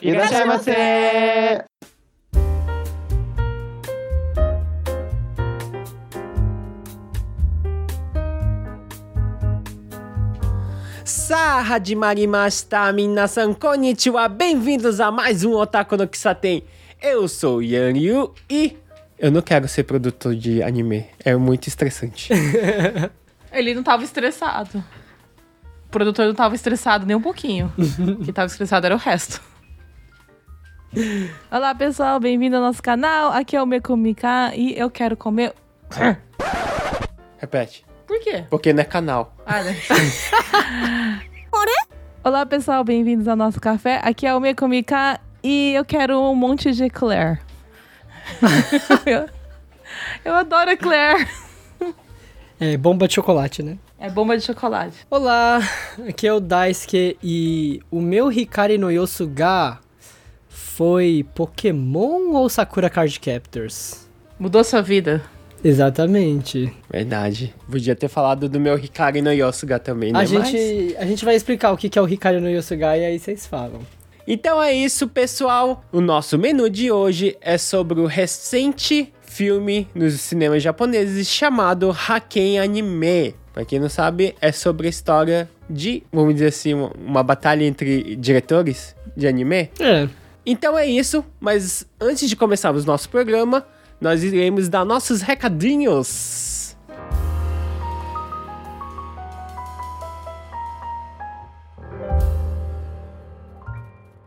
[0.00, 1.64] いらっしゃいませ
[11.04, 16.62] さあ始まりました皆さんこんにちは bem-vindos a mais um Otaku no Kisaten
[17.00, 18.76] eu sou o Yan Yu e
[19.18, 22.32] eu não quero ser produtor de anime é muito estressante
[23.56, 24.84] Ele não tava estressado.
[25.86, 27.72] O produtor não tava estressado nem um pouquinho.
[28.24, 29.40] Quem tava estressado era o resto.
[31.49, 33.31] Olá, pessoal, bem-vindo ao nosso canal.
[33.31, 35.53] Aqui é o Mekomika e eu quero comer.
[37.39, 38.43] repete Por quê?
[38.49, 39.75] porque não é canal Ah, né?
[42.23, 44.01] Olá, pessoal, bem-vindos ao nosso café.
[44.03, 47.41] Aqui é o Mekomika e eu quero um monte de Eclair.
[49.05, 49.29] eu,
[50.25, 51.25] eu adoro Eclair.
[52.59, 53.77] É, bomba de chocolate, né?
[53.97, 55.07] É bomba de chocolate.
[55.09, 55.59] Olá,
[56.07, 59.79] aqui é o Daisuke e o meu Hikari no Yosuga
[60.75, 64.09] foi Pokémon ou Sakura Card Captors?
[64.39, 65.21] Mudou sua vida.
[65.63, 66.73] Exatamente.
[66.89, 71.05] verdade podia ter falado do meu Hikari no Yosuga também né A Mas- gente, a
[71.05, 73.81] gente vai explicar o que que é o Hikari no Yosuga e aí vocês falam.
[74.27, 75.83] Então é isso, pessoal.
[75.91, 82.59] O nosso menu de hoje é sobre o recente filme nos cinemas japoneses chamado Haken
[82.59, 83.35] Anime.
[83.53, 87.65] Pra quem não sabe, é sobre a história de, vamos dizer assim, uma, uma batalha
[87.65, 89.69] entre diretores de anime.
[89.79, 90.07] É,
[90.44, 93.66] Então é isso, mas antes de começarmos nosso programa,
[94.00, 96.66] nós iremos dar nossos recadinhos.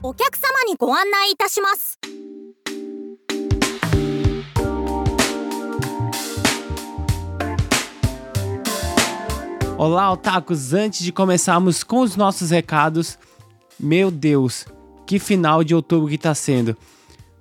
[0.02, 2.00] お客様にご案内いたします。
[9.78, 10.73] Olá, otakus!
[10.73, 13.20] Antes de começarmos com os nossos recados,
[13.80, 14.66] meu Deus,
[15.07, 16.77] que final de outubro que tá sendo.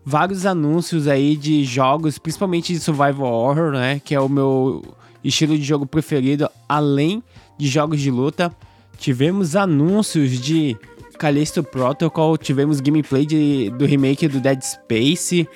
[0.06, 4.02] Vários anúncios aí de jogos, principalmente de survival horror, né?
[4.04, 4.84] Que é o meu
[5.24, 7.24] estilo de jogo preferido, além
[7.58, 8.54] de jogos de luta.
[8.98, 10.78] Tivemos anúncios de
[11.18, 15.48] Callisto Protocol, tivemos gameplay de- do remake do Dead Space.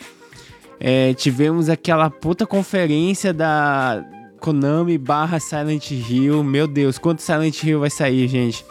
[0.80, 4.06] É, tivemos aquela puta conferência da
[4.40, 6.44] Konami barra Silent Hill.
[6.44, 8.64] Meu Deus, quanto Silent Hill vai sair, gente?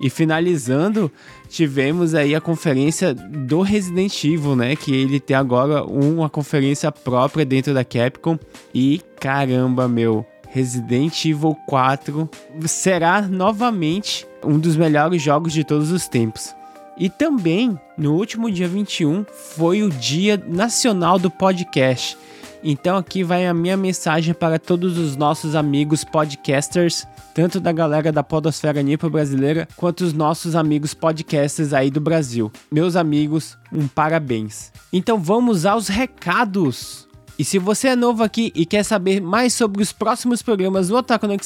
[0.00, 1.10] E finalizando,
[1.52, 4.74] tivemos aí a conferência do Resident Evil, né?
[4.74, 8.38] Que ele tem agora uma conferência própria dentro da Capcom.
[8.74, 12.28] E caramba, meu, Resident Evil 4
[12.66, 16.54] será novamente um dos melhores jogos de todos os tempos.
[16.98, 19.24] E também, no último dia 21,
[19.54, 22.16] foi o Dia Nacional do Podcast.
[22.64, 28.12] Então aqui vai a minha mensagem para todos os nossos amigos podcasters, tanto da galera
[28.12, 32.52] da podosfera nipo brasileira, quanto os nossos amigos podcasters aí do Brasil.
[32.70, 34.70] Meus amigos, um parabéns.
[34.92, 37.08] Então vamos aos recados.
[37.36, 40.96] E se você é novo aqui e quer saber mais sobre os próximos programas do
[40.96, 41.36] Otaku no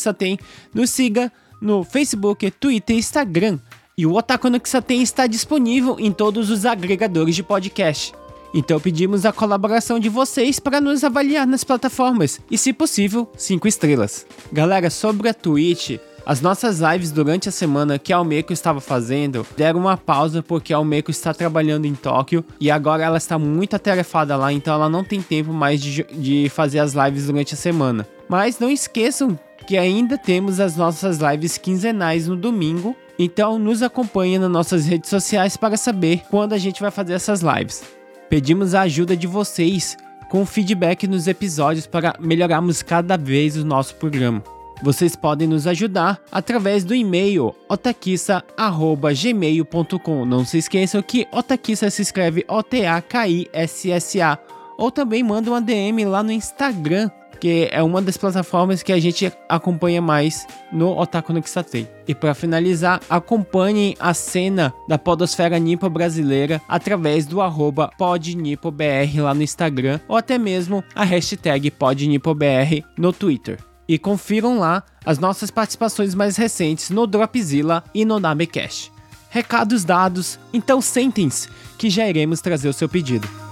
[0.75, 1.33] nos siga
[1.63, 3.59] no Facebook, Twitter e Instagram.
[3.97, 4.61] E o Otaku no
[4.91, 8.13] está disponível em todos os agregadores de podcast.
[8.57, 13.69] Então pedimos a colaboração de vocês para nos avaliar nas plataformas e, se possível, 5
[13.69, 14.27] estrelas.
[14.51, 19.47] Galera, sobre a Twitch, as nossas lives durante a semana que a Almeco estava fazendo
[19.59, 23.77] deram uma pausa porque a Almeco está trabalhando em Tóquio e agora ela está muito
[23.77, 27.59] atarefada lá, então ela não tem tempo mais de, de fazer as lives durante a
[27.59, 28.09] semana.
[28.27, 34.39] Mas não esqueçam que ainda temos as nossas lives quinzenais no domingo, então nos acompanhe
[34.39, 37.83] nas nossas redes sociais para saber quando a gente vai fazer essas lives.
[38.29, 39.97] Pedimos a ajuda de vocês
[40.29, 44.43] com feedback nos episódios para melhorarmos cada vez o nosso programa.
[44.83, 50.27] Vocês podem nos ajudar através do e-mail otakissa@gmail.com.
[50.27, 54.39] Não se esqueçam que otakissa se escreve O T A K I S S A
[54.77, 59.01] ou também manda uma DM lá no Instagram, que é uma das plataformas que a
[59.01, 61.89] gente acompanha mais no Otaku no Kisatei.
[62.09, 69.35] E para finalizar, acompanhem a cena da podosfera nipo brasileira através do arroba podnipobr lá
[69.35, 73.59] no Instagram ou até mesmo a hashtag podnipobr no Twitter.
[73.89, 78.93] E confiram lá as nossas participações mais recentes no Dropzilla e no Nabecast.
[79.31, 81.49] Recados dados, então sentem-se
[81.79, 83.46] que já iremos trazer o seu pedido.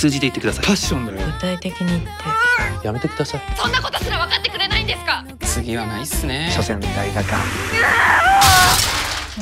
[0.00, 0.64] 数字で言ってください。
[0.64, 1.18] パッションだよ。
[1.26, 2.86] 具体的に言って。
[2.86, 3.42] やめてください。
[3.54, 5.26] そんなことすら分かってくれないんですか？
[5.40, 6.50] 次はないっすね。
[6.56, 7.36] 所詮大画家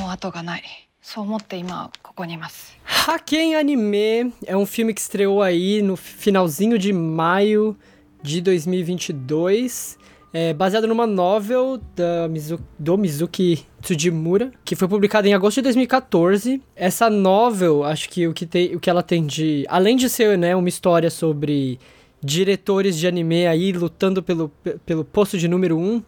[0.01, 0.65] もう後がない。
[1.01, 2.77] そう思って今ここにいます。
[3.07, 7.77] Haken Anime é um filme que estreou aí no finalzinho de maio
[8.25, 9.97] de 2022.
[10.41, 15.63] É baseado numa novel da Mizu do Mizuki Tsujimura, que foi publicada em agosto de
[15.63, 16.63] 2014.
[16.77, 19.67] Essa novel, acho que o que, tem, o que ela tem de.
[19.69, 21.81] Além de ser né, uma história sobre
[22.23, 24.49] diretores de anime aí lutando pelo,
[24.87, 26.03] pelo posto de número 1, um,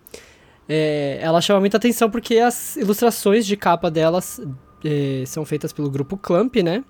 [0.68, 4.40] é, ela chama muita atenção porque as ilustrações de capa delas
[4.84, 6.84] é, são feitas pelo grupo Clamp, né?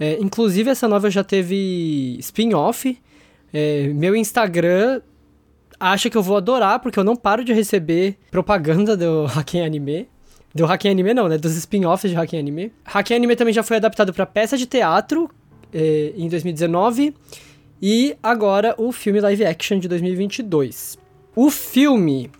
[0.00, 2.98] É, inclusive, essa novela já teve spin-off.
[3.52, 5.02] É, meu Instagram
[5.82, 10.08] acha que eu vou adorar, porque eu não paro de receber propaganda do Hacken Anime.
[10.54, 11.36] Do Hacken Anime não, né?
[11.36, 12.72] Dos spin-offs de Hacken Anime.
[12.84, 15.28] Hacken Anime também já foi adaptado para peça de teatro
[15.72, 17.14] é, em 2019.
[17.80, 20.96] E agora o filme live action de 2022.
[21.34, 22.30] O filme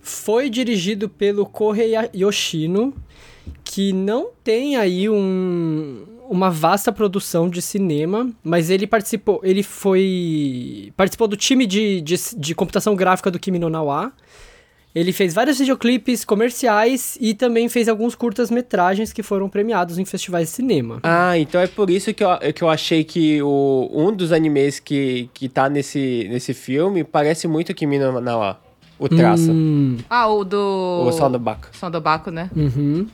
[0.00, 2.92] foi dirigido pelo Kohei Yoshino,
[3.64, 10.92] que não tem aí um, uma vasta produção de cinema, mas ele participou, ele foi
[10.96, 14.12] participou do time de, de, de computação gráfica do Kimi no Nawa.
[14.94, 20.50] Ele fez vários videoclipes comerciais e também fez alguns curtas-metragens que foram premiados em festivais
[20.50, 21.00] de cinema.
[21.02, 24.78] Ah, então é por isso que eu, que eu achei que o, um dos animes
[24.78, 28.60] que, que tá nesse, nesse filme parece muito Kimi no Nawa.
[28.96, 29.50] O traço.
[29.50, 29.96] Hum.
[30.08, 31.04] Ah, o do.
[31.08, 31.68] O Soundabaco.
[31.72, 32.48] Soundabaco, né?
[32.54, 33.08] Uhum.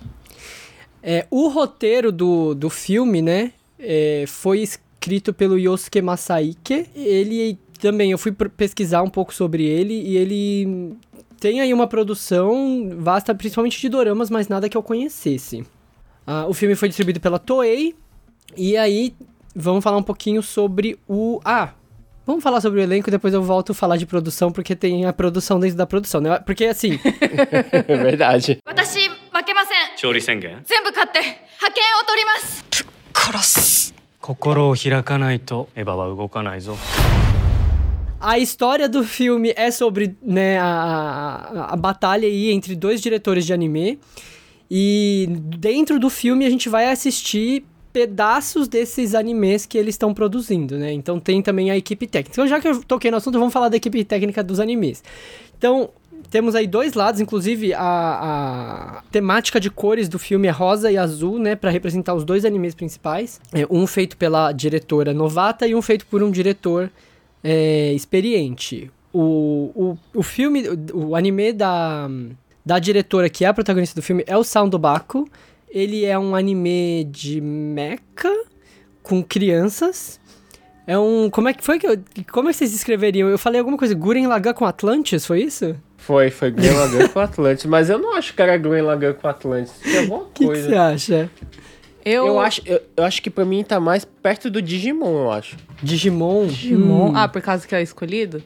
[1.02, 6.86] É, o roteiro do, do filme, né, é, foi escrito pelo Yosuke Masaike.
[6.94, 10.94] Ele também, eu fui pesquisar um pouco sobre ele e ele
[11.38, 15.64] tem aí uma produção vasta, principalmente de doramas, mas nada que eu conhecesse.
[16.26, 17.94] Ah, o filme foi distribuído pela Toei.
[18.56, 19.14] E aí,
[19.54, 21.40] vamos falar um pouquinho sobre o...
[21.44, 21.72] Ah,
[22.26, 25.12] Vamos falar sobre o elenco, depois eu volto a falar de produção, porque tem a
[25.12, 26.38] produção dentro da produção, né?
[26.38, 26.96] Porque assim.
[27.88, 28.58] é verdade.
[29.39, 31.39] 私負けません勝利宣言全部勝って派
[31.71, 32.65] 遣を取ります
[33.13, 36.75] 殺す心を開かないとエヴァは動かないぞ
[38.17, 43.45] A história do filme é sobre né, a, a, a batalha aí entre dois diretores
[43.45, 43.99] de anime.
[44.71, 50.77] E dentro do filme a gente vai assistir pedaços desses animes que eles estão produzindo,
[50.77, 50.91] né?
[50.91, 52.33] Então tem também a equipe técnica.
[52.33, 55.03] Então, já que eu toquei no assunto, vamos falar da equipe técnica dos animes.
[55.57, 55.91] Então,
[56.30, 60.96] temos aí dois lados, inclusive a, a temática de cores do filme é rosa e
[60.96, 61.56] azul, né?
[61.56, 63.40] Para representar os dois animes principais.
[63.52, 66.90] É, um feito pela diretora novata e um feito por um diretor
[67.42, 68.90] é, experiente.
[69.12, 72.08] O, o, o filme, o, o anime da,
[72.64, 75.28] da diretora que é a protagonista do filme é o Sound Baku.
[75.68, 78.00] Ele é um anime de mecha
[79.02, 80.20] com crianças.
[80.86, 81.28] É um.
[81.30, 81.98] Como é que foi que eu.
[82.32, 83.28] Como é que vocês descreveriam?
[83.28, 83.94] Eu falei alguma coisa.
[83.94, 85.76] Guren Lagan com Atlantis, foi isso?
[86.00, 87.64] Foi, foi Gurren Lagann com Atlantis.
[87.66, 89.72] Mas eu não acho que era Gurren Lagann com Atlantis.
[89.82, 90.62] Tinha alguma que coisa.
[90.62, 91.30] O que você acha?
[92.04, 95.30] Eu, Eu acho, eu, eu acho que pra mim tá mais perto do Digimon, eu
[95.30, 95.56] acho.
[95.82, 96.46] Digimon?
[96.46, 97.10] Digimon.
[97.10, 97.12] Hum.
[97.16, 98.42] Ah, por causa que é escolhido?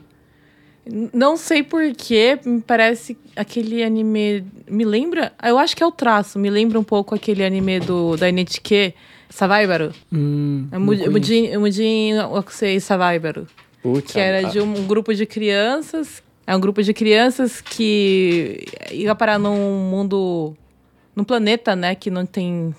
[1.15, 4.45] Não sei porquê, me parece aquele anime.
[4.69, 5.33] Me lembra?
[5.43, 8.93] Eu acho que é o traço, me lembra um pouco aquele anime do, da NHK,
[9.31, 9.93] Savaibaru.
[10.13, 13.47] Hum, É Mujin Mujin Okusei Savaibaru.
[13.83, 16.23] Putz, Que era de um grupo de crianças.
[16.47, 20.55] É um grupo de crianças que ia parar num mundo.
[21.17, 21.95] num planeta, né?
[21.95, 22.75] Que não tem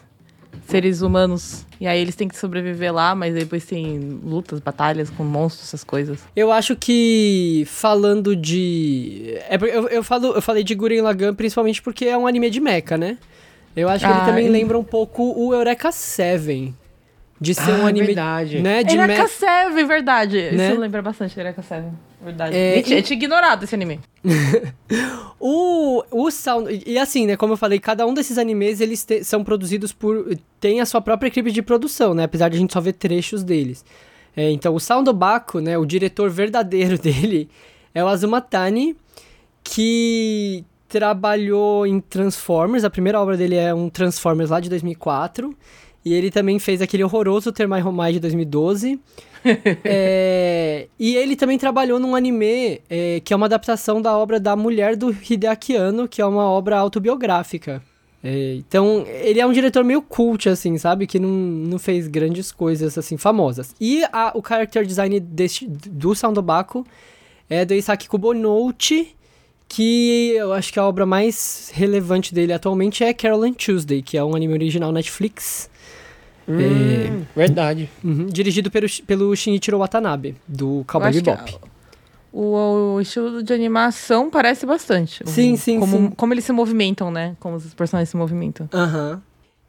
[0.67, 1.65] seres humanos.
[1.81, 5.83] E aí eles têm que sobreviver lá, mas depois tem lutas, batalhas com monstros, essas
[5.83, 6.19] coisas.
[6.35, 9.35] Eu acho que falando de.
[9.49, 12.59] É, eu, eu, falo, eu falei de Guren Lagann principalmente porque é um anime de
[12.61, 13.17] mecha, né?
[13.75, 16.73] Eu acho que ele Ah, também e- lembra um pouco o Eureka Seven.
[17.41, 18.05] De ser Ah, um anime.
[18.07, 18.61] verdade.
[18.61, 19.27] Né, de Eureka mecha.
[19.35, 20.51] Seven, verdade.
[20.53, 20.69] Né?
[20.71, 21.91] Isso lembra bastante Eureka Seven.
[22.25, 22.55] Verdade.
[22.55, 23.99] É, tinha, e- tinha ignorado esse anime.
[25.39, 26.81] O, o sound.
[26.85, 27.35] e- assim, né?
[27.37, 30.35] Como eu falei, cada um desses animes eles te- são produzidos por.
[30.59, 32.23] tem a sua própria equipe de produção, né?
[32.23, 33.85] Apesar de a gente só ver trechos deles.
[34.35, 35.77] É, então, o Sound Obaku, né?
[35.77, 37.47] O diretor verdadeiro dele
[37.93, 38.95] é o Azuma Tani,
[39.63, 42.83] que trabalhou em Transformers.
[42.83, 45.55] A primeira obra dele é um Transformers lá de 2004.
[46.05, 48.99] E ele também fez aquele horroroso Termai Homai de 2012.
[49.83, 54.55] É, e ele também trabalhou num anime é, que é uma adaptação da obra da
[54.55, 57.81] mulher do Hideaki Anno, que é uma obra autobiográfica.
[58.23, 61.05] É, então, ele é um diretor meio cult, assim, sabe?
[61.05, 63.75] Que não, não fez grandes coisas, assim, famosas.
[63.79, 66.83] E a- o character design deste, do Soundobaku
[67.47, 69.09] é do Isaki Kubonouchi,
[69.67, 74.17] que eu acho que a obra mais relevante dele atualmente é Carol and Tuesday, que
[74.17, 75.69] é um anime original Netflix.
[76.47, 77.89] Hum, Verdade.
[78.03, 81.57] Uhum, dirigido pelo, pelo Shinichiro Watanabe, do Cowboy Bebop.
[82.31, 85.23] O, o estilo de animação parece bastante.
[85.23, 86.09] O- Sim, sim, como, sim.
[86.11, 87.35] Como eles se movimentam, né?
[87.39, 88.69] Como os personagens se movimentam.
[88.73, 89.21] Aham.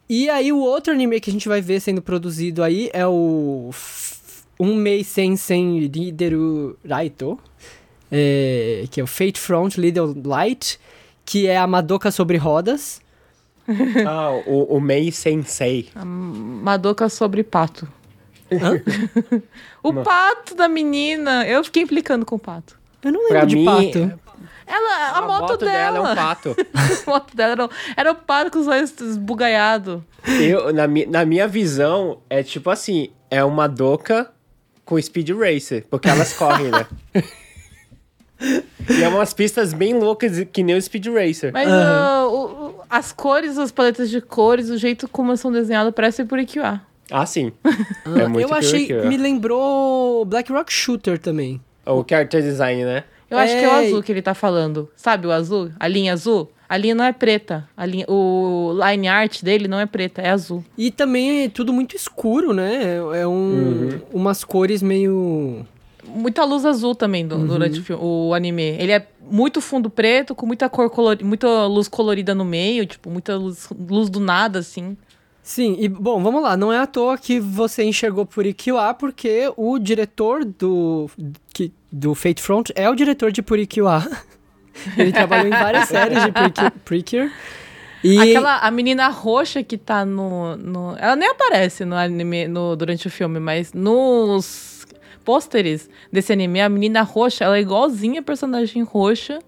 [0.08, 3.70] E aí o outro anime que a gente vai ver sendo produzido aí é o
[3.72, 7.38] F- Unmei Sensen Rideru Raito,
[8.10, 10.78] é, que é o Fate Front Little Light,
[11.24, 13.00] que é a Madoka sobre rodas.
[14.06, 15.88] ah, o, o Mei Sensei.
[15.94, 17.86] A Madoka sobre pato.
[18.52, 18.80] Hã?
[19.82, 21.46] O pato da menina.
[21.46, 22.76] Eu fiquei implicando com o pato.
[23.04, 24.20] Eu não lembro Pra de mim, pato.
[24.66, 25.98] Ela, a, moto, dela.
[25.98, 26.56] é um pato.
[27.06, 30.00] a moto dela era, um- era o pato com os olhos esbugalhados.
[30.40, 34.28] Eu, na, na minha visão, é tipo assim, é uma doca
[34.84, 36.84] com Speed Racer, porque elas correm, né?
[38.90, 41.52] e é umas pistas bem loucas, que nem o Speed Racer.
[41.52, 45.50] Mas ah, o- o- as cores, as paletas de cores, o jeito como elas são
[45.52, 46.80] desenhadas, parece por IQA.
[47.10, 47.52] Ah, sim.
[48.20, 51.60] é muito eu achei, me lembrou Black Rock Shooter também.
[51.84, 53.04] O character design, né?
[53.30, 53.86] Eu acho que é o É.
[53.86, 54.88] azul que ele tá falando.
[54.96, 55.70] Sabe o azul?
[55.78, 56.50] A linha azul?
[56.68, 57.68] A linha não é preta.
[57.76, 60.64] A linha, o line art dele não é preta, é azul.
[60.76, 62.96] E também é tudo muito escuro, né?
[63.14, 65.64] É um, umas cores meio...
[66.08, 68.62] Muita luz azul também do- durante o, filme, o anime.
[68.62, 73.10] Ele é muito fundo preto, com muita cor colorida, muita luz colorida no meio, tipo,
[73.10, 74.96] muita luz, luz do nada, assim.
[75.42, 76.56] Sim, e bom, vamos lá.
[76.56, 81.08] Não é à toa que você enxergou por Ikiwa, porque o diretor do,
[81.54, 84.04] que, do Fate Front é o diretor de Purikiwa.
[84.98, 86.30] Ele trabalhou em várias séries de.
[86.84, 87.30] Precure.
[88.04, 92.76] E Aquela, a menina roxa que tá no, no- Ela nem aparece no anime no,
[92.76, 94.75] durante o filme, mas nos
[95.26, 99.40] pôsteres desse anime, a menina roxa, ela é igualzinha a personagem roxa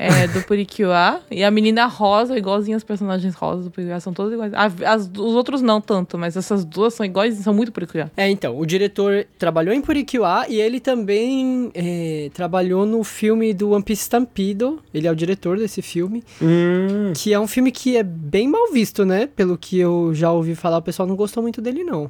[0.00, 1.20] é, do Purikiwa.
[1.28, 3.98] e a menina rosa é igualzinha as personagens rosas do Purikiwa.
[3.98, 4.52] São todas iguais.
[4.86, 8.08] As- os outros não tanto, mas essas duas são iguais, são muito Purikiwa.
[8.16, 13.70] É, então, o diretor trabalhou em Purikiwa e ele também é, trabalhou no filme do
[13.70, 14.78] One Piece Stampido.
[14.94, 17.12] Ele é o diretor desse filme, Hum.
[17.16, 19.26] que é um filme que é bem mal visto, né?
[19.26, 22.08] Pelo que eu já ouvi falar, o pessoal não gostou muito dele, não.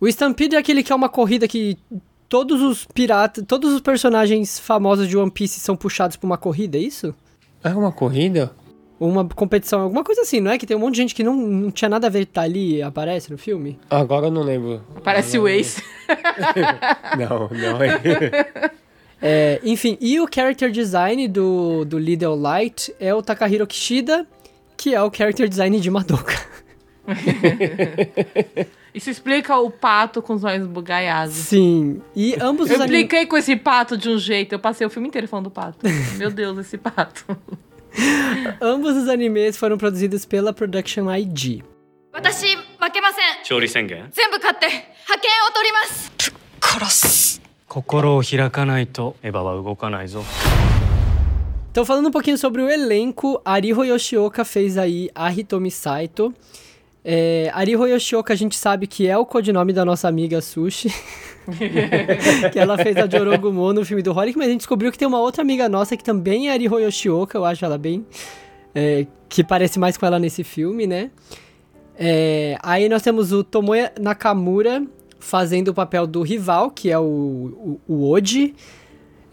[0.00, 1.78] O Stampede é aquele que é uma corrida que
[2.28, 6.76] todos os piratas, todos os personagens famosos de One Piece são puxados pra uma corrida,
[6.76, 7.14] é isso?
[7.62, 8.52] É uma corrida?
[8.98, 10.58] Uma competição, alguma coisa assim, não é?
[10.58, 12.76] Que tem um monte de gente que não, não tinha nada a ver tá ali
[12.76, 13.78] e aparece no filme?
[13.90, 14.82] Agora eu não lembro.
[15.02, 15.82] Parece o Ace.
[17.18, 18.70] Não, não é.
[19.26, 24.26] É, enfim, e o character design do, do Little Light é o Takahiro Kishida,
[24.76, 26.34] que é o character design de Madoka.
[28.93, 31.33] Isso explica o pato com os olhos bugaiados.
[31.35, 33.01] Sim, e ambos Eu os animes...
[33.01, 34.53] impliquei com esse pato de um jeito.
[34.53, 35.77] Eu passei o filme inteiro falando do pato.
[36.17, 37.25] Meu Deus, esse pato.
[38.61, 41.63] Ambos os animes foram produzidos pela Production ID.
[42.11, 46.11] 私負けません勝利宣言全部勝って派遣を取ります
[46.59, 50.23] 殺す心を開かないとエヴァは動かないぞ
[51.71, 56.33] Então, falando um pouquinho sobre o elenco, Ariho Yoshioka fez aí a Hitomi Saito.
[57.04, 60.88] É, Ariho Yoshioka a gente sabe que é o codinome da nossa amiga Sushi.
[62.50, 65.06] que ela fez a Jorogumon no filme do Holic, mas a gente descobriu que tem
[65.06, 68.06] uma outra amiga nossa que também é Ariho Yoshioka, eu acho ela bem...
[68.74, 71.10] é, que parece mais com ela nesse filme, né?
[71.98, 74.84] É, aí nós temos o Tomoya Nakamura
[75.18, 78.54] fazendo o papel do rival, que é o, o, o Oji.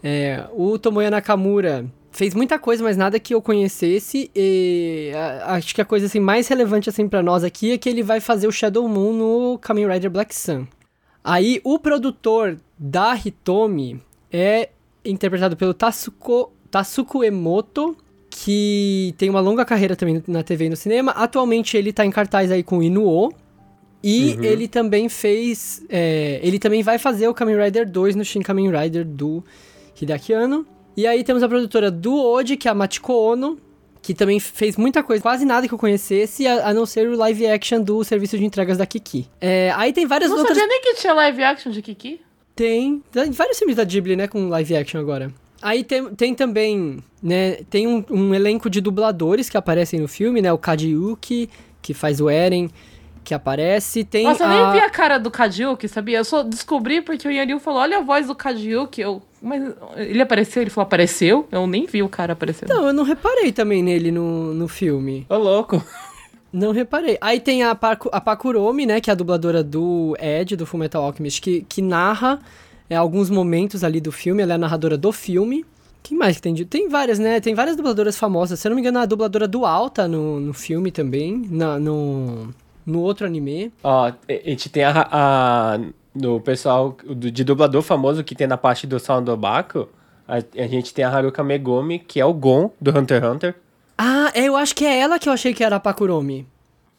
[0.02, 4.30] É, o Tomoya Nakamura fez muita coisa, mas nada que eu conhecesse.
[4.34, 7.88] E a- acho que a coisa assim, mais relevante assim, para nós aqui é que
[7.88, 10.66] ele vai fazer o Shadow Moon no Kamen Rider Black Sun.
[11.24, 14.00] Aí o produtor da Hitomi
[14.30, 14.68] é
[15.04, 17.96] interpretado pelo Tasuko, Tasuku Emoto,
[18.28, 21.12] que tem uma longa carreira também na TV e no cinema.
[21.12, 23.32] Atualmente ele tá em cartaz aí com Inuo.
[24.04, 25.84] E ele também fez.
[25.88, 29.44] é, ele também vai fazer o Kamen Rider 2 no Shin Kamen Rider do
[30.00, 30.66] Hideaki Anno.
[30.96, 33.58] E aí temos a produtora do Oji, que é a Machiko Ono,
[34.02, 37.16] que também fez muita coisa, quase nada que eu conhecesse, a, a não ser o
[37.16, 39.28] live action do serviço de entregas da Kiki.
[39.40, 40.56] É, aí tem várias Não outras.
[40.56, 42.20] sabia nem que tinha live action de Kiki.
[42.54, 43.02] Tem.
[43.10, 44.28] Tem vários filmes da Ghibli, né?
[44.28, 45.32] Com live action agora.
[45.62, 47.60] Aí tem, tem também, né?
[47.70, 50.52] Tem um, um elenco de dubladores que aparecem no filme, né?
[50.52, 51.48] O Kaji Yuki,
[51.80, 52.68] que faz o Eren,
[53.22, 54.04] que aparece.
[54.04, 54.72] Tem Nossa, eu a...
[54.72, 56.18] nem vi a cara do Kajiuki, sabia?
[56.18, 59.00] Eu só descobri porque o Yanil falou, olha a voz do Kajiuki.
[59.00, 60.62] Eu, mas ele apareceu?
[60.62, 61.46] Ele falou, apareceu?
[61.50, 62.68] Eu nem vi o cara aparecendo.
[62.68, 65.26] Não, eu não reparei também nele no, no filme.
[65.28, 65.82] Ô, louco.
[66.52, 67.16] Não reparei.
[67.20, 69.00] Aí tem a, Paku, a Pakuromi, né?
[69.00, 72.38] Que é a dubladora do Ed, do Fullmetal Alchemist, que, que narra
[72.90, 74.42] é, alguns momentos ali do filme.
[74.42, 75.64] Ela é a narradora do filme.
[76.02, 76.52] Quem mais que tem?
[76.52, 77.40] de- Tem várias, né?
[77.40, 78.60] Tem várias dubladoras famosas.
[78.60, 81.46] Se eu não me engano, a dubladora do Alta no, no filme também.
[81.50, 82.52] Na, no,
[82.84, 83.72] no outro anime.
[83.82, 85.80] Ó, a gente tem a, a
[86.14, 89.88] no pessoal do- de dublador famoso que tem na parte do Sound do Baco,
[90.28, 93.54] a, a gente tem a Haruka Megumi, que é o Gon do Hunter x Hunter.
[93.98, 96.46] Ah, é, eu acho que é ela que eu achei que era a Pakuromi.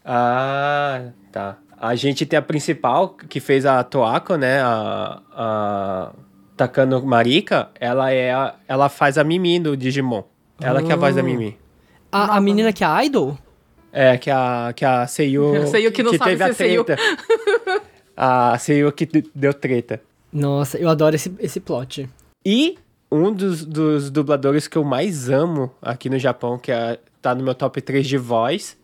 [0.06, 1.02] Ah,
[1.32, 1.58] tá.
[1.80, 4.62] A gente tem a principal, que fez a Toako, né?
[4.62, 6.12] A, a
[6.56, 10.24] Takano Marika, ela é a- ela faz a Mimi do Digimon.
[10.62, 11.58] Ela que é a voz da Mimi.
[12.12, 13.38] A, a menina que é a Idol?
[13.92, 15.68] É, que a, que a Seiyu...
[15.68, 16.84] Seiyu que não sabe teve a ser Seiyu.
[16.84, 17.02] treta.
[18.16, 20.02] a Seiyu que deu treta.
[20.32, 22.10] Nossa, eu adoro esse, esse plot.
[22.46, 22.78] E
[23.12, 27.44] um dos, dos dubladores que eu mais amo aqui no Japão, que é, tá no
[27.44, 28.76] meu top 3 de voz,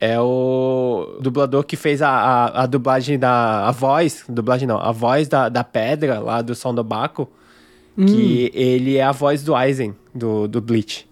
[0.00, 3.68] é o dublador que fez a, a, a dublagem da.
[3.68, 4.24] A voz.
[4.26, 7.30] Dublagem não, a voz da, da pedra lá do Som do Baco.
[7.96, 11.06] Que ele é a voz do Aizen, do, do Bleach.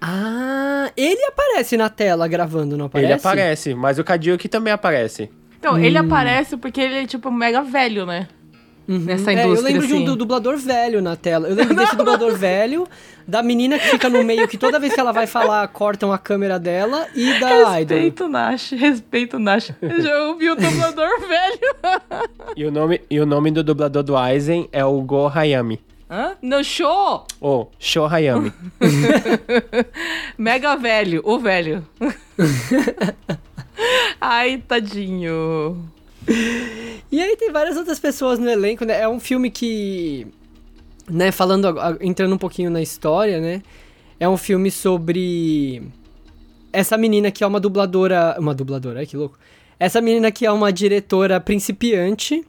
[0.00, 3.12] Ah, ele aparece na tela gravando, não aparece?
[3.12, 5.28] Ele aparece, mas o Kadioki também aparece.
[5.60, 8.26] Então, ele aparece porque ele é, tipo, mega velho, né?
[8.88, 10.04] Nessa É, eu indústria, lembro de um assim.
[10.04, 11.46] du- dublador velho na tela.
[11.48, 12.88] Eu lembro desse dublador velho,
[13.28, 16.18] da menina que fica no meio, que toda vez que ela vai falar, cortam a
[16.18, 17.98] câmera dela, e da Idol.
[17.98, 19.70] Respeito o Nash, respeito o Nash.
[19.80, 21.60] Eu já ouvi o dublador velho.
[22.56, 25.78] E o nome, e o nome do dublador do Aizen é o Go Hayami.
[26.10, 26.32] Hã?
[26.42, 27.24] No show!
[27.40, 28.52] Ou Sho Hayami.
[30.36, 31.86] Mega velho, o velho.
[34.20, 35.88] Ai, tadinho.
[37.10, 39.00] E aí tem várias outras pessoas no elenco, né?
[39.00, 40.26] É um filme que,
[41.08, 43.62] né, falando, entrando um pouquinho na história, né?
[44.18, 45.82] É um filme sobre
[46.72, 49.38] essa menina que é uma dubladora, uma dubladora, ai que louco.
[49.78, 52.44] Essa menina que é uma diretora principiante,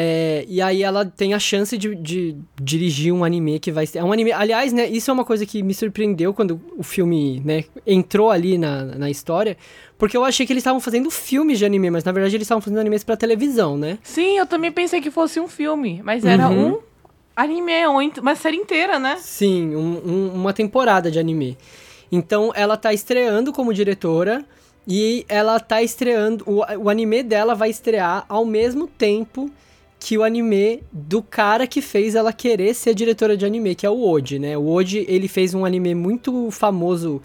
[0.00, 3.98] é, e aí ela tem a chance de, de dirigir um anime que vai ser.
[3.98, 4.30] É um anime.
[4.30, 4.86] Aliás, né?
[4.88, 9.10] Isso é uma coisa que me surpreendeu quando o filme, né, entrou ali na, na
[9.10, 9.56] história.
[9.98, 12.62] Porque eu achei que eles estavam fazendo filmes de anime, mas na verdade eles estavam
[12.62, 13.98] fazendo animes pra televisão, né?
[14.04, 16.74] Sim, eu também pensei que fosse um filme, mas era Uhum.
[16.74, 16.78] um
[17.34, 17.72] anime,
[18.04, 19.16] int- uma série inteira, né?
[19.20, 21.58] Sim, um- um- uma temporada de anime.
[22.12, 24.44] Então ela tá estreando como diretora
[24.86, 26.44] e ela tá estreando.
[26.46, 29.50] O, o anime dela vai estrear ao mesmo tempo
[30.00, 33.90] que o anime do cara que fez ela querer ser diretora de anime, que é
[33.90, 34.56] o Oji, né?
[34.56, 37.20] O Oji, ele fez um anime muito famoso,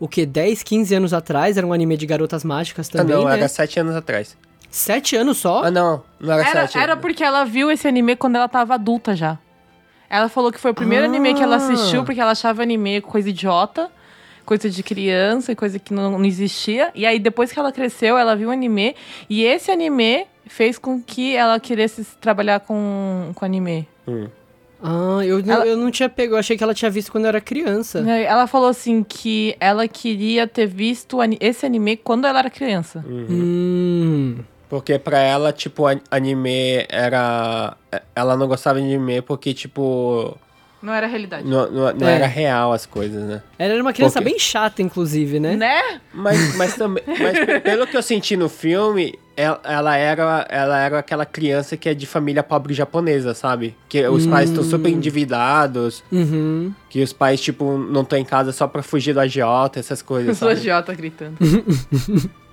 [0.00, 3.24] o que, 10, 15 anos atrás, era um anime de garotas mágicas Ah, também, não,
[3.24, 3.36] né?
[3.36, 4.36] era sete anos atrás.
[4.70, 5.64] Sete anos só?
[5.64, 6.78] Ah, não, não era, Era, sete.
[6.78, 9.38] era porque ela viu esse anime quando ela tava adulta já.
[10.10, 11.58] Ela falou que foi o primeiro anime que ela Ah.
[11.58, 13.90] assistiu porque ela achava anime coisa idiota,
[14.46, 16.90] coisa de criança, coisa que não, não existia.
[16.94, 18.94] E aí depois que ela cresceu, ela viu o anime
[19.28, 23.86] e esse anime fez com que ela quisesse trabalhar com, com anime.
[24.82, 27.28] Ah, eu, Ela- eu não tinha pego, eu achei que ela tinha visto quando eu
[27.28, 28.00] era criança.
[28.00, 33.04] E Ela falou assim que ela queria ter visto esse anime quando ela era criança.
[33.08, 34.36] Hum.
[34.68, 37.74] Porque pra ela, tipo, an- anime era.
[38.14, 40.36] Ela não gostava de anime porque, tipo.
[40.80, 41.44] Não era realidade.
[41.46, 42.14] Não, não, não É.
[42.14, 43.42] era real as coisas, né?
[43.58, 45.56] Ela era uma criança Porque- bem chata, inclusive, né?
[45.56, 46.00] Né?
[46.14, 47.02] Mas, mas também.
[47.06, 51.88] Mas pelo que eu senti no filme, ela, ela era, ela era aquela criança que
[51.88, 53.76] é de família pobre japonesa, sabe?
[53.88, 56.72] Que os pais estão super endividados, Uhum.
[56.88, 60.06] que os pais, tipo, não estão em casa só pra fugir do agiota, essas Eu
[60.06, 60.60] coisas, sou sabe?
[60.60, 61.36] agiota gritando.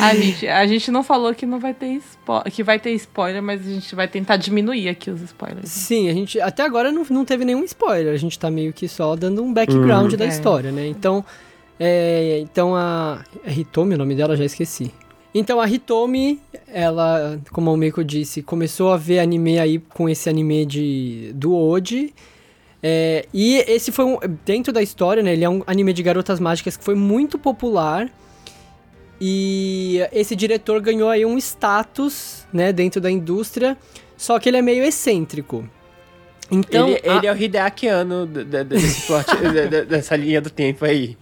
[0.00, 3.42] a, gente, a gente não falou que não vai ter spo que vai ter spoiler,
[3.42, 5.68] mas a gente vai tentar diminuir aqui os spoilers.
[5.70, 8.12] Sim, a gente até agora não, não teve nenhum spoiler.
[8.12, 10.28] A gente tá meio que só dando um background da É.
[10.28, 10.86] história, né?
[10.86, 11.24] Então,
[11.80, 14.92] é, então a, a Hitomi, o nome dela, já esqueci.
[15.34, 20.28] Então a Hitomi, ela, como o Meiko disse, começou a ver anime aí com esse
[20.28, 22.14] anime de do Oji.
[22.82, 24.18] É, e esse foi um.
[24.44, 25.32] Dentro da história, né?
[25.32, 28.08] Ele é um anime de garotas mágicas que foi muito popular.
[29.20, 33.76] E esse diretor ganhou aí um status, né, dentro da indústria,
[34.16, 35.68] só que ele é meio excêntrico.
[36.50, 39.26] Então, ele, a- ele é o Hideaki Anno d- d- desse plot,
[39.88, 41.16] dessa linha do tempo aí.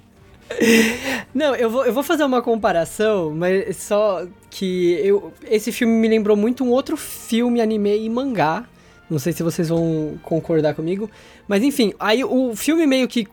[1.35, 6.07] Não, eu vou, eu vou fazer uma comparação, mas só que eu, esse filme me
[6.07, 8.65] lembrou muito um outro filme, anime e mangá.
[9.09, 11.09] Não sei se vocês vão concordar comigo.
[11.47, 13.29] Mas enfim, aí o filme meio que.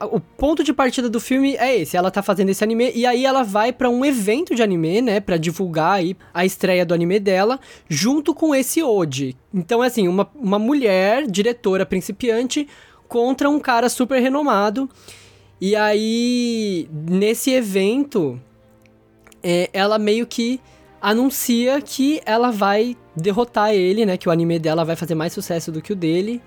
[0.00, 1.96] O ponto de partida do filme é esse.
[1.96, 5.18] Ela tá fazendo esse anime e aí ela vai pra um evento de anime, né?
[5.18, 7.58] Pra divulgar aí a estreia do anime dela,
[7.88, 9.36] junto com esse Oji.
[9.52, 12.68] Então é assim, uma, uma mulher, diretora principiante,
[13.08, 14.88] contra um cara super renomado.
[15.60, 18.38] E aí, nesse evento,
[19.42, 20.60] é, ela meio que
[21.00, 24.16] anuncia que ela vai derrotar ele, né?
[24.16, 26.40] Que o anime dela vai fazer mais sucesso do que o dele.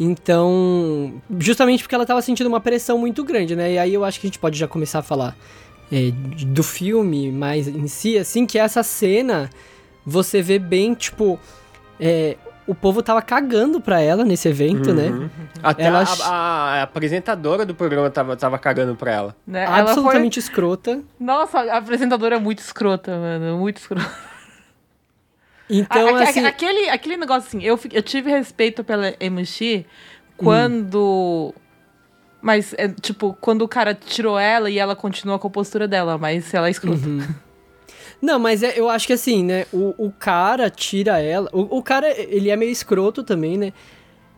[0.00, 3.72] Então, justamente porque ela tava sentindo uma pressão muito grande, né?
[3.72, 5.36] E aí eu acho que a gente pode já começar a falar
[5.90, 6.10] é,
[6.46, 9.50] do filme, mais em si, assim, que essa cena
[10.06, 11.38] você vê bem, tipo,
[11.98, 15.08] é, o povo tava cagando pra ela nesse evento, né?
[15.08, 15.28] Uhum.
[15.62, 19.36] Até Ela a, a- apresentadora do programa tava, tava cagando pra ela.
[19.46, 19.64] Né?
[19.64, 19.80] Ela foi...
[19.90, 21.00] Absolutamente escrota.
[21.18, 23.58] Nossa, a apresentadora é muito escrota, mano.
[23.58, 24.27] Muito escrota.
[25.70, 26.44] Então, A- assim.
[26.44, 29.84] aquele, aquele negócio assim, eu, eu tive respeito pela Emushi
[30.36, 31.54] quando.
[32.40, 36.16] Mas, é, tipo, quando o cara tirou ela e ela continua com a postura dela,
[36.16, 37.00] mas ela é escrota.
[38.22, 39.66] Não, mas é- eu acho que assim, né?
[39.72, 41.48] O, o cara tira ela.
[41.52, 43.72] O, o cara, ele é meio escroto também, né?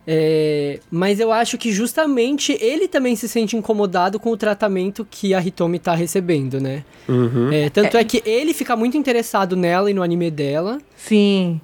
[0.05, 5.33] É, mas eu acho que justamente ele também se sente incomodado com o tratamento que
[5.33, 6.83] a Hitomi tá recebendo, né?
[7.07, 7.51] Uhum.
[7.51, 8.03] É, tanto é.
[8.03, 10.79] que ele fica muito interessado nela e no anime dela.
[10.95, 11.61] Sim.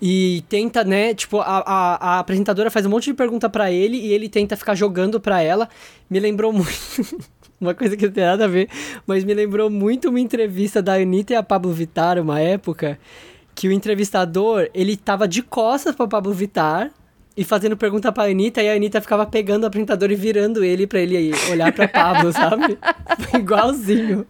[0.00, 1.14] E tenta, né?
[1.14, 4.56] Tipo, a, a, a apresentadora faz um monte de pergunta pra ele e ele tenta
[4.56, 5.68] ficar jogando pra ela.
[6.08, 7.24] Me lembrou muito.
[7.60, 8.68] uma coisa que não tem nada a ver,
[9.06, 12.98] mas me lembrou muito uma entrevista da Anitta e a Pablo Vittar, uma época,
[13.54, 16.92] que o entrevistador, ele tava de costas pra Pablo Vittar
[17.36, 20.86] e fazendo pergunta pra Anitta, e a Anitta ficava pegando o apresentador e virando ele
[20.86, 22.78] pra ele olhar pra Pablo, sabe?
[23.28, 24.26] Foi igualzinho.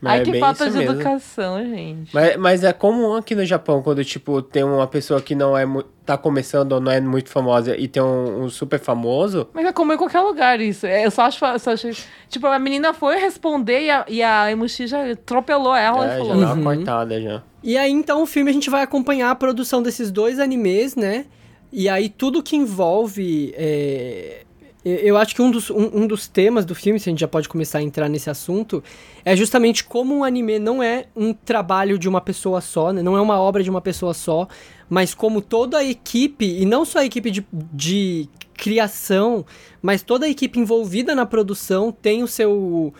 [0.00, 0.92] Mas Ai, é que falta de mesmo.
[0.92, 2.14] educação, gente.
[2.14, 5.66] Mas, mas é comum aqui no Japão, quando, tipo, tem uma pessoa que não é
[6.04, 9.48] tá começando ou não é muito famosa e tem um, um super famoso.
[9.52, 10.86] Mas é como em qualquer lugar isso.
[10.86, 11.38] É, Eu só acho.
[11.58, 11.92] Só achei,
[12.28, 16.18] tipo, a menina foi responder e a, e a Emushi já atropelou ela é, e
[16.18, 16.40] já falou.
[16.46, 17.42] dá uma cortada já.
[17.62, 21.24] E aí, então, o filme a gente vai acompanhar a produção desses dois animes, né?
[21.72, 23.52] E aí, tudo que envolve.
[23.56, 24.44] é,
[24.84, 27.28] Eu acho que um dos, um, um dos temas do filme, se a gente já
[27.28, 28.82] pode começar a entrar nesse assunto,
[29.24, 33.02] é justamente como um anime não é um trabalho de uma pessoa só, né?
[33.02, 34.46] Não é uma obra de uma pessoa só,
[34.88, 39.44] mas como toda a equipe, e não só a equipe de, de criação,
[39.82, 42.94] mas toda a equipe envolvida na produção tem o seu,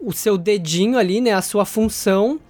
[0.00, 1.32] o seu dedinho ali, né?
[1.32, 2.40] A sua função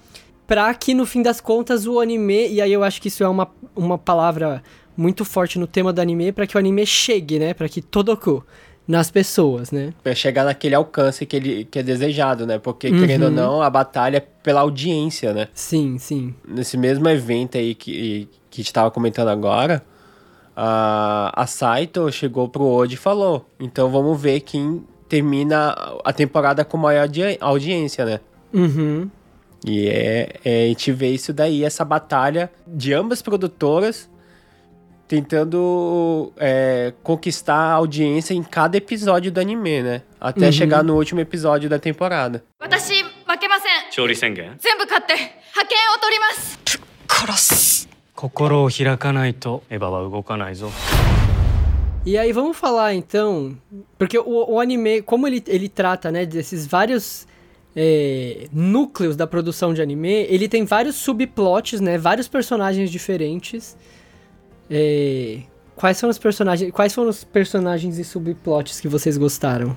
[0.47, 3.29] pra que no fim das contas o anime, e aí eu acho que isso é
[3.29, 4.63] uma, uma palavra
[4.97, 7.55] muito forte no tema do anime, pra que o anime chegue, né?
[7.55, 8.45] Pra que todoku
[8.87, 9.95] nas pessoas, né?
[10.03, 12.59] Pra chegar naquele alcance que, ele, que é desejado, né?
[12.59, 12.99] Porque, Uhum.
[12.99, 15.49] querendo ou não, a batalha é pela audiência, né?
[15.55, 16.35] Sim, sim.
[16.47, 19.83] Nesse mesmo evento aí que, que a gente tava comentando agora,
[20.57, 25.75] a, a Saito chegou pro Oji e falou: então vamos ver quem termina
[26.05, 28.21] a temporada com maior audi- audiência, né?
[28.53, 29.09] Uhum.
[29.65, 34.11] E é, é, a gente vê isso daí, essa batalha de ambas produtoras
[35.13, 40.03] tentando é, conquistar a audiência em cada episódio do anime, né?
[40.19, 40.53] Até uhum.
[40.53, 42.43] chegar no último episódio da temporada.
[52.07, 53.55] E aí vamos falar então,
[53.99, 57.29] porque o, o anime, como ele, ele trata, né, desses vários
[57.77, 63.77] é, núcleos da produção de anime, ele tem vários subplots, né, vários personagens diferentes.
[64.75, 65.41] É,
[65.77, 69.77] quais são os personagens, quais foram os personagens e subplots que vocês gostaram?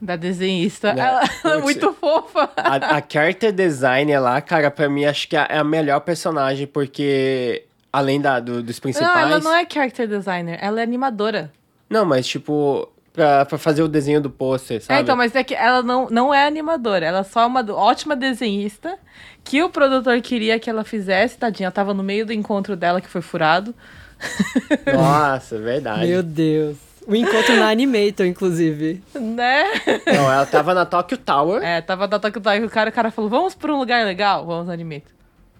[0.00, 0.92] Da desenhista.
[0.92, 1.00] Né?
[1.00, 2.50] Ela, ela é muito fofa.
[2.56, 7.64] A, a character designer lá, cara, pra mim acho que é a melhor personagem, porque
[7.92, 9.18] além da, do- dos Não, principais.
[9.30, 11.50] ela não é character designer, ela é animadora.
[11.88, 14.98] Não, mas tipo, pra, pra fazer o desenho do pôster, sabe?
[15.00, 17.74] É, então, mas é que ela não, não é animadora, ela é só uma do-
[17.74, 18.96] ótima desenhista
[19.42, 21.66] que o produtor queria que ela fizesse, tadinha.
[21.66, 23.74] Ela tava no meio do encontro dela que foi furado.
[24.92, 26.06] Nossa, verdade.
[26.06, 26.76] Meu Deus.
[27.06, 29.02] O encontro na Animator, inclusive.
[29.14, 29.64] Né?
[30.06, 31.62] Não, ela tava na Tokyo Tower.
[31.62, 34.44] É, tava da Tokyo Tower, o cara, o cara falou, vamos pra um lugar legal?
[34.46, 35.02] Vamos no anime.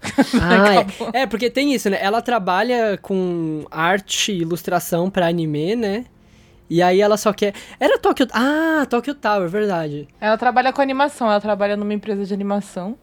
[0.40, 0.74] Ah,
[1.16, 1.22] é.
[1.22, 1.98] É, porque tem isso, né?
[2.00, 6.04] Ela trabalha com arte e ilustração pra anime, né?
[6.70, 7.54] E aí ela só quer.
[7.80, 8.26] Era Tokyo.
[8.32, 10.06] Ah, Tokyo Tower, verdade.
[10.20, 12.96] Ela trabalha com animação, ela trabalha numa empresa de animação.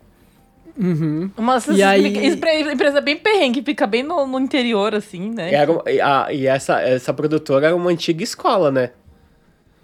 [0.78, 1.32] Uhum.
[1.38, 5.54] Uma E aí- empre- empresa bem perrengue, que fica bem no, no interior, assim, né?
[5.54, 8.92] Era, e a- e essa, essa produtora era uma antiga escola, né?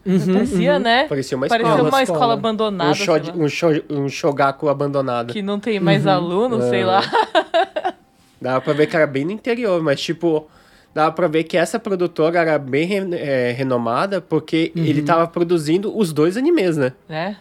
[0.05, 0.79] Uhum, Parecia, uhum.
[0.79, 1.07] né?
[1.07, 1.89] Parecia uma Parecia escola.
[1.89, 2.17] uma Escola.
[2.19, 5.31] escola abandonada, Um, sho, um, sho, um shogaku abandonado.
[5.31, 6.85] que não tem mais aluno, sei É.
[6.85, 7.01] lá.
[8.41, 10.47] Dava pra ver que era bem no interior, mas tipo,
[10.93, 14.83] dava pra ver que essa produtora era bem re- é, renomada porque Uhum.
[14.83, 16.93] ele tava produzindo os dois animes, né?
[17.07, 17.37] né?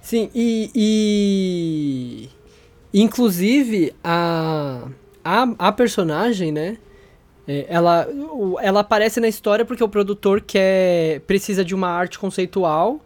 [0.00, 0.70] Sim, e.
[0.74, 2.28] e...
[2.94, 4.82] Inclusive, a,
[5.24, 6.76] a, a personagem, né?
[7.48, 8.06] é, ela,
[8.60, 13.00] ela aparece na história porque o produtor quer precisa de uma arte conceitual.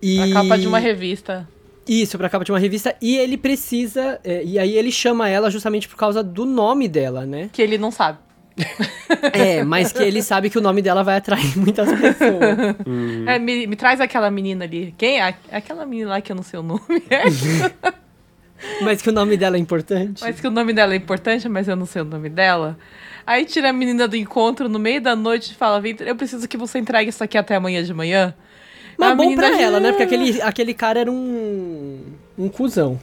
[0.00, 0.20] E...
[0.20, 1.48] A capa de uma revista.
[1.86, 2.94] Isso, pra capa de uma revista.
[3.02, 4.20] E ele precisa.
[4.22, 7.50] é, e aí ele chama ela justamente por causa do nome dela, né?
[7.52, 8.18] Que ele não sabe.
[9.32, 12.76] É, mas que ele sabe que o nome dela vai atrair muitas pessoas.
[13.26, 14.94] É, me, me traz aquela menina ali.
[14.96, 15.34] Quem é?
[15.50, 16.80] Aquela menina lá que eu não sei o nome.
[18.80, 20.22] Mas que o nome dela é importante.
[20.22, 22.78] mas que o nome dela é importante, mas eu não sei o nome dela.
[23.26, 26.46] Aí tira a menina do encontro no meio da noite e fala: Vem, eu preciso
[26.46, 28.34] que você entregue isso aqui até amanhã de manhã.
[28.96, 29.90] Mas A bom menina pra ela, né?
[29.90, 32.04] Porque aquele, aquele cara era um.
[32.38, 33.00] um cuzão.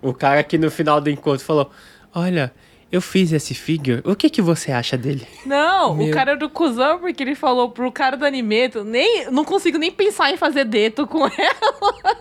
[0.00, 1.70] O cara que no final do encontro falou:
[2.14, 2.52] Olha,
[2.92, 5.26] eu fiz esse figure, o que, que você acha dele?
[5.46, 8.84] Não, Meu- o cara era do cuzão porque ele falou pro cara do anime, tu
[8.84, 12.16] nem, não consigo nem pensar em fazer dedo com ela.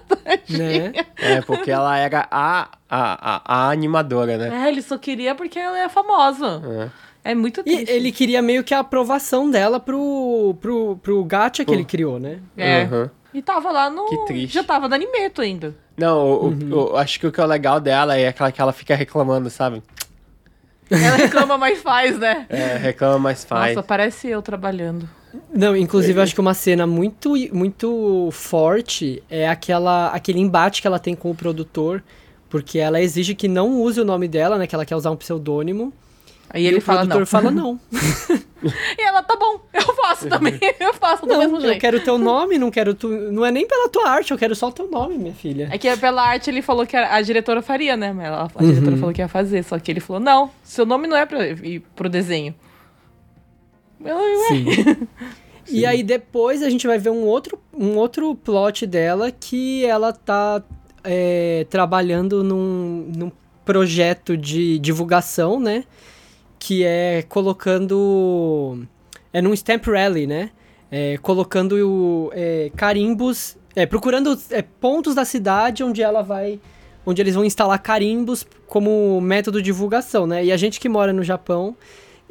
[0.49, 0.93] Né?
[1.17, 4.65] É, porque ela era a, a, a, a animadora, né?
[4.65, 6.91] É, ele só queria porque ela é famosa.
[7.23, 7.91] É, muito E triste.
[7.91, 12.39] ele queria meio que a aprovação dela pro, pro, pro gacha que ele criou, né?
[12.57, 12.83] É.
[12.91, 13.09] Uhum.
[13.33, 14.05] E tava lá no.
[14.07, 14.53] Que triste.
[14.55, 15.75] Já tava no animeto ainda.
[15.95, 16.73] Não, o- o- Uhum.
[16.93, 19.49] o- acho que o que é o legal dela é aquela que ela fica reclamando,
[19.49, 19.81] sabe?
[20.91, 22.45] Ela reclama, mas faz, né?
[22.49, 23.75] É, reclama, mas faz.
[23.75, 25.07] Nossa, parece eu trabalhando.
[25.53, 30.87] Não, inclusive eu acho que uma cena muito, muito forte é aquela, aquele embate que
[30.87, 32.03] ela tem com o produtor,
[32.49, 34.67] porque ela exige que não use o nome dela, né?
[34.67, 35.93] Que ela quer usar um pseudônimo.
[36.53, 37.25] Aí e ele o fala produtor não.
[37.25, 37.79] fala não.
[38.95, 40.53] E ela, tá bom, eu faço também.
[40.79, 41.81] Eu faço do não, mesmo eu jeito.
[41.81, 43.07] quero teu nome, não quero tu.
[43.07, 45.67] Não é nem pela tua arte, eu quero só o teu nome, minha filha.
[45.71, 48.13] É que pela arte ele falou que a a diretora faria, né?
[48.13, 48.69] Mas ela- a Uhum.
[48.71, 49.63] diretora falou que ia fazer.
[49.63, 52.53] Só que ele falou: não, seu nome não é pra ir pro desenho.
[54.03, 54.47] Eu, ué.
[54.49, 55.07] Sim.
[55.69, 60.11] E aí depois a gente vai ver um outro, um outro plot dela que ela
[60.11, 60.61] tá
[61.03, 63.31] é, trabalhando num, num
[63.63, 65.85] projeto de divulgação, né?
[66.63, 68.85] Que é colocando.
[69.33, 70.51] É num Stamp Rally, né?
[70.91, 73.57] É, colocando é, carimbos.
[73.75, 76.59] É, procurando é, pontos da cidade onde ela vai.
[77.03, 80.45] Onde eles vão instalar carimbos como método de divulgação, né?
[80.45, 81.75] E a gente que mora no Japão,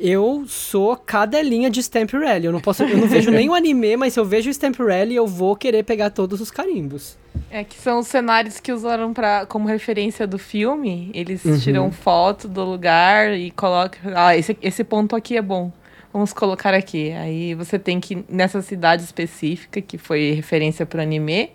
[0.00, 2.46] eu sou cadelinha de Stamp Rally.
[2.46, 5.14] Eu não posso, eu não vejo o anime, mas se eu vejo o Stamp Rally,
[5.14, 7.18] eu vou querer pegar todos os carimbos.
[7.50, 11.10] É que são os cenários que usaram pra, como referência do filme.
[11.14, 11.58] Eles Uhum.
[11.58, 14.00] tiram foto do lugar e colocam.
[14.16, 15.70] Ah, esse, esse ponto aqui é bom.
[16.12, 17.12] Vamos colocar aqui.
[17.12, 21.50] Aí você tem que, nessa cidade específica, que foi referência pro anime,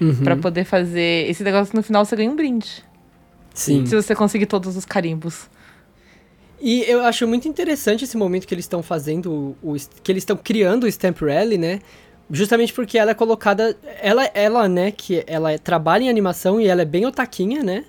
[0.00, 0.22] Uhum.
[0.22, 1.28] pra poder fazer.
[1.28, 2.84] Esse negócio no final você ganha um brinde.
[3.52, 3.84] Sim.
[3.84, 5.48] Se você conseguir todos os carimbos.
[6.60, 10.36] E eu acho muito interessante esse momento que eles estão fazendo, o, que eles estão
[10.36, 11.80] criando o Stamp Rally, né?
[12.30, 13.76] Justamente porque ela é colocada.
[14.02, 17.84] Ela, ela, né, que ela trabalha em animação e ela é bem otaquinha, né?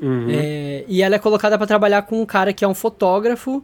[0.00, 0.26] Uhum.
[0.30, 3.62] É, e ela é colocada pra trabalhar com um cara que é um fotógrafo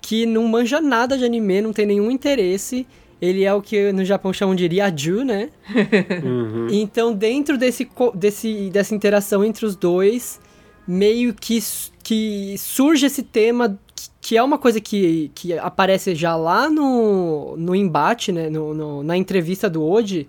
[0.00, 2.86] que não manja nada de anime, não tem nenhum interesse.
[3.20, 5.48] Ele é o que no Japão chamam de ryaju, né?
[6.24, 6.68] Uhum.
[6.70, 10.40] Então, dentro desse, desse, dessa interação entre os dois,
[10.86, 11.58] meio que,
[12.02, 13.78] que surge esse tema,
[14.22, 18.48] que, é uma coisa que, que aparece já lá no, no embate, né?
[18.48, 20.26] No, no- na entrevista do Oji,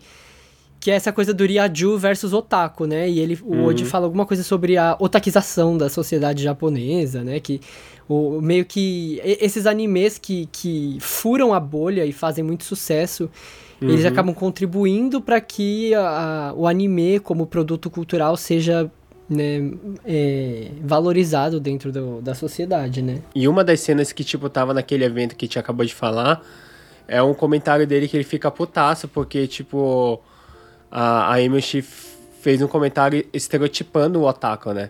[0.80, 3.08] que é essa coisa do Ryaju versus Otaku, né?
[3.10, 7.40] E ele, o Oji fala alguma coisa sobre a otakização da sociedade japonesa, né?
[7.40, 7.62] Que
[8.10, 13.30] o, meio que esses animes que, que furam a bolha e fazem muito sucesso,
[13.82, 18.90] eles acabam contribuindo para que a- a- o anime como produto cultural seja
[19.30, 19.72] né,
[20.06, 23.20] é, valorizado dentro do- da sociedade, né?
[23.34, 26.42] E uma das cenas que, tipo, tava naquele evento que a gente acabou de falar,
[27.08, 30.20] é um comentário dele que ele fica putaço, porque, tipo,
[30.92, 31.82] a, a Emishi
[32.42, 34.90] fez um comentário estereotipando o otaku, né?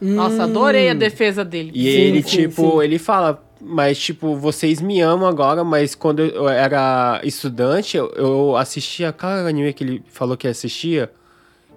[0.00, 1.72] Nossa, adorei a defesa dele.
[1.74, 2.84] E Sim, ele, sim, tipo, sim.
[2.84, 8.56] ele fala, mas, tipo, vocês me amam agora, mas quando eu era estudante, eu, eu
[8.56, 11.10] assistia, o anime que ele falou que assistia?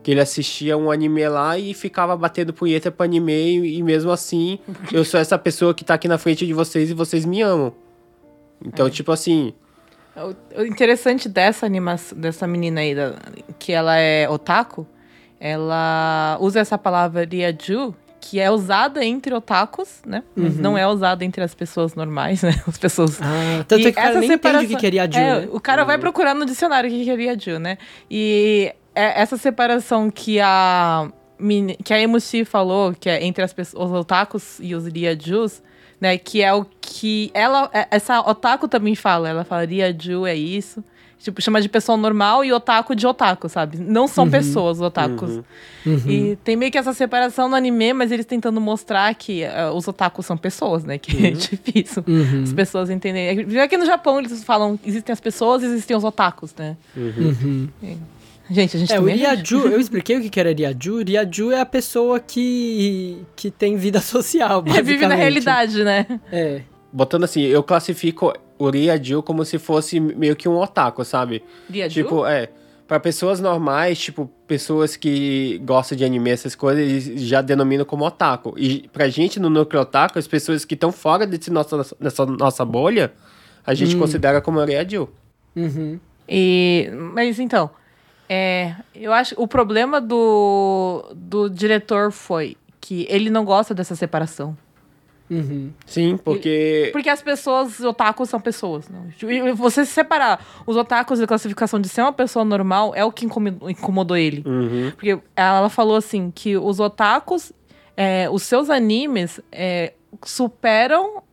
[0.04, 4.12] Que ele assistia um anime lá e ficava batendo punheta pro anime, e, e mesmo
[4.12, 4.60] assim,
[4.92, 7.74] eu sou essa pessoa que tá aqui na frente de vocês e vocês me amam.
[8.66, 9.54] Então, tipo assim,
[10.16, 13.16] O- O interessante dessa animação, dessa menina aí, da-
[13.58, 14.86] que ela é otaku,
[15.40, 20.24] ela usa essa palavra ryaju, que é usada entre otakus, né?
[20.36, 22.52] Mas não é usada entre as pessoas normais, né?
[22.66, 25.02] As pessoas Ah, tanto E é que o cara nem entende o separação- que queria
[25.06, 25.48] Ryaju, É, né?
[25.52, 27.78] O cara vai procurar no dicionário o que que é Ryaju, né?
[28.10, 31.10] E é- essa separação que a,
[31.84, 35.62] que a Emushi falou, que é entre as pessoas, os otakus e os Ryajus,
[36.00, 36.18] né?
[36.18, 37.70] Que é o que ela...
[37.74, 39.30] é- Essa otaku também fala.
[39.30, 40.84] Ela fala, Ryaju é isso.
[41.20, 43.78] Tipo, chama de pessoa normal e otaku de otaku, sabe?
[43.78, 45.40] Não são pessoas, os otakus.
[46.06, 49.88] E tem meio que essa separação no anime, mas eles tentando mostrar que eh, os
[49.88, 50.98] otakus são pessoas, né?
[50.98, 52.44] Que é difícil Uhum.
[52.44, 53.50] as pessoas entenderem.
[53.50, 56.76] Já que no Japão eles falam, existem as pessoas, existem os otakus, né?
[56.98, 57.70] Uhum.
[58.50, 59.16] Gente, a gente É, o também...
[59.18, 61.04] Ryaju, eu expliquei o que que era Ryaju.
[61.04, 64.86] Ryaju é a pessoa que, que tem vida social, basicamente.
[64.86, 66.06] vive na realidade, né?
[66.32, 66.62] É.
[66.92, 71.44] botando assim, eu classifico o Ryaju como se fosse meio que um otaku, sabe?
[71.70, 71.94] Ryaju?
[71.94, 72.50] Tipo, é.
[72.86, 78.06] Pra pessoas normais, tipo, pessoas que gostam de anime, essas coisas, eles já denominam como
[78.06, 78.54] otaku.
[78.58, 82.66] E pra gente, no núcleo otaku, as pessoas que estão fora desse nossa, dessa nossa
[82.66, 83.14] bolha,
[83.66, 85.08] a gente considera como Ryaju.
[85.56, 85.98] Uhum.
[86.28, 87.70] E, mas então,
[88.30, 94.58] é, eu acho o problema do, do diretor foi que ele não gosta dessa separação.
[95.30, 95.72] Uhum.
[95.86, 96.90] Sim, porque...
[96.92, 98.90] Porque as pessoas, otakus são pessoas.
[98.90, 99.10] Não?
[99.30, 103.12] E você se separar os otakus da classificação de ser uma pessoa normal é o
[103.12, 104.44] que incomodou, incomodou ele.
[104.46, 104.92] Uhum.
[104.92, 107.52] Porque ela falou assim que os otakus,
[107.96, 111.24] é, os seus animes é, superam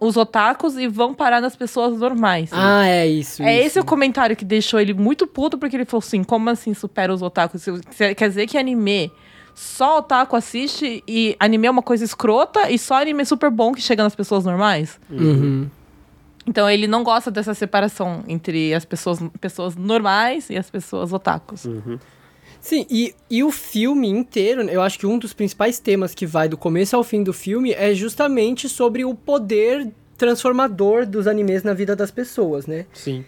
[0.00, 2.50] os otakus e vão parar nas pessoas normais.
[2.52, 3.42] Ah, é isso.
[3.42, 3.66] É isso.
[3.66, 7.12] esse o comentário que deixou ele muito puto, porque ele falou assim: como assim supera
[7.12, 7.64] os otakus?
[8.16, 9.10] Quer dizer que anime
[9.54, 13.80] só otaku assiste e anime é uma coisa escrota e só anime super bom que
[13.80, 15.00] chega nas pessoas normais?
[15.10, 15.68] Uhum.
[16.46, 21.66] Então ele não gosta dessa separação entre as pessoas, pessoas normais e as pessoas otakus.
[22.60, 26.48] Sim, e, e o filme inteiro, eu acho que um dos principais temas que vai
[26.48, 31.72] do começo ao fim do filme é justamente sobre o poder transformador dos animes na
[31.72, 32.86] vida das pessoas, né?
[32.92, 33.24] Sim.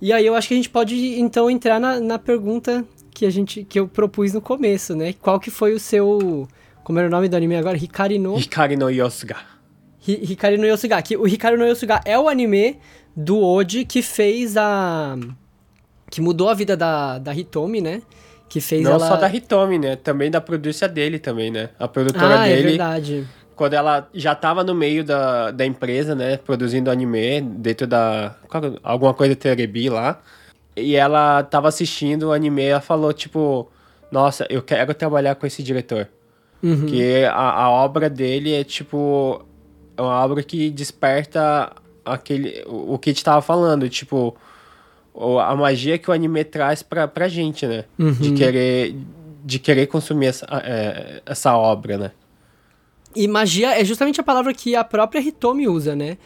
[0.00, 3.30] E aí eu acho que a gente pode então entrar na, na pergunta que a
[3.30, 5.14] gente que eu propus no começo, né?
[5.14, 6.46] Qual que foi o seu
[6.82, 7.78] como era o nome do anime agora?
[7.78, 9.36] Hikari no Hikari no Yosuga.
[10.06, 11.00] Hi- Hikari no Yosuga.
[11.00, 12.76] Que o Hikari no Yosuga é o anime
[13.16, 15.16] do Oji que fez a
[16.10, 18.02] que mudou a vida da, da Hitomi, né?
[18.54, 19.96] Que fez Não ela só da Hitomi, né?
[19.96, 21.70] Também da produção dele também, né?
[21.76, 23.26] A produtora Ah, é dele, verdade.
[23.56, 26.36] quando ela já tava no meio da, da empresa, né?
[26.36, 28.36] Produzindo anime dentro da...
[28.48, 28.72] que é?
[28.84, 30.20] alguma coisa Terebi lá.
[30.76, 33.68] E ela tava assistindo o anime e ela falou, tipo...
[34.08, 36.06] Nossa, eu quero trabalhar com esse diretor.
[36.62, 36.82] Uhum.
[36.82, 39.44] Porque a, a obra dele é, tipo...
[39.96, 41.72] É uma obra que desperta
[42.04, 42.62] aquele...
[42.68, 44.36] O, o que a gente tava falando, tipo...
[45.16, 47.84] A magia que o anime traz pra, pra gente, né?
[47.98, 48.34] De Uhum.
[48.34, 48.96] querer...
[49.46, 52.10] De querer consumir essa, é, essa obra, né?
[53.14, 56.16] E magia é justamente a palavra que a própria Hitomi usa, né?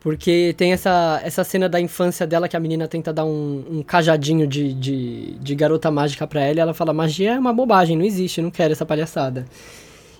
[0.00, 3.82] Porque tem essa, essa cena da infância dela que a menina tenta dar um, um
[3.82, 7.96] cajadinho de, de, de garota mágica pra ela e ela fala: magia é uma bobagem,
[7.96, 9.46] não existe, não quero essa palhaçada.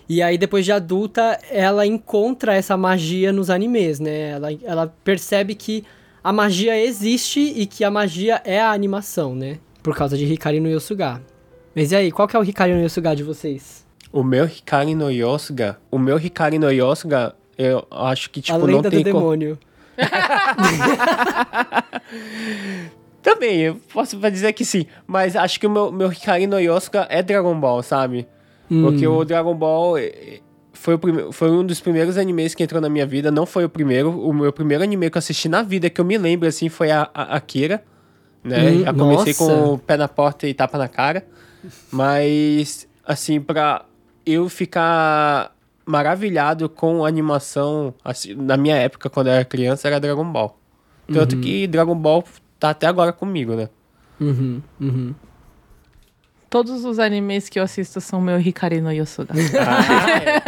[0.09, 4.31] E aí, depois de adulta, ela encontra essa magia nos animes, né?
[4.31, 5.85] Ela, ela percebe que
[6.29, 9.57] a magia existe e que a magia é a animação, né?
[9.81, 11.23] Por causa de Hikari no Yosuga.
[11.75, 13.83] Mas e aí, qual que é o Hikari no Yosuga de vocês?
[14.13, 18.59] O meu Hikari no Yosuga, o meu Hikari no Yosuga, eu acho que, tipo, a
[18.59, 19.57] não lenda tem do demônio.
[23.23, 27.07] Também, eu posso dizer que sim, mas acho que o meu, meu Hikari no Yosuga
[27.09, 28.27] é Dragon Ball, sabe?
[28.69, 29.95] Porque o Dragon Ball
[30.79, 33.65] foi, o prime- foi um dos primeiros animes que entrou na minha vida, não foi
[33.65, 34.09] o primeiro.
[34.19, 36.89] O meu primeiro anime que eu assisti na vida, que eu me lembro, assim, foi
[36.89, 37.83] a, a Akira,
[38.43, 38.71] né?
[38.71, 39.43] Hum, Já comecei nossa.
[39.43, 41.25] com o pé na porta e tapa na cara,
[41.91, 43.83] mas, assim, pra
[44.25, 45.53] eu ficar
[45.85, 50.57] maravilhado com animação, assim, na minha época, quando eu era criança, era Dragon Ball.
[51.11, 52.23] Tanto que Dragon Ball
[52.59, 53.67] tá até agora comigo, né?
[54.21, 55.15] Uhum, uhum.
[56.49, 59.35] Todos os animes que eu assisto são meu Hikari no Yosuga.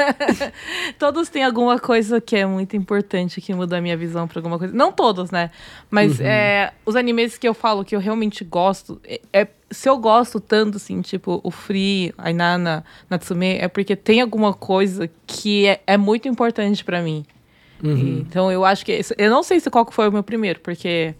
[0.97, 4.57] todos têm alguma coisa que é muito importante, que muda a minha visão pra alguma
[4.57, 4.73] coisa.
[4.73, 5.51] Não todos, né?
[5.89, 9.97] Mas é, os animes que eu falo que eu realmente gosto, é, é- se eu
[9.97, 15.67] gosto tanto, assim, tipo, o Free, a Inana, Natsume, é porque tem alguma coisa que
[15.67, 17.25] é, é muito importante pra mim.
[17.83, 18.99] E- então eu acho que.
[19.17, 21.15] Eu não sei se qual foi o meu primeiro, porque.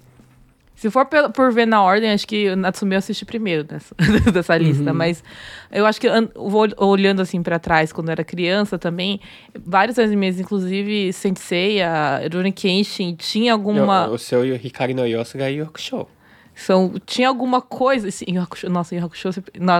[0.81, 3.93] Se for por ver na ordem, acho que o Natsume eu assisti primeiro dessa,
[4.33, 4.91] dessa lista.
[4.91, 5.23] Mas
[5.71, 6.07] eu acho que
[6.75, 9.19] olhando assim pra trás, quando eu era criança também,
[9.63, 14.09] vários animes, inclusive Sensei, a Rurouni Kenshin, tinha alguma.
[14.09, 16.07] O, o seu Hikari no Yosuga Yu Hakusho.
[16.55, 18.07] São, tinha alguma coisa.
[18.07, 19.29] Assim, Yu Hakusho- nossa, Hakusho.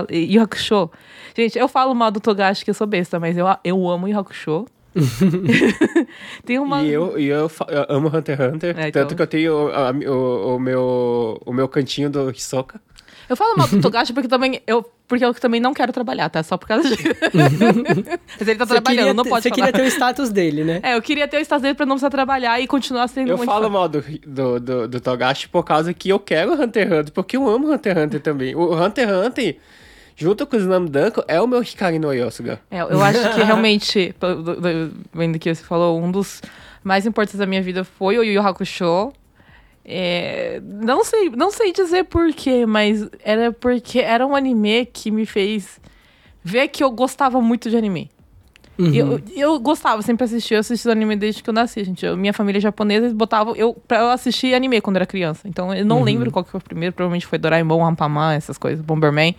[0.08, 0.88] Yu Hakusho.
[1.36, 4.16] Gente, eu falo mal do Togashi que eu sou besta, mas eu, eu amo Yu
[4.20, 4.66] Hakusho.
[6.44, 6.82] Tem uma.
[6.82, 9.02] E eu, e eu, fa- eu amo Hunter x Hunter, É, então.
[9.02, 12.80] tanto que eu tenho o, a- o, o meu, o meu cantinho do Hisoka.
[13.28, 16.42] Eu falo mal do Togashi porque também eu, porque eu também não quero trabalhar, tá?
[16.42, 17.02] Só por causa disso.
[17.32, 19.66] Mas ele tá Você trabalhando, queria não ter- pode Você falar.
[19.66, 20.80] queria ter o status dele, né?
[20.82, 23.36] É, eu queria ter o status dele pra não precisar trabalhar e continuar sendo Eu
[23.38, 23.70] muito falo fã.
[23.70, 27.36] mal do, do, do, do Togashi por causa que eu quero Hunter x Hunter, porque
[27.36, 28.54] eu amo Hunter x Hunter também.
[28.54, 29.56] O Hunter x Hunter,
[30.16, 32.60] junto com o Slam Dunk, é o meu Hikari no Yosuga.
[32.70, 34.14] É, eu acho que realmente,
[35.12, 36.40] vendo que você falou, um dos
[36.84, 39.12] mais importantes da minha vida foi o Yu Yu Hakusho.
[39.84, 45.26] É, não sei, não sei dizer porquê, mas era porque era um anime que me
[45.26, 45.80] fez
[46.44, 48.10] ver que eu gostava muito de anime.
[48.78, 52.04] E eu, eu gostava, sempre assisti, eu assisti anime desde que eu nasci, gente.
[52.06, 55.46] Eu- minha família é japonesa eles botavam eu pra eu assistir anime quando era criança.
[55.46, 58.84] Então eu não lembro qual que foi o primeiro, provavelmente foi Doraemon, Rampamar, essas coisas,
[58.84, 59.36] Bomberman.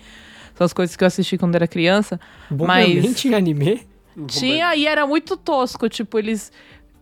[0.56, 2.20] São as coisas que eu assisti quando era criança.
[2.50, 3.88] Bomberman Mas- tinha anime?
[4.28, 6.52] Tinha e era muito tosco, tipo, eles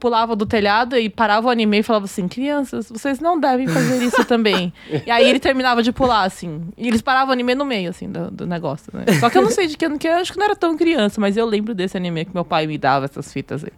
[0.02, 4.04] pulavam do telhado e paravam o anime e falavam assim: crianças, vocês não devem fazer
[4.04, 4.74] isso também.
[5.06, 6.62] e aí ele terminava de pular, assim.
[6.78, 9.06] E eles paravam o anime no meio, assim, do, do negócio, né?
[9.20, 10.76] Só que eu não sei de que ano que eu acho que não era tão
[10.76, 13.72] criança, mas eu lembro desse anime que meu pai me dava essas fitas aí.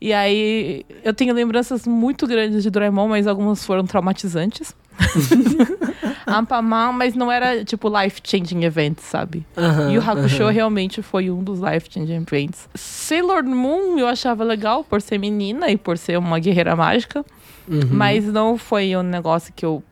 [0.00, 4.74] E aí eu tenho lembranças muito grandes de Doraemon, mas algumas foram traumatizantes.
[6.26, 9.46] Ampamar, mas não era tipo life-changing events, sabe?
[9.90, 10.52] E o Hakusho aham.
[10.52, 12.68] realmente foi um dos life-changing events.
[12.74, 17.24] Sailor Moon eu achava legal por ser menina e por ser uma guerreira mágica,
[17.68, 17.80] Uhum.
[17.90, 19.82] mas não foi um negócio que eu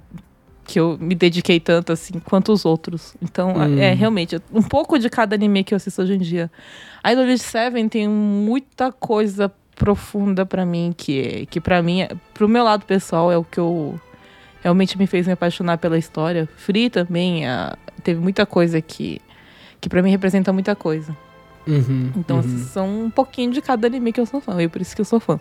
[0.65, 3.15] que eu me dediquei tanto assim quanto os outros.
[3.23, 3.79] Então, Hum.
[3.79, 6.51] é realmente um pouco de cada anime que eu assisto hoje em dia.
[7.11, 12.11] Idol Elite Seven tem muita coisa profunda pra mim que é, que para mim, é,
[12.35, 13.99] pro meu lado pessoal é o que eu
[14.63, 16.49] realmente me fez me apaixonar pela história.
[16.57, 19.21] Free também, ah, teve muita coisa que
[19.81, 21.17] que para mim representa muita coisa.
[21.67, 22.59] Uhum, Então, uhum.
[22.73, 25.05] são um pouquinho de cada anime que eu sou fã, e por isso que eu
[25.05, 25.39] sou fã.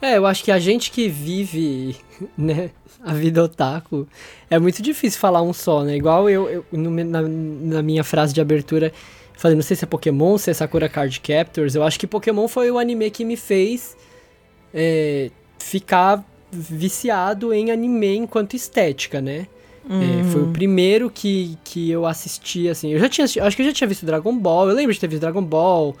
[0.00, 1.96] É, eu acho que a gente que vive,
[2.36, 2.70] né,
[3.04, 4.06] a vida otaku,
[4.48, 5.96] é muito difícil falar um só, né?
[5.96, 8.92] Igual eu, eu no na, na minha frase de abertura,
[9.36, 12.48] falei, não sei se é Pokémon, se é Sakura Card Captors, eu acho que Pokémon
[12.48, 13.96] foi o anime que me fez
[14.72, 19.46] é, ficar viciado em anime enquanto estética, né?
[19.90, 22.92] É, foi o primeiro que, que eu assisti, assim.
[22.92, 24.68] Eu já tinha acho que eu já tinha visto Dragon Ball.
[24.68, 25.96] Eu lembro de ter visto Dragon Ball,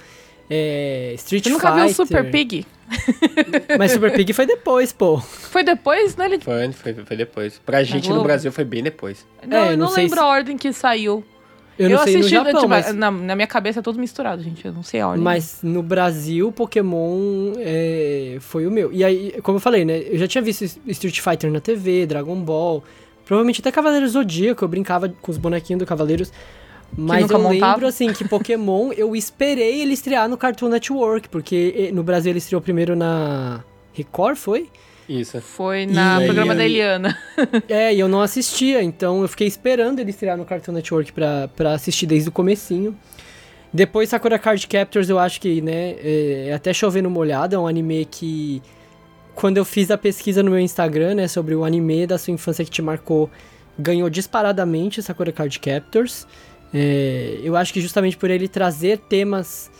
[0.50, 1.86] é, Street Você nunca Fighter.
[1.86, 2.66] viu Super Pig?
[3.78, 5.18] Mas Super Pig foi depois, pô.
[5.18, 6.26] Foi depois, né?
[6.26, 6.38] Ele...
[6.38, 7.58] Foi, foi, foi depois.
[7.64, 8.22] Pra gente no?
[8.22, 9.26] Brasil foi bem depois.
[9.46, 11.24] Não, É, eu não não, sei lembro se- a ordem que saiu.
[11.78, 14.64] Eu no assisti, Japão, tipo, mas, na, na minha cabeça é tudo misturado, gente.
[14.64, 15.22] Eu não sei a ordem.
[15.22, 18.92] mas no Brasil, Pokémon é, foi o meu.
[18.92, 20.00] E aí, como eu falei, né?
[20.00, 22.82] Eu já tinha visto Street Fighter na TV, Dragon Ball.
[23.24, 26.32] Provavelmente até Cavaleiros Zodíaco, eu brincava com os bonequinhos do Cavaleiros.
[26.96, 27.72] Mas eu montava.
[27.74, 32.32] lembro, assim, que Pokémon, eu esperei ele estrear no Cartoon Network, porque eh, no Brasil
[32.32, 33.62] ele estreou primeiro na
[33.92, 34.70] Record, foi?
[35.08, 35.40] Isso.
[35.40, 37.18] Foi na E- programa e- da Eliana.
[37.68, 41.48] É, e eu não assistia, então eu fiquei esperando ele estrear no Cartoon Network pra,
[41.56, 42.94] pra assistir desde o comecinho.
[43.72, 48.04] Depois Sakura Card Captors eu acho que, né, é, até chovendo molhado, é um anime
[48.06, 48.62] que
[49.34, 52.64] quando eu fiz a pesquisa no meu Instagram, né, sobre o anime da sua infância
[52.64, 53.30] que te marcou,
[53.78, 56.26] ganhou disparadamente Sakura Card Captors.
[56.74, 59.70] É, eu acho que justamente por ele trazer temas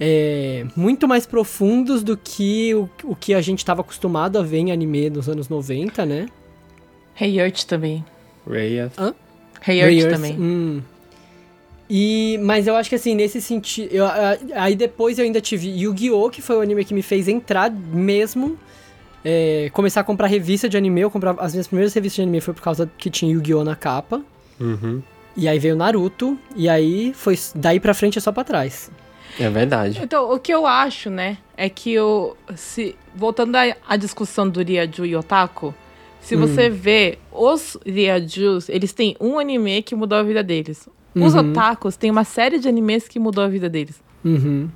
[0.00, 4.58] é, muito mais profundos do que o, o que a gente estava acostumado a ver
[4.58, 6.28] em anime dos anos 90, né?
[7.20, 8.04] Hey Earth também.
[8.48, 8.90] Raya.
[9.66, 10.36] Hey Earth Rare, também.
[10.38, 10.82] hum.
[11.90, 13.90] E, mas eu acho que assim, nesse sentido.
[13.92, 14.04] eu-
[14.54, 18.58] aí depois eu ainda tive Yu-Gi-Oh!, que foi o anime que me fez entrar mesmo.
[19.24, 21.00] é, começar a comprar revista de anime.
[21.00, 21.42] Eu comprava.
[21.42, 23.64] As minhas primeiras revistas de anime foi por causa que tinha Yu-Gi-Oh!
[23.64, 24.22] na capa.
[24.60, 25.02] Uhum.
[25.36, 26.38] E aí veio Naruto.
[26.54, 27.36] E aí foi.
[27.54, 28.90] Daí pra frente é só pra trás.
[29.38, 30.00] É verdade.
[30.02, 32.36] Então, o que eu acho, né, é que eu.
[32.56, 35.74] Se, voltando à, discussão do Ryaju e Otaku,
[36.20, 36.40] se Hum.
[36.40, 40.88] você vê os Ryajus, eles têm um anime que mudou a vida deles.
[41.14, 41.50] Os Uhum.
[41.50, 44.00] otakus têm uma série de animes que mudou a vida deles.
[44.24, 44.68] Uhum.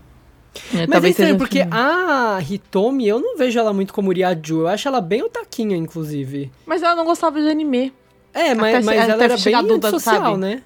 [0.74, 4.60] É, Mas é estranho, porque a Hitomi, eu não vejo ela muito como Ryaju.
[4.60, 6.50] Eu acho ela bem otaquinha, inclusive.
[6.66, 7.92] Mas ela não gostava de anime.
[8.34, 10.36] É, mas, Até- mas até ela era bem adulta, social, sabe?
[10.38, 10.62] né?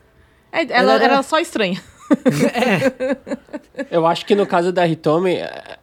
[0.52, 1.80] É, ela, Ela era- era só estranha.
[3.90, 5.38] Eu acho que no caso da Hitomi,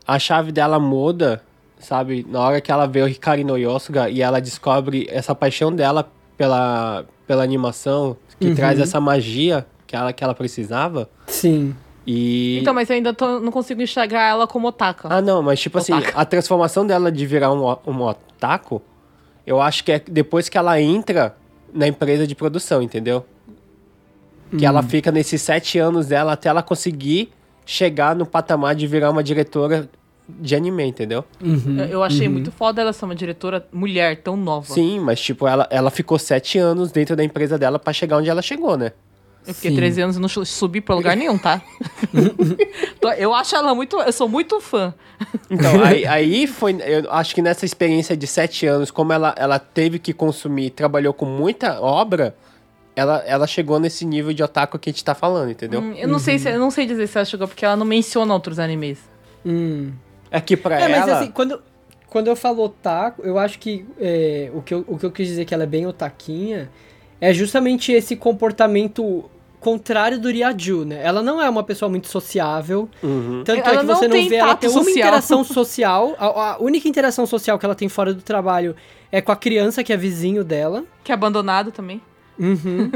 [0.07, 1.41] a chave dela muda,
[1.79, 2.25] sabe?
[2.29, 6.09] Na hora que ela vê o Hikari no Yosuga e ela descobre essa paixão dela
[6.37, 8.55] pela, pela animação, que Uhum.
[8.55, 11.09] traz essa magia que ela, que ela precisava.
[11.27, 11.75] Sim.
[12.05, 12.57] E.
[12.59, 15.07] Então, mas eu ainda tô- não consigo enxergar ela como otaka.
[15.11, 16.19] Ah, não, mas tipo assim, Otaku.
[16.19, 18.81] a transformação dela de virar um, um otaku,
[19.47, 21.35] eu acho que é depois que ela entra
[21.73, 23.25] na empresa de produção, entendeu?
[24.57, 27.31] Que ela fica nesses sete anos dela até ela conseguir
[27.65, 29.89] chegar no patamar de virar uma diretora
[30.27, 31.25] de anime, entendeu?
[31.41, 31.79] Uhum.
[31.79, 34.73] Eu, eu achei muito foda ela ser uma diretora mulher tão nova.
[34.73, 38.29] Sim, mas tipo, ela, ela ficou sete anos dentro da empresa dela pra chegar onde
[38.29, 38.93] ela chegou, né?
[39.45, 39.77] Eu fiquei Sim.
[39.77, 41.61] 13 anos e não subi pra lugar nenhum, tá?
[43.17, 43.99] Eu acho ela muito.
[43.99, 44.93] Eu sou muito fã.
[45.49, 46.77] Então, aí, aí foi.
[46.81, 51.13] Eu acho que nessa experiência de sete anos, como ela, ela teve que consumir, trabalhou
[51.13, 52.35] com muita obra,
[52.95, 55.81] ela, ela chegou nesse nível de otaku que a gente tá falando, entendeu?
[55.81, 57.85] Hum, Eu não sei se eu não sei dizer se ela chegou, porque ela não
[57.85, 58.99] menciona outros animes.
[59.45, 59.91] Hum.
[60.31, 61.19] É que pra É, mas ela.
[61.19, 61.61] assim, quando,
[62.07, 65.27] quando eu falo otaku, eu acho que, é, o que eu, o que eu quis
[65.27, 66.69] dizer que ela é bem otaquinha
[67.21, 69.29] é justamente esse comportamento
[69.59, 70.99] contrário do Ryaju, né?
[71.01, 72.89] Ela não é uma pessoa muito sociável.
[73.01, 73.43] Uhum.
[73.45, 74.97] Tanto Ela é que não você não tem vê ela ter uma social.
[74.97, 76.15] interação social.
[76.19, 78.75] A, a única interação social que ela tem fora do trabalho
[79.09, 80.83] é com a criança que é vizinho dela.
[81.01, 82.01] Que é abandonado também.
[82.39, 82.89] Uhum.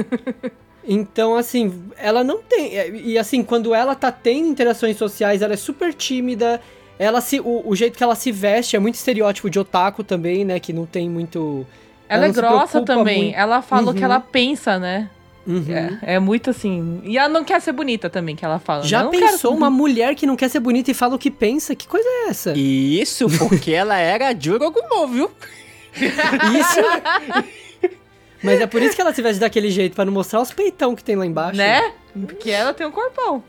[0.88, 2.72] então, assim, ela não tem.
[3.04, 6.62] E assim, quando ela tá tendo interações sociais, ela é super tímida.
[7.00, 7.40] Ela se.
[7.40, 10.60] O, o jeito que ela se veste é muito estereótipo de otaku também, né?
[10.60, 11.66] Que não tem muito.
[12.10, 13.24] Ela, não é grossa também.
[13.26, 13.38] muito.
[13.38, 14.06] Ela fala o que Uhum.
[14.06, 15.10] ela pensa, né?
[15.46, 15.66] Uhum.
[16.02, 17.02] É, é muito assim.
[17.06, 18.84] E ela não quer ser bonita também, que ela fala.
[18.84, 19.56] Já não pensou quero...
[19.56, 21.74] uma mulher que não quer ser bonita e fala o que pensa?
[21.76, 22.54] Que coisa é essa?
[22.56, 25.32] E isso porque ela era Jurogumon, viu?
[25.96, 26.82] Isso.
[28.43, 30.97] Mas é por isso que ela se veste daquele jeito, pra não mostrar os peitão
[30.97, 31.57] que tem lá embaixo.
[31.57, 31.93] Né?
[32.27, 33.43] Porque ela tem um corpão.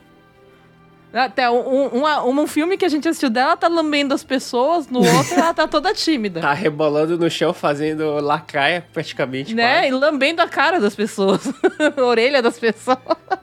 [1.12, 4.98] Até um, um, um filme que a gente assistiu dela tá lambendo as pessoas, no
[4.98, 6.40] outro ela tá toda tímida.
[6.40, 9.54] Tá rebolando no chão, fazendo lacraia praticamente.
[9.54, 9.86] né?
[9.88, 11.40] E lambendo a cara das pessoas.
[11.96, 12.98] a orelha das pessoas.
[13.04, 13.42] quase.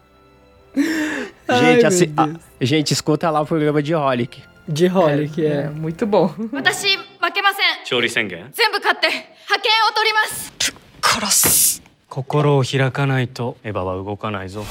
[1.47, 2.29] Ai, Gente, meu assi- Deus.
[2.35, 4.41] ah, gente, escuta lá o programa de Holic.
[4.67, 5.69] De Holly, que é.
[5.69, 6.33] muito bom.
[6.53, 9.07] 私負けません勝利宣言全部勝って
[9.47, 10.53] 覇権を取ります
[11.01, 14.63] 殺す心を開かないとエヴァは動かないぞ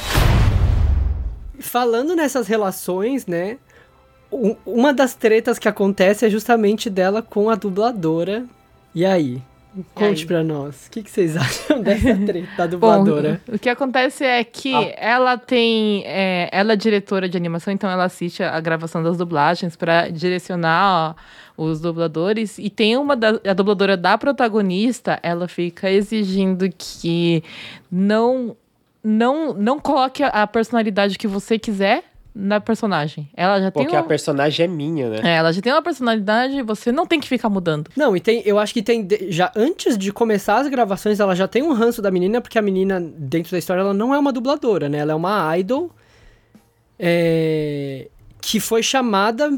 [1.60, 3.58] Falando nessas relações, né?
[4.30, 8.44] u- Uma das tretas que acontece é justamente dela com a dubladora.
[8.94, 9.42] E aí?
[9.93, 10.25] Conte aí?
[10.25, 10.87] pra nós.
[10.87, 13.41] O que, que vocês acham dessa treta da Bom, dubladora?
[13.51, 14.93] o que acontece é que Ah.
[14.97, 16.03] ela tem.
[16.05, 21.15] é, ela é diretora de animação, então ela assiste a gravação das dublagens para direcionar
[21.57, 22.57] ó, os dubladores.
[22.57, 27.43] E tem uma da, a dubladora da protagonista, ela fica exigindo que
[27.91, 28.55] não
[29.03, 32.03] não não coloque a- a personalidade que você quiser
[32.35, 33.29] na personagem.
[33.33, 35.21] Ela já tem Porque um, a personagem é minha, né?
[35.23, 37.89] é, ela já tem uma personalidade, você não tem que ficar mudando.
[37.95, 39.07] Não, e tem, eu acho que tem.
[39.29, 42.61] Já antes de começar as gravações, ela já tem um ranço da menina, porque a
[42.61, 44.97] menina, dentro da história, ela não é uma dubladora, né?
[44.97, 45.89] Ela é uma idol.
[46.99, 48.07] é,
[48.41, 49.57] que foi chamada.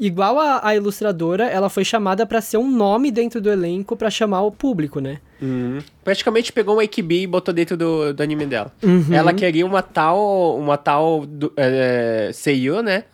[0.00, 4.08] Igual a, a ilustradora, ela foi chamada pra ser um nome dentro do elenco pra
[4.10, 5.18] chamar o público, né?
[5.40, 5.78] Uhum.
[6.02, 8.72] Praticamente pegou uma AKB e botou dentro do, do anime dela.
[8.82, 9.06] Uhum.
[9.12, 13.04] Ela queria uma tal, uma tal du- é, Seiyu, né?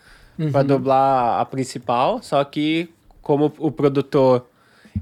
[0.50, 0.66] Pra Uhum.
[0.66, 2.88] dublar a principal, só que
[3.22, 4.46] como o produtor,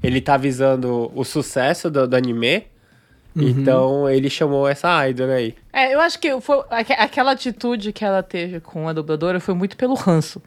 [0.03, 2.63] ele tá visando o sucesso do, do anime,
[3.35, 3.47] Uhum.
[3.47, 5.55] então ele chamou essa idol aí.
[5.73, 9.55] É, eu acho que foi, aque- aquela atitude que ela teve com a dubladora foi
[9.55, 10.39] muito pelo ranço.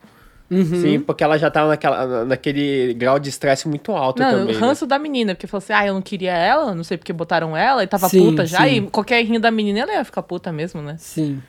[0.51, 0.65] Uhum.
[0.65, 4.45] Sim, porque ela já tava naquela, naquele grau de estresse muito alto Não, também.
[4.45, 4.67] o né?
[4.67, 7.57] ranço da menina, porque falou assim, ah, eu não queria ela, não sei porque botaram
[7.57, 8.77] ela, e tava Sim, puta já, sim.
[8.77, 10.97] e qualquer rinho da menina, ela ia ficar puta mesmo, né?
[10.99, 11.43] Sim.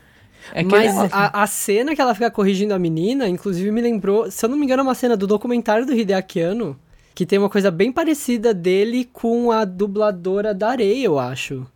[0.54, 1.16] É Mas negócio.
[1.16, 4.58] a, a cena que ela fica corrigindo a menina, inclusive me lembrou, se eu não
[4.58, 6.80] me engano, é uma cena do documentário do Hideaki Anno,
[7.14, 11.68] que tem uma coisa bem parecida dele com a dubladora da Areia, eu acho.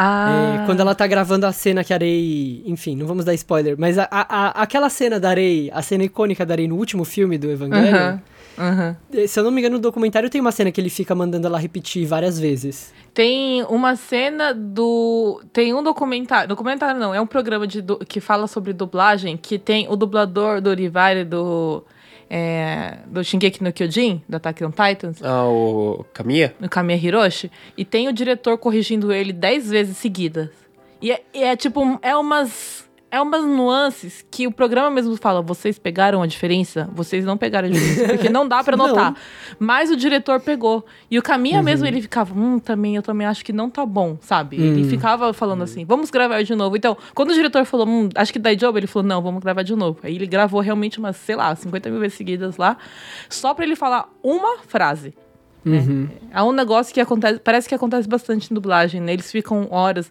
[0.00, 2.62] Ah, É, quando ela tá gravando a cena que a Arei.
[2.66, 6.46] Enfim, não vamos dar spoiler, mas a, a- aquela cena da Arei, a cena icônica
[6.46, 8.20] da Arei no último filme do Evangelho,
[8.56, 8.96] aham.
[9.12, 11.48] eh, se eu não me engano, no documentário tem uma cena que ele fica mandando
[11.48, 12.92] ela repetir várias vezes.
[13.12, 15.42] Tem uma cena do.
[15.52, 16.48] Tem um documentário.
[16.48, 20.72] Documentário não, é um programa de que fala sobre dublagem que tem o dublador do
[20.72, 21.82] Rivare do.
[22.30, 26.54] É, do Shingeki no Kyojin, do Attack on Titans, Ah, o Kamiya?
[26.60, 30.50] no Kamiya Hiroshi, e tem o diretor corrigindo ele dez vezes seguidas.
[31.00, 32.87] E é, e é tipo, é umas.
[33.10, 36.90] É umas nuances que o programa mesmo fala, vocês pegaram a diferença?
[36.92, 38.88] Vocês não pegaram a diferença, porque não dá pra Não.
[38.88, 39.14] notar.
[39.58, 40.84] Mas o diretor pegou.
[41.10, 41.64] E o Caminha Uhum.
[41.64, 44.56] mesmo, ele ficava, hum, também, eu também acho que não tá bom, sabe?
[44.56, 44.88] Ele Uhum.
[44.90, 46.76] ficava falando assim, vamos gravar de novo.
[46.76, 49.62] Então, quando o diretor falou, hum, acho que dá job, ele falou, não, vamos gravar
[49.62, 49.98] de novo.
[50.02, 52.76] Aí ele gravou realmente umas, sei lá, 50 mil vezes seguidas lá,
[53.30, 55.14] só pra ele falar uma frase.
[55.64, 56.08] Uhum.
[56.30, 59.12] É um negócio que acontece, parece que acontece bastante em dublagem, né?
[59.14, 60.10] Eles ficam horas.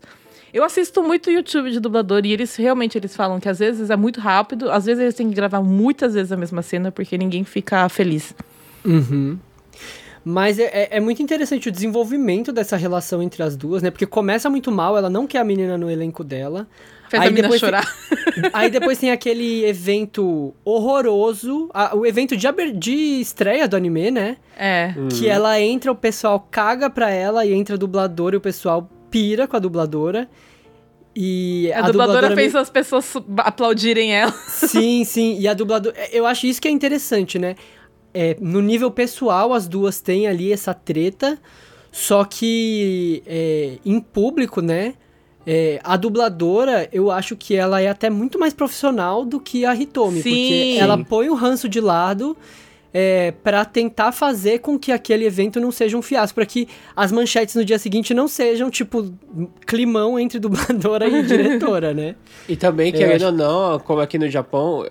[0.54, 3.96] Eu assisto muito YouTube de dublador e eles realmente eles falam que às vezes é
[3.96, 7.44] muito rápido, às vezes eles têm que gravar muitas vezes a mesma cena porque ninguém
[7.44, 8.34] fica feliz.
[8.86, 9.38] Uhum.
[10.24, 13.90] Mas é, é- é muito interessante o desenvolvimento dessa relação entre as duas, né?
[13.92, 16.68] Porque começa muito mal, ela não quer a menina no elenco dela.
[17.10, 17.96] Fez Aí a menina depois tem- chorar.
[18.54, 24.12] Aí depois tem aquele evento horroroso, a- o evento de, aber- de estreia do anime,
[24.12, 24.38] né?
[24.58, 24.94] É.
[25.18, 28.90] Que ela entra, o pessoal caga pra ela e entra a dubladora e o pessoal
[29.10, 30.30] pira com a dubladora.
[31.16, 34.32] E A, dubladora, me- fez as pessoas aplaudirem ela.
[34.48, 35.38] Sim, sim.
[35.40, 35.96] E a dubladora.
[36.12, 37.56] Eu acho isso que é interessante, né?
[38.14, 41.40] É, no nível pessoal, as duas têm ali essa treta.
[41.92, 44.94] Só que é, em público, né?
[45.50, 49.74] é, a dubladora, eu acho que ela é até muito mais profissional do que a
[49.74, 50.22] Hitomi.
[50.22, 50.30] Sim.
[50.30, 52.36] Porque ela põe o ranço de lado.
[52.94, 57.12] É, para tentar fazer com que aquele evento não seja um fiasco, para que as
[57.12, 59.14] manchetes no dia seguinte não sejam, tipo,
[59.66, 62.16] climão entre dubladora e diretora, né?
[62.48, 64.86] E também, querendo acho- ou não, como aqui no Japão,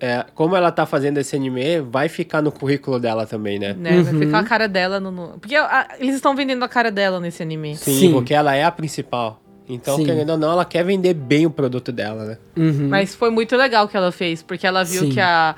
[0.00, 3.74] é, como ela tá fazendo esse anime, vai ficar no currículo dela também, né?
[3.74, 4.02] Né?
[4.02, 4.18] Vai Uhum.
[4.20, 5.10] ficar a cara dela no.
[5.10, 7.76] no- Porque a- eles estão vendendo a cara dela nesse anime.
[7.76, 8.12] Sim, Sim.
[8.12, 9.42] porque ela é a principal.
[9.68, 10.04] Então, Sim.
[10.04, 12.38] querendo ou não, ela quer vender bem o produto dela, né?
[12.56, 12.88] Uhum.
[12.88, 15.10] Mas foi muito legal o que ela fez, porque ela viu Sim.
[15.10, 15.54] que a.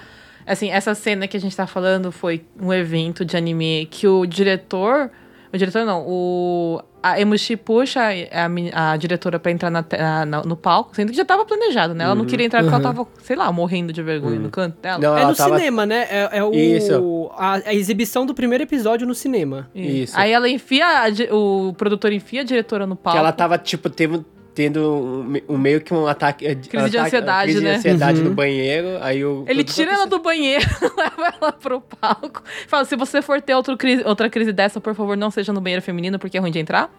[0.51, 4.27] Assim, essa cena que a gente tá falando foi um evento de anime que o
[4.27, 5.11] diretor.
[5.53, 6.81] O diretor não, o.
[7.03, 9.83] A Emushi puxa a, a diretora pra entrar na,
[10.27, 12.05] na- no palco, sendo que já tava planejado, né?
[12.05, 14.99] Ela não queria entrar porque ela tava, sei lá, morrendo de vergonha no canto dela.
[14.99, 15.57] Não, É no tava...
[15.57, 16.07] cinema, né?
[16.11, 17.31] É, é o, Isso.
[17.37, 19.71] A, a exibição do primeiro episódio no cinema.
[19.75, 20.13] Isso.
[20.19, 23.17] Aí ela enfia, a o produtor enfia a diretora no palco.
[23.17, 24.23] Que ela tava, tipo, teve,
[24.55, 26.45] tendo um, um meio que um ataque...
[26.57, 27.71] Crise de ataque- ansiedade, crise né?
[27.73, 28.25] de ansiedade Uhum.
[28.29, 29.45] no banheiro, aí o...
[29.49, 30.65] Ele tira ela do banheiro,
[30.97, 32.43] leva ela pro palco.
[32.67, 35.61] Fala, se você for ter outro crise- outra crise dessa, por favor, não seja no
[35.61, 36.91] banheiro feminino, porque é ruim de entrar.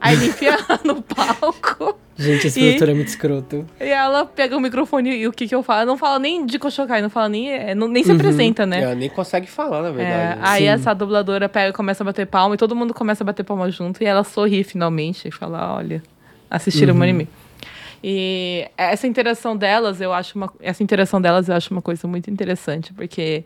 [0.00, 1.96] Aí ele enfia ela no palco.
[2.16, 3.66] Gente, esse produtor é muito escroto.
[3.80, 5.86] E ela pega o microfone e o que que eu falo?
[5.86, 7.50] Não fala nem de Koshokai, não fala nem...
[7.52, 8.82] é, não- nem se apresenta, né?
[8.82, 10.40] Ela nem consegue falar, na É, verdade.
[10.40, 10.46] né?
[10.46, 10.68] aí Sim.
[10.68, 13.70] essa dubladora pega e começa a bater palma e todo mundo começa a bater palma
[13.70, 16.02] junto e ela sorri finalmente e fala, olha,
[16.52, 17.28] assistiram o anime.
[18.04, 22.30] E essa interação delas, eu acho uma essa interação delas eu acho uma coisa muito
[22.30, 23.44] interessante, porque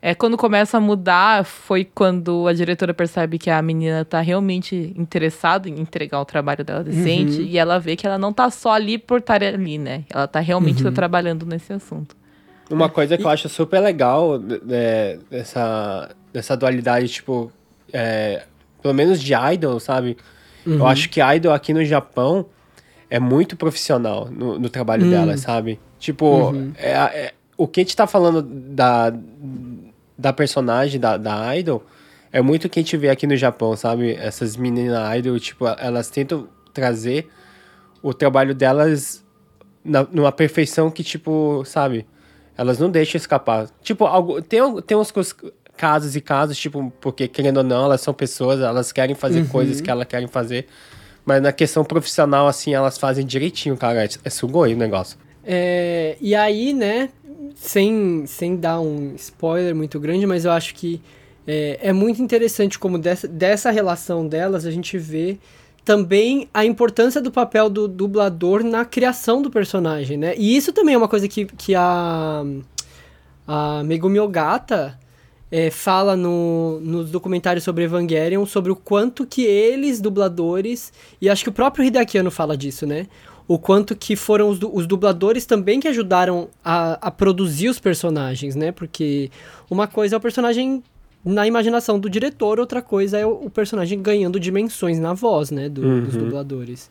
[0.00, 4.92] é, quando começa a mudar foi quando a diretora percebe que a menina tá realmente
[4.96, 8.72] interessada em entregar o trabalho dela decente e ela vê que ela não tá só
[8.72, 10.04] ali por estar ali, né?
[10.10, 12.16] Ela tá realmente tá trabalhando nesse assunto.
[12.70, 14.40] Uma coisa que eu acho super legal
[14.70, 17.52] é, dessa, dessa dualidade, tipo,
[17.92, 18.44] é,
[18.80, 20.16] pelo menos de idol, sabe?
[20.66, 22.46] Eu acho que idol aqui no Japão
[23.10, 25.78] é muito profissional no, no trabalho dela, sabe?
[25.98, 29.12] Tipo, é, é- o que a gente tá falando da,
[30.18, 31.84] da personagem, da, da idol,
[32.32, 34.14] é muito o que a gente vê aqui no Japão, sabe?
[34.14, 37.28] Essas meninas idol, tipo, elas tentam trazer
[38.02, 39.22] o trabalho delas
[39.84, 42.06] na, numa perfeição que, tipo, sabe?
[42.56, 43.68] Elas não deixam escapar.
[43.82, 45.12] Tipo, algo, tem, tem uns
[45.76, 49.80] casos e casos, tipo, porque querendo ou não, elas são pessoas, elas querem fazer coisas
[49.80, 50.66] que elas querem fazer.
[51.24, 54.04] Mas na questão profissional, assim, elas fazem direitinho, cara.
[54.04, 55.16] É, é sugoi o negócio.
[55.44, 57.08] É, e aí, né,
[57.54, 61.00] sem, sem dar um spoiler muito grande, mas eu acho que
[61.46, 65.38] é, é muito interessante como dessa, dessa relação delas a gente vê
[65.84, 70.34] também a importância do papel do dublador na criação do personagem, né?
[70.36, 72.44] E isso também é uma coisa que, que a,
[73.46, 74.96] a Megumi Ogata
[75.52, 80.90] é, fala no, nos documentários sobre Evangelion, sobre o quanto que eles, dubladores,
[81.20, 83.06] e acho que o próprio Hideaki Anno fala disso, né?
[83.46, 88.54] O quanto que foram os, os dubladores também que ajudaram a, a produzir os personagens,
[88.56, 88.72] né?
[88.72, 89.30] Porque
[89.70, 90.82] uma coisa é o personagem
[91.24, 95.68] na imaginação do diretor, outra coisa é o, o personagem ganhando dimensões na voz, né?
[95.68, 96.90] do- Dos dubladores.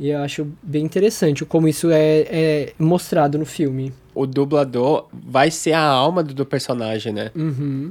[0.00, 3.92] E eu acho bem interessante como isso é, é mostrado no filme.
[4.14, 7.30] O dublador vai ser a alma do, do personagem, né?
[7.36, 7.90] Uhum.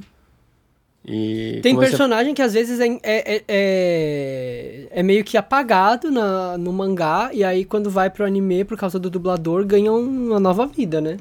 [1.05, 5.37] E Tem como você- personagem que às vezes é, é, é, é- é meio que
[5.37, 9.91] apagado na, no mangá, e aí quando vai pro anime, por causa do dublador, ganha
[9.93, 11.17] uma nova vida, né?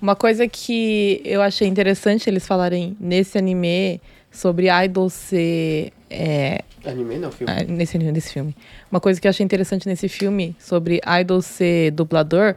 [0.00, 4.00] Uma coisa que eu achei interessante eles falarem nesse anime
[4.32, 5.92] sobre idol ser.
[6.12, 7.52] É, Anime não, filme.
[7.52, 8.54] ah, nesse nesse filme.
[8.90, 12.54] Uma coisa que eu achei interessante nesse filme sobre idol ser dublador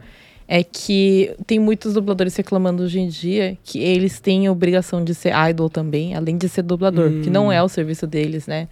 [0.48, 5.14] é que tem muitos dubladores reclamando hoje em dia que eles têm a obrigação de
[5.14, 8.68] ser idol também, além de ser dublador, que não é o serviço deles, né?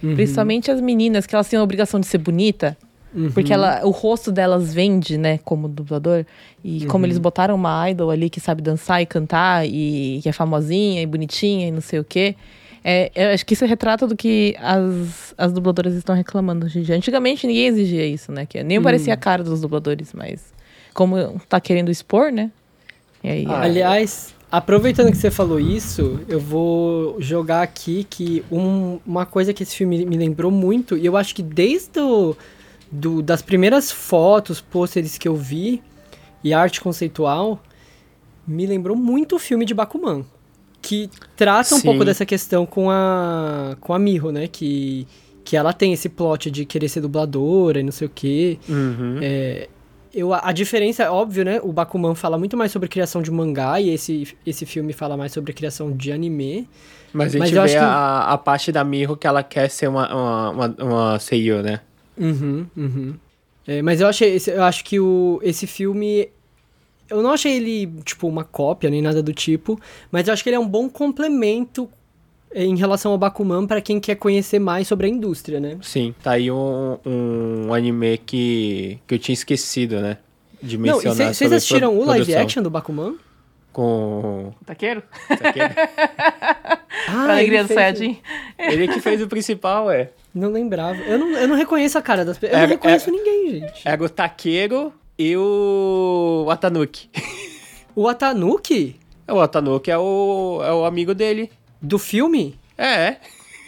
[0.00, 2.76] Principalmente as meninas, que elas têm a obrigação de ser bonita,
[3.34, 6.24] porque ela, o rosto delas vende, né, como dublador.
[6.62, 10.32] E como eles botaram uma idol ali que sabe dançar e cantar, e que é
[10.32, 12.36] famosinha e bonitinha e não sei o quê.
[12.90, 16.82] É, eu acho que isso retrata do que as, as dubladoras estão reclamando hoje em
[16.82, 16.96] dia.
[16.96, 18.46] Antigamente ninguém exigia isso, né?
[18.46, 20.54] Que nem parecia a cara dos dubladores, mas
[20.94, 22.50] como tá querendo expor, né?
[23.22, 29.26] Aí, Ah, Aliás, aproveitando que você falou isso, eu vou jogar aqui que um- uma
[29.26, 32.34] coisa que esse filme me lembrou muito, e eu acho que desde o,
[32.90, 35.82] do, das primeiras fotos, pôsteres que eu vi,
[36.42, 37.60] e arte conceitual,
[38.46, 40.24] me lembrou muito o filme de Bakuman.
[40.80, 41.84] Que trata um Sim.
[41.84, 44.46] pouco dessa questão com a, com a Miho, né?
[44.48, 45.06] Que,
[45.44, 48.58] que ela tem esse plot de querer ser dubladora e não sei o quê.
[48.68, 49.18] Uhum.
[49.20, 49.68] É,
[50.14, 51.60] eu, a diferença é óbvio, né?
[51.62, 55.32] O Bakuman fala muito mais sobre criação de mangá e esse, esse filme fala mais
[55.32, 56.68] sobre criação de anime.
[57.12, 59.68] Mas a Mas gente eu vê que- a, a parte da Miho que ela quer
[59.70, 61.80] ser uma, uma, uma, uma seiyuu, né?
[62.16, 63.14] Uhum, uhum.
[63.66, 66.28] É, mas eu, achei, eu acho que o, esse filme
[67.10, 69.80] eu não achei ele, tipo, uma cópia nem nada do tipo,
[70.10, 71.88] mas eu acho que ele é um bom complemento
[72.54, 75.78] em relação ao Bakuman pra quem quer conhecer mais sobre a indústria, né?
[75.82, 80.16] Sim, tá aí um, um anime que, que eu tinha esquecido, né?
[80.62, 83.14] De Não, e mencionar cê- vocês assistiram o live action do Bakuman?
[83.72, 84.52] Com...
[84.66, 85.02] Taqueiro?
[85.28, 85.74] Taqueiro?
[87.10, 88.18] Ah, pra alegria ele do Sayajin.
[88.58, 90.10] Ele que fez o principal, é.
[90.34, 90.98] Não lembrava.
[91.02, 92.58] Eu não, eu não reconheço a cara das pessoas.
[92.58, 93.82] Eu É- não reconheço é- ninguém, gente.
[93.88, 97.10] Era o Taqueiro e o Watanuki.
[97.94, 98.96] O Atanuki
[99.26, 101.50] O Watanuki é o, é o amigo dele.
[101.82, 103.16] do filme É,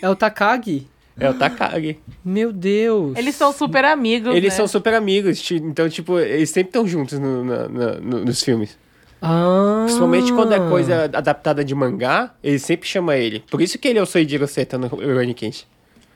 [0.00, 0.86] é o Takagi.
[1.18, 1.98] é o Takagi.
[2.24, 3.16] Meu Deus.
[3.18, 4.56] Eles são super amigos, Eles né?
[4.56, 8.78] são super amigos, então, tipo, eles sempre estão juntos no- na- no- nos filmes.
[9.20, 9.82] Ah.
[9.84, 13.40] Principalmente quando é coisa adaptada de mangá, ele sempre chama ele.
[13.50, 15.64] Por isso que ele é o Soijiro Seta no Rurouni Kenshin.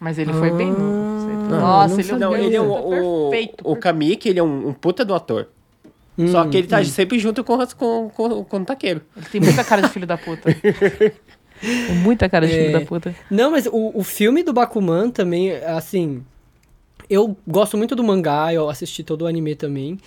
[0.01, 1.24] Mas ele foi bem no...
[1.49, 2.27] Não, Nossa, não ele, sabia.
[2.27, 3.69] Não, ele é o, tá o, perfeito.
[3.69, 5.49] o Kamiki, ele é um, um puta do ator.
[6.17, 9.01] Hum, Só que ele tá sempre junto com, com, com, com o Taqueiro.
[9.17, 10.55] Ele tem muita cara de filho da puta.
[11.61, 12.57] Tem muita cara de É.
[12.67, 13.15] filho da puta.
[13.31, 16.23] Não, mas o, o filme do Bakuman também, assim.
[17.09, 19.99] Eu gosto muito do mangá, eu assisti todo o anime também.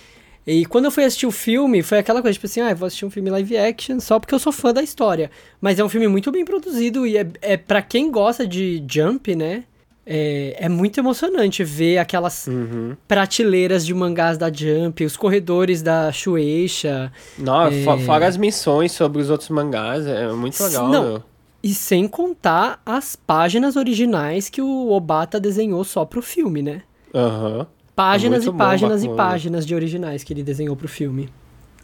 [0.46, 2.86] E quando eu fui assistir o filme, foi aquela coisa, tipo assim, ah, eu vou
[2.86, 5.30] assistir um filme live action só porque eu sou fã da história.
[5.60, 9.34] Mas é um filme muito bem produzido e é, é para quem gosta de Jump,
[9.36, 9.64] né?
[10.10, 12.96] É, é muito emocionante ver aquelas Uhum.
[13.06, 17.12] prateleiras de mangás da Jump, os corredores da Shueisha.
[17.38, 17.82] Não, É.
[17.84, 20.88] fo- fora as missões sobre os outros mangás, é muito legal.
[20.88, 21.02] Não.
[21.02, 21.22] meu.
[21.62, 26.82] E sem contar as páginas originais que o Obata desenhou só pro filme, né?
[27.14, 27.66] Aham.
[27.94, 29.16] Páginas muito e bom, páginas e Bakuman.
[29.30, 31.28] páginas de originais que ele desenhou pro filme.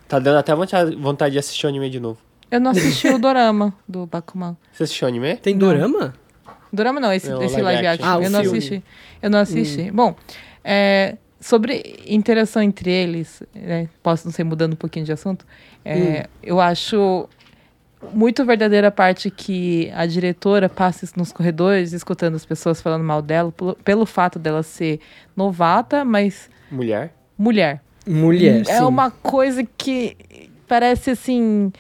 [0.09, 2.19] Tá dando até vontade, de assistir o anime de novo.
[2.51, 4.57] Eu não assisti o Dorama do Bakuman.
[4.73, 5.37] Você assistiu o anime?
[5.37, 6.15] Tem dorama?
[6.75, 8.07] Dorama não, esse, Não, esse live live action.
[8.07, 8.21] action.
[8.21, 8.59] Ah, eu não filme.
[8.59, 8.83] assisti.
[9.23, 9.91] Eu não assisti.
[9.91, 10.15] Bom,
[10.63, 15.47] é, sobre interação entre eles, né, posso não sei, mudando um pouquinho de assunto,
[15.85, 17.29] é, eu acho
[18.13, 23.23] muito verdadeira a parte que a diretora passa nos corredores, escutando as pessoas falando mal
[23.23, 25.01] dela, pelo, pelo fato dela ser
[25.37, 27.15] novata, mas Mulher?
[27.39, 27.81] mulher.
[28.07, 28.83] Mulher, É sim.
[28.85, 30.15] uma coisa que
[30.69, 31.73] parece assim.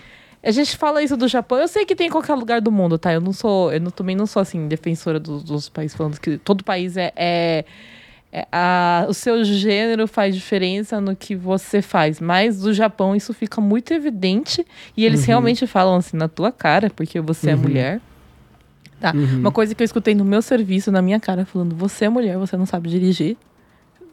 [0.45, 2.99] A gente fala isso do Japão, eu sei que tem em qualquer lugar do mundo,
[2.99, 3.13] tá?
[3.13, 6.37] Eu não sou, eu não, também não sou assim, defensora dos, dos países falando que
[6.39, 7.13] todo país é.
[7.17, 7.65] é-
[8.37, 12.19] é a, o seu gênero faz diferença no que você faz.
[12.21, 14.67] Mas do Japão isso fica muito evidente.
[14.97, 18.01] E eles realmente falam assim na tua cara, porque você é mulher.
[19.01, 19.13] Tá.
[19.39, 22.37] Uma coisa que eu escutei no meu serviço, na minha cara, falando: você é mulher,
[22.37, 23.37] você não sabe dirigir.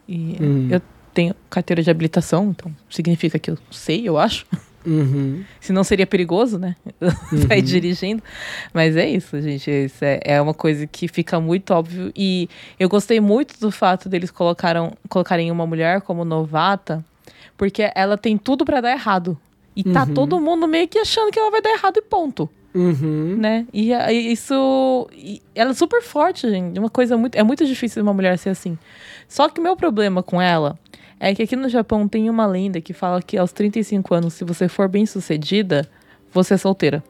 [0.08, 0.68] E Hum.
[0.70, 0.82] eu
[1.16, 4.46] tenho carteira de habilitação, então significa que eu sei, eu acho.
[4.86, 5.44] Uhum.
[5.60, 6.76] Senão seria perigoso, né?
[7.48, 8.22] Sair dirigindo.
[8.74, 9.70] Mas é isso, gente.
[9.70, 12.12] Isso é, é uma coisa que fica muito óbvio.
[12.16, 17.04] E eu gostei muito do fato deles colocaram, colocarem uma mulher como novata,
[17.58, 19.38] porque ela tem tudo pra dar errado.
[19.76, 23.36] E tá todo mundo meio que achando que ela vai dar errado e ponto Uhum.
[23.38, 23.66] né?
[23.74, 25.10] E e isso.
[25.14, 26.80] e ela é super forte, gente.
[26.80, 27.36] Uma coisa muito.
[27.36, 28.78] É muito difícil uma mulher ser assim.
[29.28, 30.78] Só que o meu problema com ela
[31.30, 34.44] é que aqui no Japão tem uma lenda que fala que aos 35 anos, se
[34.44, 35.88] você for bem sucedida,
[36.34, 37.04] você é solteira.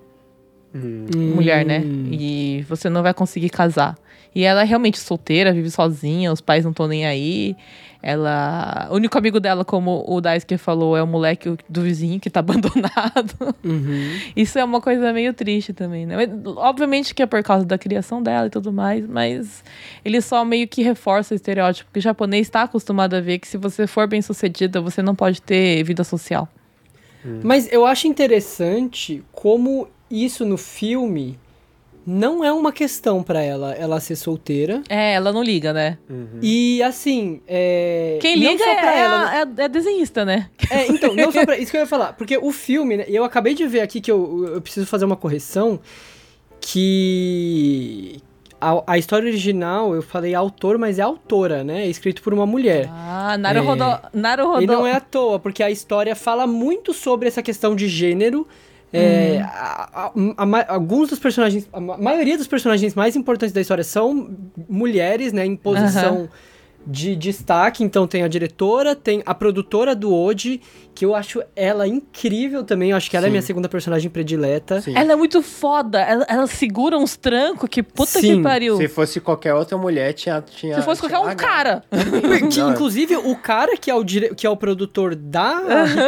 [1.16, 1.82] Mulher, né?
[2.12, 3.98] E você não vai conseguir casar.
[4.34, 7.56] E ela é realmente solteira, vive sozinha, os pais não estão nem aí.
[8.04, 8.88] Ela.
[8.90, 12.40] O único amigo dela, como o Daisuke falou, é o moleque do vizinho que tá
[12.42, 13.56] abandonado.
[13.64, 14.20] Uhum.
[14.36, 16.16] Isso é uma coisa meio triste também, né?
[16.58, 19.64] Obviamente que é por causa da criação dela e tudo mais, mas
[20.04, 23.48] ele só meio que reforça o estereótipo que o japonês está acostumado a ver que
[23.48, 26.50] se você for bem sucedida, você não pode ter vida social.
[27.44, 31.38] Mas eu acho interessante como isso no filme
[32.06, 34.82] não é uma questão pra ela, ela ser solteira.
[34.90, 35.98] É, ela não liga, né?
[36.42, 38.18] E assim, é.
[38.22, 40.50] Quem não liga só pra é, ela, a- é, é desenhista, né?
[40.70, 41.58] É, então, não só pra.
[41.60, 42.14] Isso que eu ia falar.
[42.14, 45.16] Porque o filme, né, eu acabei de ver aqui que eu, eu preciso fazer uma
[45.18, 45.80] correção.
[46.92, 48.18] Que.
[48.60, 51.86] A, a história original, eu falei autor, mas é autora, né?
[51.86, 52.88] É escrito por uma mulher.
[52.92, 53.84] Ah, Naruhodo.
[54.14, 54.62] Naruhodo.
[54.62, 58.48] E não é à toa, porque a história fala muito sobre essa questão de gênero.
[58.94, 63.54] É, a- a- a ma- alguns dos personagens, a ma- maioria dos personagens mais importantes
[63.54, 64.30] da história são
[64.70, 66.30] mulheres, né, em posição
[66.86, 67.84] de destaque.
[67.84, 70.60] Então tem a diretora, tem a produtora do Oji,
[70.96, 72.92] que eu acho ela incrível também.
[72.92, 73.32] Eu acho que ela é Sim.
[73.32, 74.82] minha segunda personagem predileta.
[74.82, 74.94] Sim.
[74.96, 76.00] Ela é muito foda.
[76.02, 78.78] Ela, ela segura uns trancos que puta Sim, que pariu.
[78.78, 80.42] Se fosse qualquer outra mulher, tinha.
[80.42, 81.84] tinha Se fosse qualquer tinha um cara.
[82.52, 84.34] Que, inclusive, o cara que é o, dire...
[84.36, 85.62] que é o produtor da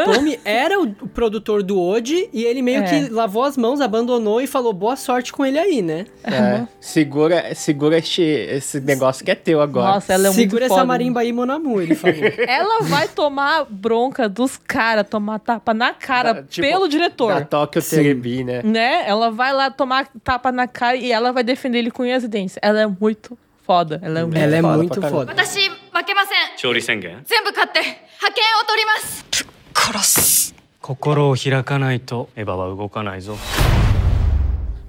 [0.03, 2.83] Hitomi era o o produtor do Oji e ele meio É.
[2.83, 6.05] que lavou as mãos, abandonou e falou boa sorte com ele aí, né?
[6.23, 9.95] É, segura segura este, esse negócio que é teu agora.
[9.95, 10.81] Nossa, ela é Segura muito Segura foda.
[10.81, 12.15] essa marimba aí, mon amour, ele falou.
[12.47, 17.35] Ela vai tomar bronca dos caras, cara tomar tapa na cara da, tipo, pelo diretor.
[17.35, 18.61] Da Tóquio Cerebi, né?
[18.63, 19.07] Né?
[19.07, 22.27] Ela vai lá tomar tapa na cara e ela vai defender ele com unhas e
[22.27, 22.57] dentes.
[22.59, 23.99] Ela é muito foda.
[24.01, 24.73] Ela é muito ela foda.
[24.73, 25.31] É muito foda.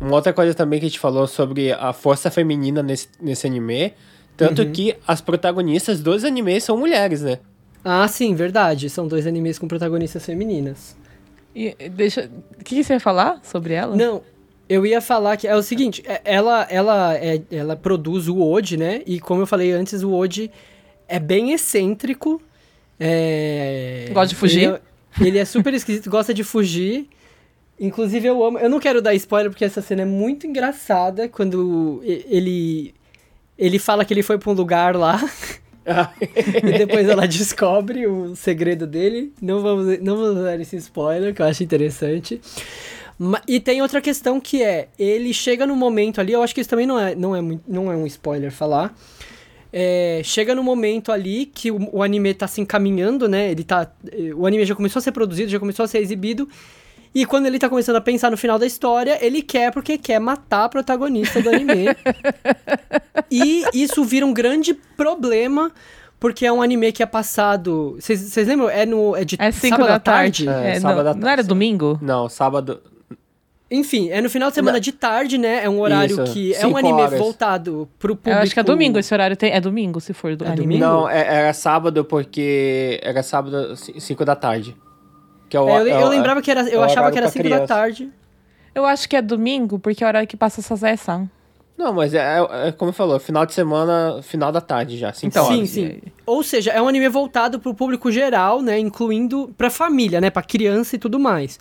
[0.00, 3.92] Uma outra coisa também que a gente falou sobre a força feminina nesse, nesse anime,
[4.34, 4.72] tanto uhum.
[4.72, 7.38] que as protagonistas dos animes são mulheres, né?
[7.84, 8.88] Ah, sim, verdade.
[8.88, 10.96] São dois animes com protagonistas femininas.
[11.54, 12.30] E, deixa...
[12.58, 13.94] O que, que você ia falar sobre ela?
[13.94, 14.22] Não,
[14.68, 18.76] eu ia falar que é o seguinte, é- ela ela é, ela produz o Ode,
[18.76, 19.02] né?
[19.06, 20.50] E como eu falei antes, o Ode
[21.06, 22.40] é bem excêntrico.
[22.98, 24.08] É...
[24.12, 24.62] Gosta de fugir?
[24.62, 27.08] Ele é, ele é super esquisito, gosta de fugir.
[27.78, 32.00] Inclusive eu amo, eu não quero dar spoiler porque essa cena é muito engraçada quando
[32.04, 32.94] ele
[33.58, 35.20] ele fala que ele foi pra um lugar lá
[36.62, 39.32] e depois ela descobre o segredo dele.
[39.40, 42.40] Não vamos, não vamos dar esse spoiler, que eu acho interessante.
[43.46, 46.70] E tem outra questão que é, ele chega no momento ali, eu acho que isso
[46.70, 48.94] também não é, não é, não é um spoiler falar.
[49.72, 53.50] É, chega no momento ali que o, o anime tá se encaminhando, né?
[53.50, 53.90] Ele tá.
[54.12, 56.48] eh, O anime já começou a ser produzido, já começou a ser exibido.
[57.14, 60.18] E quando ele tá começando a pensar no final da história, ele quer porque quer
[60.18, 61.86] matar a protagonista do anime.
[63.30, 65.70] e isso vira um grande problema,
[66.18, 67.96] porque é um anime que é passado.
[68.00, 68.68] Vocês lembram?
[68.68, 70.44] É, no, é de É 5 sábado à tarde?
[70.46, 70.66] tarde.
[70.66, 71.48] É, É, sábado não, à não era tarde.
[71.48, 71.98] domingo?
[72.02, 72.80] Não, sábado.
[73.70, 75.64] Enfim, é no final de semana de tarde, né?
[75.64, 77.18] É um horário Isso, que é um anime horas.
[77.18, 78.38] voltado pro público.
[78.38, 79.36] Eu acho que é domingo esse horário.
[79.36, 79.50] Tem...
[79.52, 80.62] É domingo, se for do É anime.
[80.78, 80.84] domingo?
[80.84, 84.76] Não, é- era sábado porque era sábado 5 da tarde.
[85.54, 86.68] Que é o, É, eu, é eu lembrava que era.
[86.68, 88.10] Eu é achava que era pra 5 da tarde.
[88.74, 91.28] Eu acho que é domingo, porque é o horário que passa Sazae-san.
[91.78, 95.26] Não, mas é, é- é como falou, final de semana, final da tarde já, 5
[95.26, 96.00] Então, sim, sim.
[96.26, 98.80] Ou seja, é um anime voltado pro público geral, né?
[98.80, 100.28] Incluindo pra família, né?
[100.28, 101.60] Pra criança e tudo mais.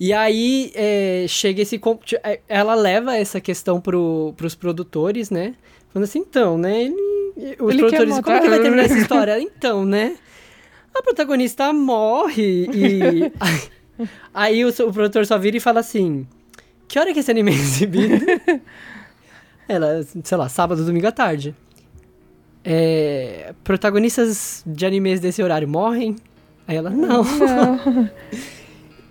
[0.00, 1.78] E aí é, chega esse.
[2.24, 5.54] é, Ela leva essa questão pro, pros produtores, né?
[5.92, 6.84] Falando assim, então, né?
[6.84, 9.38] Ele, os Ele produtores como é que vai terminar essa história?
[9.38, 10.16] Então, né?
[10.94, 13.32] A protagonista morre e.
[14.34, 16.26] aí, o, o produtor só vira e fala assim:
[16.86, 18.24] Que hora que esse anime é exibido?
[19.68, 21.54] Ela, sei lá, sábado, domingo à tarde.
[22.64, 26.16] É, protagonistas de animes desse horário morrem?
[26.66, 27.24] Aí ela, não.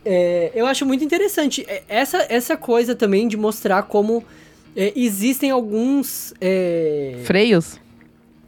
[0.09, 4.23] É, eu acho muito interessante é, essa, essa coisa também de mostrar como
[4.73, 6.33] é, existem alguns.
[6.39, 7.77] É, Freios?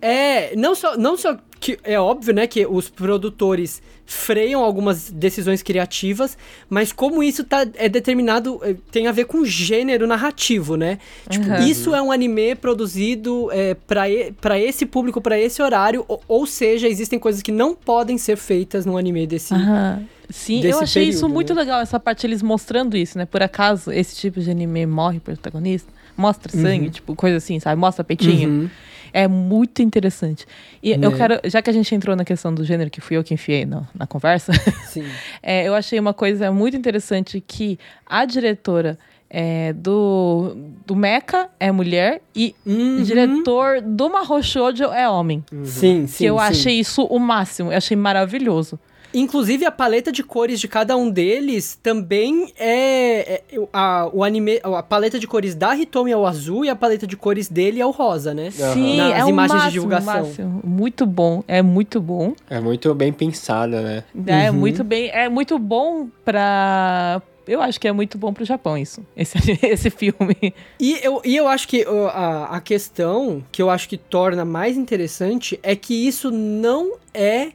[0.02, 5.62] É, não só, não só que é óbvio, né, que os produtores freiam algumas decisões
[5.62, 6.38] criativas,
[6.70, 10.97] mas como isso tá, é determinado, é, tem a ver com gênero narrativo, né?
[11.30, 11.58] Tipo, Uhum.
[11.60, 16.22] isso é um anime produzido é, para e- pra esse público, pra esse horário, ou,
[16.28, 19.54] ou seja, existem coisas que não podem ser feitas num anime desse.
[19.54, 20.04] Aham.
[20.32, 21.62] Sim, eu achei isso período, muito né?
[21.62, 23.26] legal, essa parte eles mostrando isso, né?
[23.26, 27.80] Por acaso, esse tipo de anime morre o protagonista, mostra sangue, tipo, coisa assim, sabe?
[27.80, 28.49] Mostra peitinho.
[28.49, 28.70] Uhum.
[29.11, 30.45] É muito interessante.
[30.84, 31.17] E eu Né?
[31.17, 33.65] quero, já que a gente entrou na questão do gênero, que fui eu que enfiei
[33.65, 34.51] no- na conversa,
[34.86, 35.03] Sim.
[35.41, 38.99] é, eu achei uma coisa muito interessante que a diretora
[39.32, 40.55] é, do,
[40.86, 42.99] do Mecha é mulher e Uhum.
[43.01, 45.43] o diretor do Mahou Shoujo é homem.
[45.63, 46.17] Sim, sim.
[46.17, 46.43] que eu sim.
[46.43, 48.80] achei isso o máximo, eu achei maravilhoso.
[49.14, 53.41] Inclusive, a paleta de cores de cada um deles também é.
[53.51, 56.76] é- a, o anime, a paleta de cores da Hitomi é o azul e a
[56.76, 58.51] paleta de cores dele é o rosa, né?
[58.51, 60.14] Sim, Nas é o imagens de máximo, divulgação.
[60.28, 60.62] máximo.
[60.64, 62.34] Muito bom, é muito bom.
[62.49, 64.03] É muito bem pensada, né?
[64.28, 64.57] É Uhum.
[64.57, 67.22] muito bem, é muito bom pra.
[67.47, 70.53] Eu acho que é muito bom pro Japão isso, esse, esse filme.
[70.80, 71.84] E eu, e eu acho que
[72.14, 77.49] a, a questão que eu acho que torna mais interessante é que isso não é.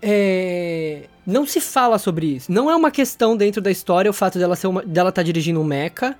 [0.00, 2.50] É, não se fala sobre isso.
[2.50, 5.60] Não é uma questão dentro da história o fato dela ser uma, dela estar dirigindo
[5.60, 6.16] um mecha.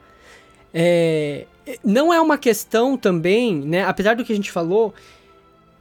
[0.72, 1.46] É,
[1.84, 3.84] não é uma questão também, né?
[3.84, 4.92] Apesar do que a gente falou,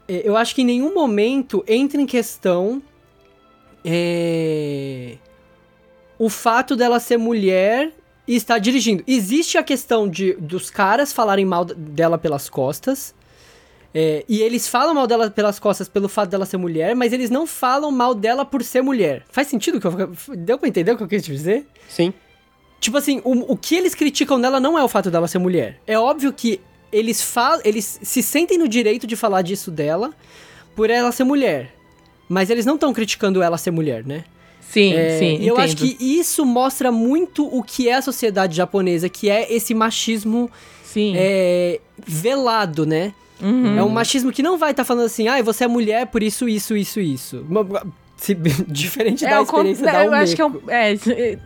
[0.07, 2.81] é, eu acho que em nenhum momento entra em questão
[3.83, 5.17] é,
[6.17, 7.91] o fato dela ser mulher
[8.27, 9.03] e estar dirigindo.
[9.07, 13.15] Existe a questão de dos caras falarem mal dela pelas costas.
[13.99, 17.31] É, e eles falam mal dela pelas costas pelo fato dela ser mulher, mas eles
[17.31, 19.25] não falam mal dela por ser mulher.
[19.31, 20.11] Faz sentido que eu.
[20.37, 21.65] Deu pra entender o que eu quis dizer?
[21.89, 22.13] Sim.
[22.79, 25.81] Tipo assim, o, o que eles criticam nela não é o fato dela ser mulher.
[25.87, 27.59] É óbvio que eles falam.
[27.65, 30.13] Eles se sentem no direito de falar disso dela
[30.75, 31.73] por ela ser mulher.
[32.29, 34.25] Mas eles não estão criticando ela ser mulher, né?
[34.61, 35.37] Sim, É, sim.
[35.39, 39.51] e eu acho que isso mostra muito o que é a sociedade japonesa, que é
[39.51, 40.51] esse machismo
[40.83, 41.13] Sim.
[41.15, 43.13] é, velado, né?
[43.39, 46.47] É um machismo que não vai estar falando assim, ah, você é mulher, por isso,
[46.49, 47.45] isso, isso, isso.
[48.17, 48.33] Se-
[48.67, 50.59] diferente da o con- experiência da eu acho que é um.
[50.67, 51.39] É, é,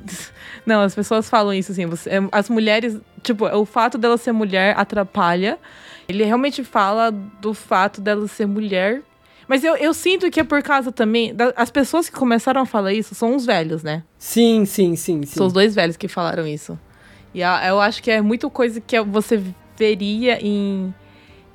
[0.65, 1.85] não, as pessoas falam isso assim.
[1.85, 2.97] você- é, as mulheres.
[3.21, 5.59] Tipo, o fato dela ser mulher atrapalha.
[6.07, 9.01] Ele realmente fala do fato dela ser mulher.
[9.47, 11.35] Mas eu, eu sinto que é por causa também.
[11.35, 14.03] da- as pessoas que começaram a falar isso são os velhos, né?
[14.17, 15.35] Sim, sim, sim, sim.
[15.35, 16.79] São os dois velhos que falaram isso.
[17.33, 19.43] E a- eu acho que é muito coisa que você
[19.77, 20.93] veria em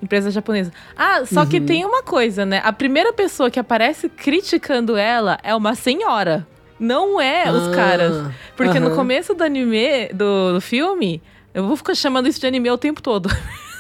[0.03, 0.73] empresa japonesa.
[0.97, 1.67] Ah, só que Uhum.
[1.67, 2.61] tem uma coisa, né?
[2.65, 6.47] A primeira pessoa que aparece criticando ela é uma senhora.
[6.79, 8.33] Não é os Ah, caras.
[8.57, 8.97] Porque no aham.
[8.97, 11.23] começo do anime, do, do filme,
[11.55, 13.31] eu vou ficar chamando isso de anime o tempo todo.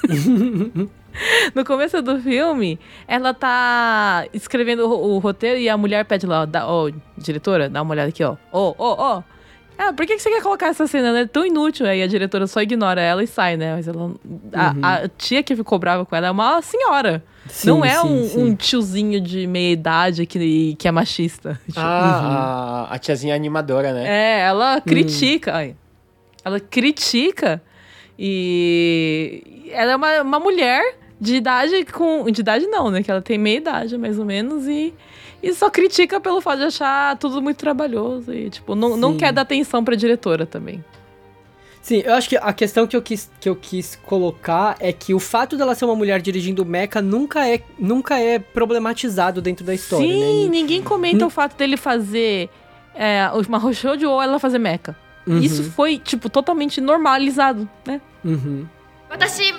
[1.55, 6.43] no começo do filme, ela tá escrevendo o, o roteiro e a mulher pede lá,
[6.43, 8.37] ó, dá- ó, diretora, dá uma olhada aqui, ó.
[8.53, 9.23] Ó, ó, ó.
[9.79, 11.09] Ah, por que, que você quer colocar essa cena?
[11.09, 11.87] Ela é tão inútil.
[11.87, 13.75] Aí a diretora só ignora ela e sai, né?
[13.75, 14.13] Mas ela.
[14.53, 14.81] A, Uhum.
[14.83, 17.23] a tia que ficou brava com ela é uma senhora.
[17.49, 18.43] Sim, não é sim, um, sim.
[18.45, 21.61] um tiozinho de meia idade que, que é machista.
[21.77, 24.05] Ah, a, a tiazinha animadora, né?
[24.07, 25.55] é, ela critica.
[25.55, 25.77] ai,
[26.45, 27.63] ela critica
[28.19, 32.25] e ela é uma, uma mulher de idade com.
[32.31, 33.03] De idade não, né?
[33.03, 34.93] Que ela tem meia idade, mais ou menos, e,
[35.43, 38.33] e só critica pelo fato de achar tudo muito trabalhoso.
[38.33, 39.19] E, tipo, não, não Sim.
[39.19, 40.85] quer dar atenção pra diretora também.
[41.83, 45.15] Sim, eu acho que a questão que eu quis, que eu quis colocar é que
[45.15, 49.73] o fato dela ser uma mulher dirigindo mecha nunca é, nunca é problematizado dentro da
[49.73, 50.51] história, Sim, né?
[50.51, 52.51] ninguém comenta o fato dele fazer
[52.93, 54.97] é, uma Roshoujo ou ela fazer mecha.
[55.25, 58.01] Uhum, Isso foi, tipo, totalmente normalizado, né?
[58.25, 58.67] uhum.
[59.09, 59.55] 私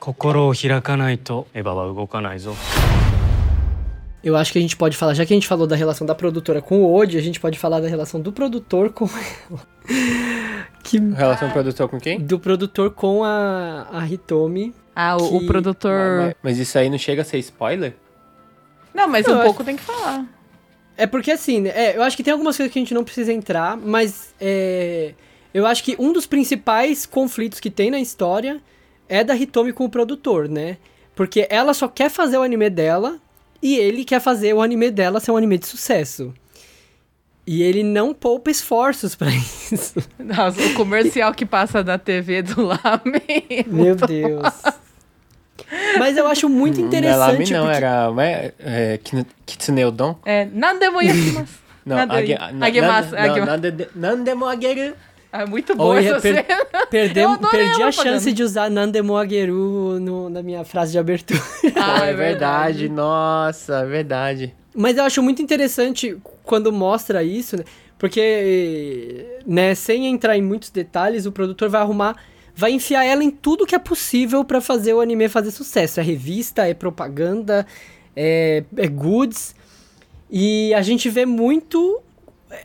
[0.00, 2.54] 負けません勝利宣言全部勝って派遣を取ります殺す心を開かないとエヴァは動かないぞ
[4.22, 6.12] Eu acho que a gente pode falar, já que a gente falou da relação da
[6.12, 9.60] produtora com o Odi, a gente pode falar da relação do produtor com ela.
[10.82, 12.18] que, Relação produtor com quem?
[12.18, 14.74] do produtor com a, a Hitomi.
[14.96, 16.18] Ah, o, o Que- produtor.
[16.18, 17.94] Mas, mas isso aí não chega a ser spoiler?
[18.92, 20.24] Não, mas Não, um eu pouco tem que falar.
[20.96, 23.04] É porque assim, né, é, eu acho que tem algumas coisas que a gente não
[23.04, 25.12] precisa entrar, mas é,
[25.54, 28.60] eu acho que um dos principais conflitos que tem na história
[29.11, 30.77] é da Hitomi com o produtor, né?
[31.15, 33.17] Porque ela só quer fazer o anime dela
[33.61, 36.33] e ele quer fazer o anime dela ser um anime de sucesso.
[37.45, 39.95] E ele não poupa esforços pra isso.
[40.17, 43.65] Nossa, o comercial que passa na TV do Lamen.
[43.67, 44.41] Meu Deus.
[45.99, 47.53] Mas eu acho muito Não Lame, interessante.
[47.53, 50.17] não, porque- era é, é, Kin- Kitsune Udon?
[50.25, 51.59] É, nandemo yakimasu.
[51.83, 52.05] Não, não,
[53.95, 54.93] Nandemo ageru.
[55.31, 56.85] É muito boa Olha, essa per- cena.
[56.89, 61.39] Perdi a chance de usar Nandemo Ageru no- na minha frase de abertura.
[61.75, 64.53] Ah, é verdade, nossa, é verdade.
[64.75, 67.63] Mas eu acho muito interessante quando mostra isso, né?
[67.97, 72.15] Porque, né, sem entrar em muitos detalhes, o produtor vai arrumar,
[72.55, 75.99] vai enfiar ela em tudo que é possível pra fazer o anime fazer sucesso.
[75.99, 77.65] É revista, é propaganda,
[78.15, 79.55] é, é goods.
[80.29, 82.01] E a gente vê muito.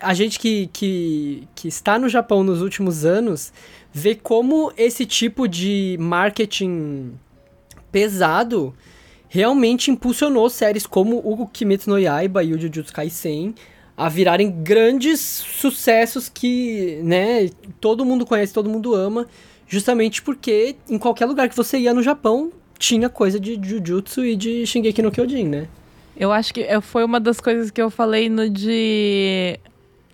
[0.00, 3.52] A gente que, que, que está no Japão nos últimos anos
[3.92, 7.12] vê como esse tipo de marketing
[7.90, 8.74] pesado
[9.28, 13.54] realmente impulsionou séries como o Kimetsu no Yaiba e o Jujutsu Kaisen
[13.96, 17.48] a virarem grandes sucessos que, né,
[17.80, 19.26] todo mundo conhece, todo mundo ama,
[19.66, 24.36] justamente porque em qualquer lugar que você ia no Japão tinha coisa de Jujutsu e
[24.36, 25.68] de Shingeki no Kyojin, né?
[26.16, 29.58] Eu acho que foi uma das coisas que eu falei no de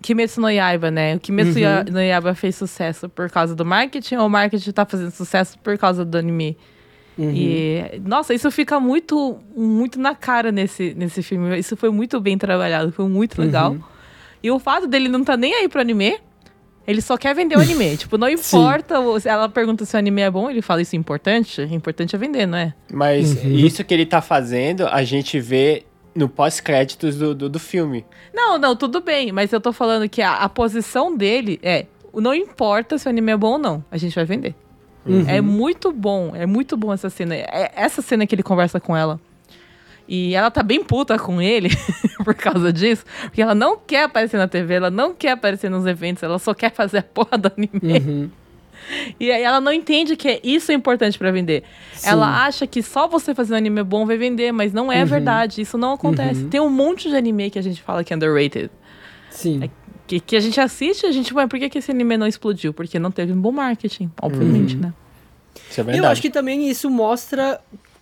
[0.03, 1.15] Kimetsu no Yaiba, né?
[1.15, 1.93] O Kimetsu Uhum.
[1.93, 5.77] No Yaiba fez sucesso por causa do marketing ou o marketing tá fazendo sucesso por
[5.77, 6.55] causa do anime?
[7.17, 7.31] Uhum.
[7.33, 11.57] E, nossa, isso fica muito, muito na cara nesse, nesse filme.
[11.57, 13.71] Isso foi muito bem trabalhado, foi muito legal.
[13.71, 13.81] Uhum.
[14.43, 16.17] E o fato dele não tá nem aí pro anime,
[16.85, 17.95] ele só quer vender o anime.
[17.97, 20.99] tipo, não importa, se ela pergunta se o anime é bom, ele fala isso é
[20.99, 21.61] importante.
[21.61, 22.73] O importante é vender, não é?
[22.91, 23.51] Mas Uhum.
[23.51, 25.83] isso que ele tá fazendo, a gente vê
[26.15, 28.05] no pós-créditos do, do, do filme.
[28.33, 32.33] Não, não, tudo bem, mas eu tô falando que a, a posição dele é: não
[32.33, 34.55] importa se o anime é bom ou não, a gente vai vender.
[35.05, 35.25] Uhum.
[35.27, 37.35] É muito bom, é muito bom essa cena.
[37.35, 39.19] É essa cena que ele conversa com ela.
[40.07, 41.69] E ela tá bem puta com ele
[42.23, 45.85] por causa disso, porque ela não quer aparecer na TV, ela não quer aparecer nos
[45.85, 47.81] eventos, ela só quer fazer a porra do anime.
[47.81, 48.29] Uhum.
[49.19, 51.63] E aí ela não entende que isso é importante pra vender.
[51.93, 52.09] Sim.
[52.09, 55.05] Ela acha que só você fazer um anime bom vai vender, mas não é Uhum.
[55.05, 55.61] verdade.
[55.61, 56.43] Isso não acontece.
[56.43, 56.49] Uhum.
[56.49, 58.69] Tem um monte de anime que a gente fala que é underrated.
[59.29, 59.69] Sim.
[60.05, 62.27] Que, que a gente assiste e a gente, ué, por que, que esse anime não
[62.27, 62.73] explodiu?
[62.73, 64.93] Porque não teve um bom marketing, obviamente, né?
[65.69, 66.05] Isso é E verdade.
[66.05, 67.59] eu acho que também isso mostra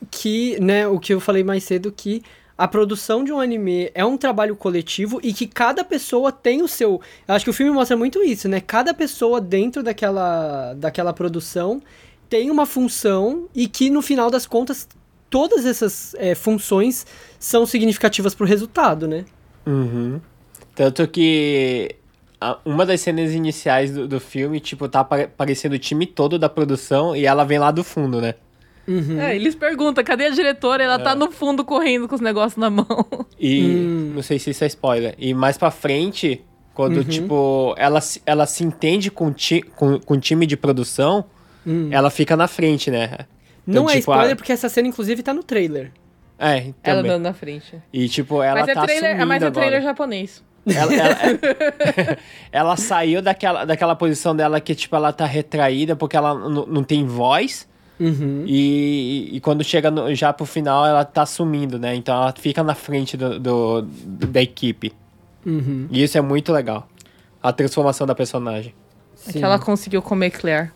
[0.09, 2.23] que, né, o que eu falei mais cedo, que
[2.61, 6.67] a produção de um anime é um trabalho coletivo e que cada pessoa tem o
[6.67, 7.01] seu.
[7.27, 8.61] Eu acho que o filme mostra muito isso, né?
[8.61, 11.81] Cada pessoa dentro daquela, daquela produção
[12.29, 14.87] tem uma função e que no final das contas
[15.27, 17.03] todas essas é, funções
[17.39, 19.25] são significativas pro resultado, né?
[19.65, 20.21] Uhum.
[20.75, 21.95] Tanto que
[22.63, 26.47] uma das cenas iniciais do, do filme, tipo, tá apare- aparecendo o time todo da
[26.47, 28.35] produção e ela vem lá do fundo, né?
[29.19, 30.83] É, eles perguntam, cadê a diretora?
[30.83, 32.87] Ela tá no fundo correndo com os negócios na mão.
[33.39, 34.11] E Hum.
[34.15, 35.15] não sei se isso é spoiler.
[35.17, 36.41] E mais pra frente,
[36.73, 37.03] quando, Uhum.
[37.03, 41.25] tipo, ela, se- ela se entende com, ti, com, com o time de produção,
[41.91, 43.09] ela fica na frente, né?
[43.67, 43.83] Então.
[43.83, 45.91] Não é tipo, spoiler a- porque essa cena inclusive tá no trailer.
[46.39, 47.11] É, Ela também.
[47.11, 47.75] dando na frente.
[47.93, 49.51] E, tipo, ela mas é tá trailer, é agora.
[49.51, 50.43] trailer japonês.
[50.65, 51.17] Ela, ela-
[52.51, 57.05] ela saiu daquela, daquela posição dela que, tipo, ela tá retraída porque ela não tem
[57.05, 57.67] voz.
[58.01, 58.43] Uhum.
[58.47, 61.93] E, e quando chega no- já pro final, ela tá sumindo, né?
[61.95, 64.91] Então ela fica na frente do, do- da equipe.
[65.45, 65.87] Uhum.
[65.91, 66.89] E isso é muito legal.
[67.43, 68.73] A transformação da personagem.
[69.27, 70.71] É que ela conseguiu comer Claire.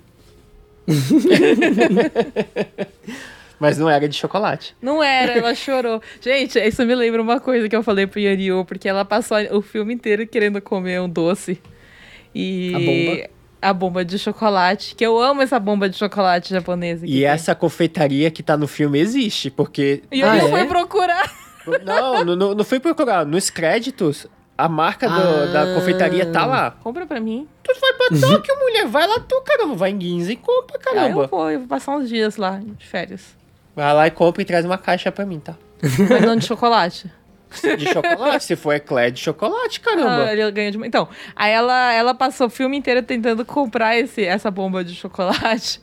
[3.60, 4.76] Mas não era de chocolate.
[4.82, 6.02] Não era, ela chorou.
[6.22, 9.62] Gente, isso me lembra uma coisa que eu falei pro Yoriu, porque ela passou o
[9.62, 11.60] filme inteiro querendo comer um doce.
[12.34, 13.28] E.
[13.68, 14.06] A bomba?
[14.06, 17.06] De chocolate, que eu amo essa bomba de chocolate japonesa.
[17.06, 17.24] E tem.
[17.26, 20.04] essa confeitaria que tá no filme existe, porque.
[20.12, 20.52] E Ah, Yoriu é?
[20.52, 21.32] foi procurar.
[21.84, 23.26] Não, não, não, não fui procurar.
[23.26, 26.72] Nos créditos, a marca do- da confeitaria tá lá.
[26.84, 27.48] Compra pra mim.
[27.64, 28.86] Tu vai pra Tóquio, mulher.
[28.86, 29.74] Vai lá tu, caramba.
[29.76, 31.28] Vai em Ginza e compra, Aí eu caramba.
[31.28, 33.36] vou, eu vou passar uns dias lá, de férias.
[33.76, 35.56] Vai lá e compra e traz uma caixa pra mim, tá?
[35.82, 37.10] Mas não de chocolate.
[37.78, 40.26] De chocolate, se for eclair de chocolate, caramba.
[40.26, 40.78] Ah, ele ganha de...
[40.86, 45.80] Então, aí ela, ela passou o filme inteiro tentando comprar esse, essa bomba de chocolate.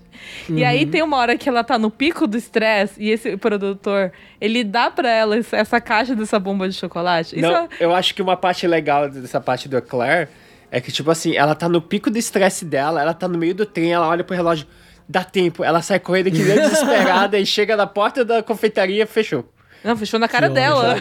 [0.49, 0.67] E Uhum.
[0.69, 4.63] aí tem uma hora que ela tá no pico do estresse e esse produtor, ele
[4.63, 7.41] dá pra ela essa caixa dessa bomba de chocolate.
[7.41, 10.29] Não, é- eu acho que uma parte legal dessa parte do eclair
[10.71, 13.55] é que, tipo assim, ela tá no pico do estresse dela, ela tá no meio
[13.55, 14.67] do trem, ela olha pro relógio,
[15.09, 19.45] dá tempo, ela sai correndo que nem desesperada e chega na porta da confeitaria, fechou.
[19.85, 20.97] Não, fechou na cara Que dela.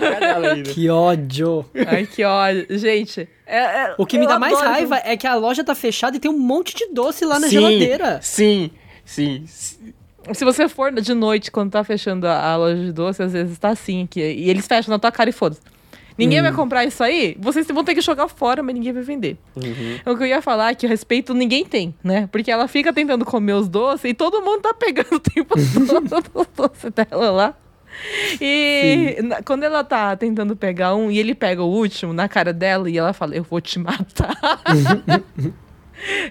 [0.74, 1.66] Que ódio.
[1.88, 2.66] Ai, que ódio.
[2.78, 6.18] Gente, é- é- O que me dá mais raiva é que a loja tá fechada
[6.18, 8.20] e tem um monte de doce lá na Sim, geladeira.
[8.22, 8.72] Sim,
[9.06, 9.44] sim.
[10.34, 13.58] Se você for de noite, quando tá fechando a, a loja de doce, às vezes
[13.58, 14.08] tá assim.
[14.10, 15.62] Que, e eles fecham na tua cara e foda-se.
[16.18, 16.44] Ninguém Hum.
[16.44, 19.38] vai comprar isso aí, vocês vão ter que jogar fora, mas ninguém vai vender.
[20.06, 22.28] O que eu ia falar é que o respeito ninguém tem, né?
[22.32, 25.56] Porque ela fica tentando comer os doces e todo mundo tá pegando o tempo
[25.88, 27.56] todo os doces dela lá.
[28.40, 32.52] E na- quando ela tá tentando pegar um e ele pega o último na cara
[32.54, 34.36] dela e ela fala: Eu vou te matar.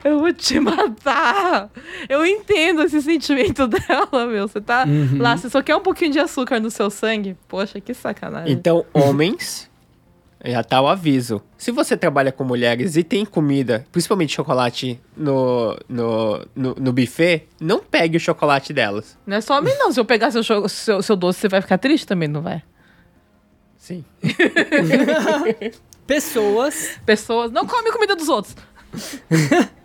[0.05, 1.71] Eu vou te matar.
[2.09, 4.49] Eu entendo esse sentimento dela, meu.
[4.49, 4.85] Você tá
[5.17, 7.37] lá, você só quer um pouquinho de açúcar no seu sangue.
[7.47, 8.53] Poxa, que sacanagem.
[8.53, 9.70] Então, homens,
[10.45, 11.43] já tá o aviso.
[11.59, 17.47] Se você trabalha com mulheres e tem comida, principalmente chocolate, no, no, no, no buffet,
[17.61, 19.19] não pegue o chocolate delas.
[19.27, 19.93] Não é só homem, não.
[19.93, 22.63] Se eu pegar seu, seu, seu doce, você vai ficar triste também, não vai?
[23.77, 24.05] Sim.
[26.07, 26.99] Pessoas.
[27.05, 27.53] Pessoas.
[27.53, 28.57] Não come comida dos outros.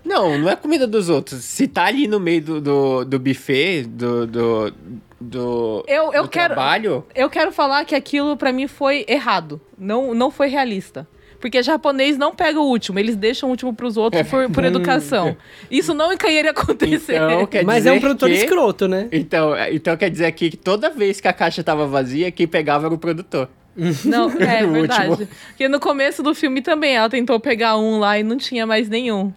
[0.04, 1.44] Não, não é comida dos outros.
[1.44, 4.74] Se tá ali no meio do, do, do buffet, do, do,
[5.20, 9.60] do, Eu- eu do quero- trabalho, Eu quero falar que aquilo pra mim foi errado.
[9.78, 11.08] Não, não foi realista.
[11.40, 15.38] Porque japonês não pega o último, eles deixam o último pros outros por, por educação.
[15.70, 17.16] Isso não iria acontecer.
[17.16, 18.36] então Mas é um produtor que...
[18.36, 19.08] escroto, né?
[19.12, 22.48] Então, é- então quer dizer aqui que toda vez que a caixa tava vazia, quem
[22.48, 23.48] pegava era o produtor.
[24.06, 25.10] Não, é O verdade.
[25.10, 25.28] último.
[25.50, 28.90] Porque no começo do filme também, ela tentou pegar um lá e não tinha mais
[28.90, 29.32] nenhum.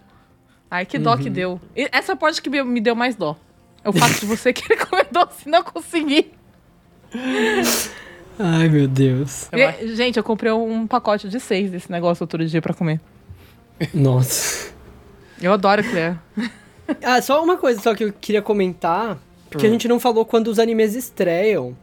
[0.70, 1.18] Ai, que dó Uhum.
[1.18, 1.60] que deu.
[1.76, 3.36] E essa parte que me deu mais dó.
[3.84, 6.32] É o fato de você querer comer doce e não conseguir.
[8.38, 9.48] Ai, meu Deus.
[9.52, 13.00] E, gente, eu comprei um pacote de seis desse negócio outro dia pra comer.
[13.92, 14.72] Nossa.
[15.40, 16.18] Eu adoro Claire.
[17.02, 19.18] Ah, só uma coisa só que eu queria comentar,
[19.50, 21.76] porque a gente não falou quando os animes estreiam.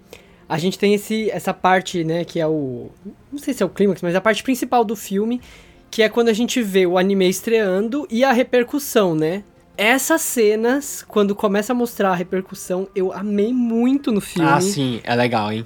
[0.49, 2.89] A gente tem esse, essa parte, né, que é o...
[3.31, 5.39] Não sei se é o clímax, mas a parte principal do filme,
[5.91, 9.43] que é quando a gente vê o anime estreando e a repercussão, né?
[9.77, 14.49] Essas cenas, quando começa a mostrar a repercussão, eu amei muito no filme.
[14.49, 15.65] Ah, sim, é legal, hein?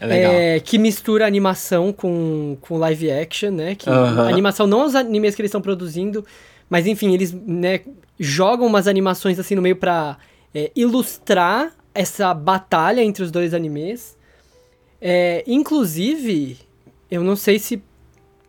[0.00, 0.32] É legal.
[0.32, 3.74] É, que mistura animação com, com live action, né?
[3.74, 6.24] Que animação não os animes que eles estão produzindo,
[6.70, 7.80] mas enfim, eles né,
[8.18, 10.16] jogam umas animações assim no meio pra
[10.54, 14.16] é, ilustrar essa batalha entre os dois animes.
[15.00, 16.56] É, inclusive,
[17.10, 17.82] eu não sei se,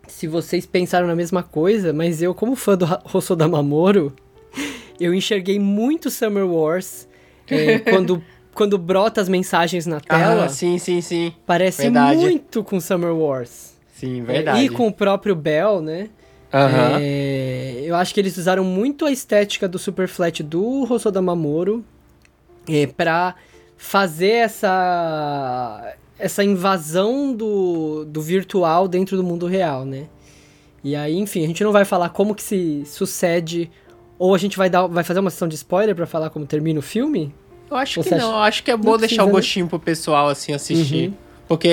[0.07, 4.13] se vocês pensaram na mesma coisa, mas eu, como fã do Hosoda Mamoru,
[5.03, 7.07] eu enxerguei muito Summer Wars
[7.49, 8.23] é, quando
[8.53, 11.33] quando brota as mensagens na tela, Ah, sim, sim, sim.
[11.45, 12.19] parece verdade.
[12.19, 13.75] muito com Summer Wars.
[13.95, 14.65] Sim, É, verdade.
[14.65, 16.09] E com o próprio Bell, né?
[16.53, 16.97] Aham.
[16.99, 21.81] É, eu acho que eles usaram muito a estética do Super Flat do Hosoda Mamoru
[22.67, 23.35] é, para
[23.77, 30.05] fazer essa essa invasão do, do virtual dentro do mundo real, né?
[30.83, 33.71] E aí, enfim, a gente não vai falar como que se sucede
[34.23, 36.79] ou a gente vai dar vai fazer uma sessão de spoiler pra falar como termina
[36.79, 37.33] o filme?
[37.69, 39.31] Eu acho Ou que não, acha- eu acho que é bom deixar o né?
[39.31, 41.07] gostinho pro pessoal, assim, assistir.
[41.07, 41.13] Uhum.
[41.47, 41.69] Porque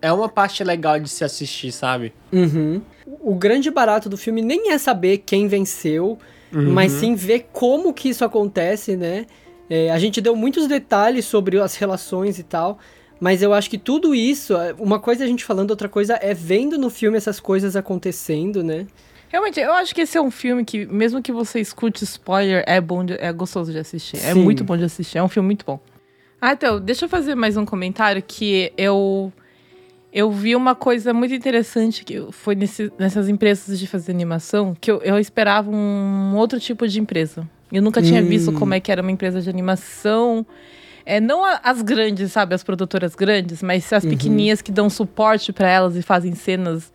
[0.00, 2.12] é uma parte legal de se assistir, sabe?
[2.32, 2.80] Uhum.
[3.20, 6.18] O grande barato do filme nem é saber quem venceu,
[6.52, 6.70] Uhum.
[6.72, 9.26] mas sim ver como que isso acontece, né?
[9.68, 12.78] É, a gente deu muitos detalhes sobre as relações e tal,
[13.18, 16.18] mas eu acho que tudo isso, é, uma coisa é a gente falando, outra coisa
[16.22, 18.86] é vendo no filme essas coisas acontecendo, né?
[19.28, 22.80] Realmente, eu acho que esse é um filme que, mesmo que você escute spoiler, é
[22.80, 24.16] bom, de- é gostoso de assistir.
[24.18, 24.42] É Sim.
[24.42, 25.18] muito bom de assistir.
[25.18, 25.80] É um filme muito bom.
[26.40, 29.32] Ah, então, deixa eu fazer mais um comentário que eu
[30.12, 34.90] eu vi uma coisa muito interessante que foi nesse- nessas empresas de fazer animação que
[34.90, 37.46] eu, eu esperava um outro tipo de empresa.
[37.70, 38.26] Eu nunca tinha Hum.
[38.26, 40.46] visto como é que era uma empresa de animação.
[41.04, 42.54] É, não as grandes, sabe?
[42.54, 46.90] As produtoras grandes, mas as pequenininhas que dão suporte para elas e fazem cenas.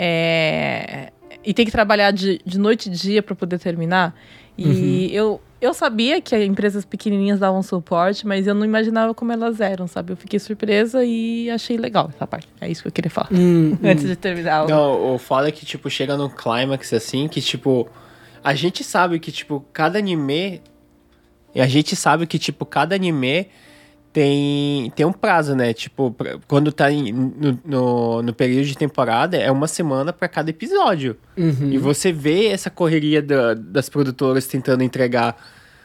[0.00, 1.10] é,
[1.44, 4.14] e tem que trabalhar de, de noite e dia para poder terminar.
[4.60, 9.30] E eu, eu sabia que as empresas pequenininhas davam suporte, mas eu não imaginava como
[9.30, 10.12] elas eram, sabe?
[10.12, 12.48] Eu fiquei surpresa e achei legal essa parte.
[12.60, 13.28] É isso que eu queria falar.
[13.32, 14.64] Hum, Antes de terminar.
[14.64, 17.88] o- Não, o foda é que, tipo, chega num clímax assim, que, tipo,
[18.42, 20.60] a gente sabe que, tipo, cada anime.
[21.54, 23.46] E a gente sabe que, tipo, cada anime
[24.18, 25.72] tem, tem um prazo, né?
[25.72, 30.26] Tipo, pra- quando tá em- no, no, no período de temporada, é uma semana pra
[30.28, 31.16] cada episódio.
[31.36, 31.70] uhum.
[31.70, 35.36] E você vê essa correria da- das produtoras tentando entregar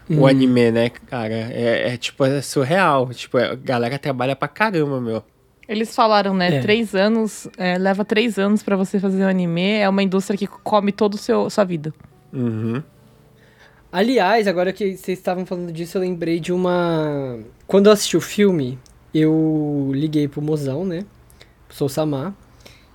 [0.09, 1.33] o anime, né, cara?
[1.33, 3.09] É, é, tipo, é surreal.
[3.13, 5.23] Tipo, a galera trabalha pra caramba, meu.
[5.69, 6.55] Eles falaram, né?
[6.57, 6.59] É.
[6.59, 9.61] Três anos, é, leva três anos pra você fazer um anime.
[9.79, 11.93] É uma indústria que come toda a sua vida.
[12.33, 12.81] Uhum.
[13.93, 17.37] Aliás, agora que vocês estavam falando disso, eu lembrei de uma.
[17.67, 18.79] Quando eu assisti o filme,
[19.13, 21.05] eu liguei pro mozão, né?
[21.69, 22.33] Sou Samar.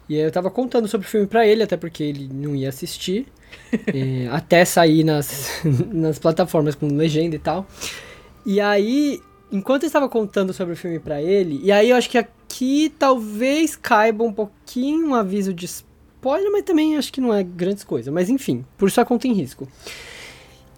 [0.09, 2.69] E aí eu tava contando sobre o filme pra ele, até porque ele não ia
[2.69, 3.29] assistir.
[3.95, 5.62] é, até sair nas,
[5.93, 7.65] nas plataformas com legenda e tal.
[8.45, 9.23] E aí,
[9.53, 12.93] enquanto eu estava contando sobre o filme pra ele, e aí eu acho que aqui
[12.99, 17.85] talvez caiba um pouquinho um aviso de spoiler, mas também acho que não é grandes
[17.85, 18.12] coisas.
[18.12, 19.69] Mas enfim, por sua conta em risco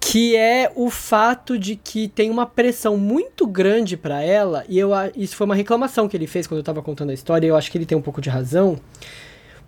[0.00, 4.90] que é o fato de que tem uma pressão muito grande pra ela, e eu,
[5.14, 7.56] isso foi uma reclamação que ele fez quando eu tava contando a história, e eu
[7.56, 8.80] acho que ele tem um pouco de razão,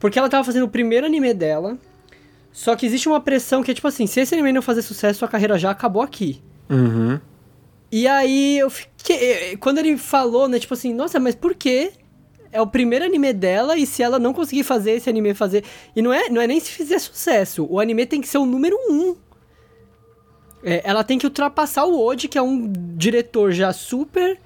[0.01, 1.77] porque ela tava fazendo o primeiro anime dela,
[2.51, 5.19] só que existe uma pressão que é tipo assim, se esse anime não fazer sucesso,
[5.19, 6.43] sua carreira já acabou aqui.
[6.69, 7.21] Uhum.
[7.91, 9.57] E aí eu fiquei.
[9.59, 11.93] Quando ele falou, né, tipo assim, nossa, mas por quê?
[12.51, 15.63] É o primeiro anime dela, e se ela não conseguir fazer esse anime fazer.
[15.95, 17.67] E não é, não é nem se fizer sucesso.
[17.71, 19.15] O anime tem que ser o número um.
[20.63, 24.39] É, ela tem que ultrapassar o Oji, que é um diretor já super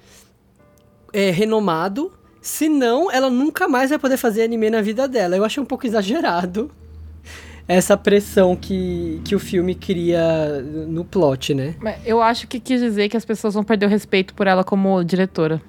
[1.13, 2.11] é, renomado.
[2.41, 5.35] Senão, ela nunca mais vai poder fazer anime na vida dela.
[5.35, 6.71] Eu achei um pouco exagerado
[7.67, 11.75] essa pressão que, que o filme cria no plot, né?
[12.05, 15.03] Eu acho que quis dizer que as pessoas vão perder o respeito por ela como
[15.03, 15.61] diretora.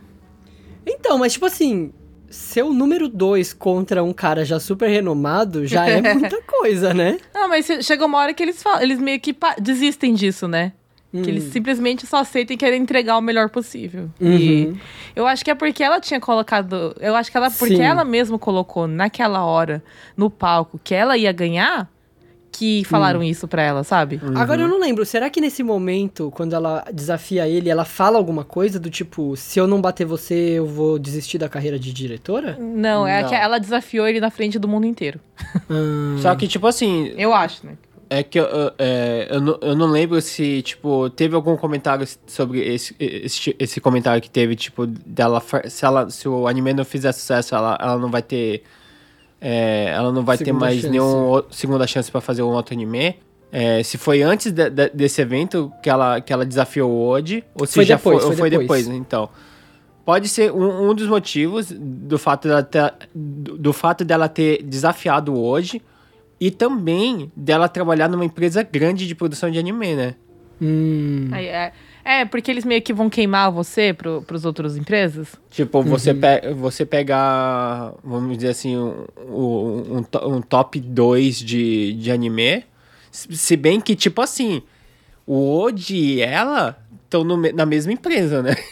[0.87, 1.93] Então, mas tipo assim,
[2.31, 7.19] ser o número dois contra um cara já super renomado já é muita coisa, né?
[7.35, 10.73] Não, mas che- chega uma hora que eles falam, eles meio que desistem disso, né?
[11.11, 14.11] Que eles simplesmente só aceitam e querem entregar o melhor possível.
[14.21, 14.79] E Uhum.
[15.17, 16.95] eu acho que é porque ela tinha colocado.
[17.01, 17.51] Eu acho que ela.
[17.51, 17.83] Porque Sim.
[17.83, 19.83] ela mesma colocou naquela hora,
[20.15, 21.91] no palco, que ela ia ganhar,
[22.51, 24.21] que falaram isso pra ela, sabe?
[24.35, 28.45] Agora eu não lembro, será que nesse momento, quando ela desafia ele, ela fala alguma
[28.45, 32.57] coisa do tipo, se eu não bater você, eu vou desistir da carreira de diretora?
[32.59, 33.29] Não, é Não.
[33.29, 35.21] que ela desafiou ele na frente do mundo inteiro.
[35.69, 37.75] Ah, Só que, tipo assim, Eu acho, né?
[38.11, 42.09] É que eu, eu- é, eu, não, eu não lembro se, tipo, teve algum comentário
[42.27, 45.43] sobre esse, esse, esse comentário que teve, tipo, dela.
[45.69, 48.63] Se, ela, se o anime não fizer sucesso, ela, ela não vai ter.
[49.41, 50.89] É, ela não vai ter Segunda mais chance.
[50.91, 53.17] nenhuma segunda chance pra fazer um outro anime.
[53.51, 57.43] É, se foi antes de- de- desse evento que ela, que ela desafiou o Oji,
[57.55, 58.85] ou se Foi já depois, foi, ou foi foi depois.
[58.85, 59.01] depois.
[59.01, 59.29] Então,
[60.05, 64.63] pode ser um, um dos motivos do fato dela ter, do, do fato dela ter
[64.63, 65.81] desafiado o Oji
[66.41, 70.15] e também dela trabalhar numa empresa grande de produção de anime, né?
[70.61, 71.73] hum, Aí, é,
[72.09, 75.29] é, porque eles meio que vão queimar você pro, pros outras empresas.
[75.51, 81.93] Tipo, você, pe você pegar, vamos dizer assim, um, um, um to- top 2 de,
[81.93, 82.65] de anime.
[83.11, 84.63] Se bem que, tipo assim,
[85.27, 88.57] o Oji e ela estão na mesma empresa, né?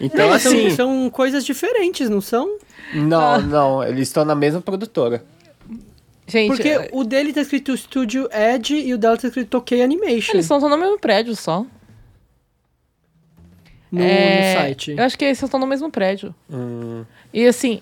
[0.00, 0.70] Então, Não, são- assim.
[0.70, 2.58] são, coisas diferentes, não são?
[2.92, 5.24] Não, não, eles estão na mesma produtora.
[6.26, 9.82] Gente, Porque é, o dele tá escrito Studio Edge e o dela tá escrito Tokay
[9.82, 11.64] Animation eles estão no mesmo prédio só.
[13.94, 14.94] No, É, no site.
[14.96, 16.34] Eu acho que eles estão no mesmo prédio.
[16.50, 17.80] Hum, E assim,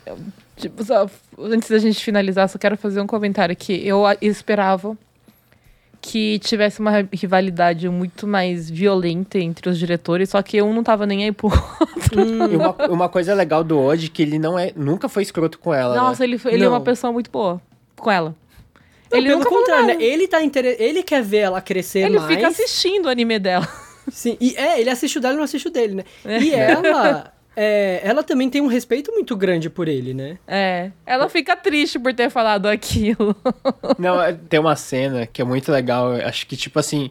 [0.57, 1.09] tipo, só-
[1.39, 4.97] antes da gente finalizar, só quero fazer um comentário que eu esperava
[6.01, 10.83] que tivesse uma ri- rivalidade muito mais violenta entre os diretores, só que um não
[10.83, 11.49] tava nem aí pro
[12.51, 15.73] E uma, uma coisa legal do é que ele não é, nunca foi escroto com
[15.73, 15.95] ela.
[15.95, 16.33] Nossa, né?
[16.35, 17.61] ele, ele é uma pessoa muito boa
[17.97, 18.35] com ela.
[19.11, 19.97] Não, ele pelo contrário, né?
[20.03, 20.65] Ele tá inter...
[20.79, 22.35] ele quer ver ela crescer Ele mais.
[22.35, 23.69] fica assistindo o anime dela.
[24.11, 26.05] Sim, e é, ele assiste o dela e não assiste o dele, né?
[26.25, 26.39] É.
[26.41, 30.39] E ela, é, ela também tem um respeito muito grande por ele, né?
[30.47, 30.91] É.
[31.07, 33.37] Ela fica triste por ter falado aquilo.
[33.99, 36.15] Não, é- tem uma cena que é muito legal.
[36.17, 37.11] eu Acho que, tipo assim,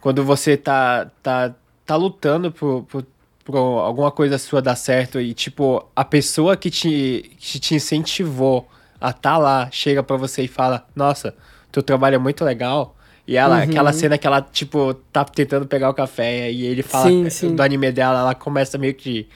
[0.00, 1.54] quando você tá, tá,
[1.86, 3.06] tá lutando por, por,
[3.44, 8.68] por alguma coisa sua dar certo e, tipo, a pessoa que te, que te incentivou
[9.00, 11.34] a tá lá chega pra você e fala: Nossa,
[11.70, 12.96] teu trabalho é muito legal.
[13.26, 13.62] E ela, Uhum.
[13.62, 17.54] aquela cena que ela, tipo, tá tentando pegar o café e ele fala Sim, sim.
[17.54, 19.28] do anime dela, ela começa meio que,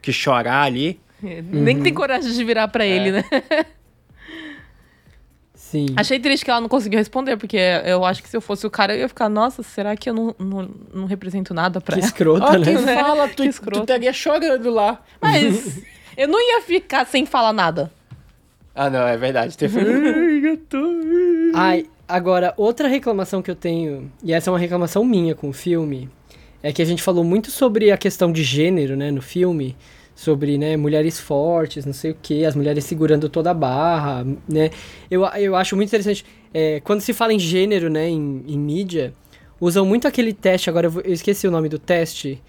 [0.00, 0.98] que chorar ali.
[1.22, 3.24] Nem tem coragem de virar pra ele, né?
[5.54, 5.86] Sim.
[5.96, 8.70] Achei triste que ela não conseguiu responder, porque eu acho que se eu fosse o
[8.70, 12.00] cara, eu ia ficar, nossa, será que eu não, não, não represento nada pra Que
[12.00, 12.06] ela?
[12.08, 12.64] escrota, Ó, né?
[12.64, 12.94] quem né?
[13.02, 13.80] fala, Que tu, escroto.
[13.80, 15.02] tu estaria chorando lá.
[15.20, 15.82] Mas
[16.16, 17.90] eu não ia ficar sem falar nada.
[18.74, 19.56] Ah, não, é verdade.
[19.56, 19.80] Teve...
[21.54, 25.52] Ai, agora, outra reclamação que eu tenho, e essa é uma reclamação minha com o
[25.52, 26.08] filme,
[26.62, 29.76] é que a gente falou muito sobre a questão de gênero, né, no filme,
[30.14, 34.70] sobre, né, mulheres fortes, não sei o que, as mulheres segurando toda a barra, né,
[35.10, 39.12] eu, eu acho muito interessante, é, quando se fala em gênero, né, em, em mídia,
[39.60, 42.42] usam muito aquele teste, agora eu, eu esqueci o nome do teste,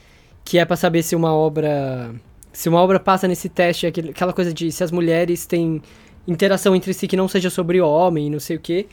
[0.46, 2.16] que é pra saber se uma obra,
[2.54, 5.82] se uma obra passa nesse teste, aquela coisa de se as mulheres têm
[6.28, 8.88] interação entre si que não seja sobre homem, não sei o que.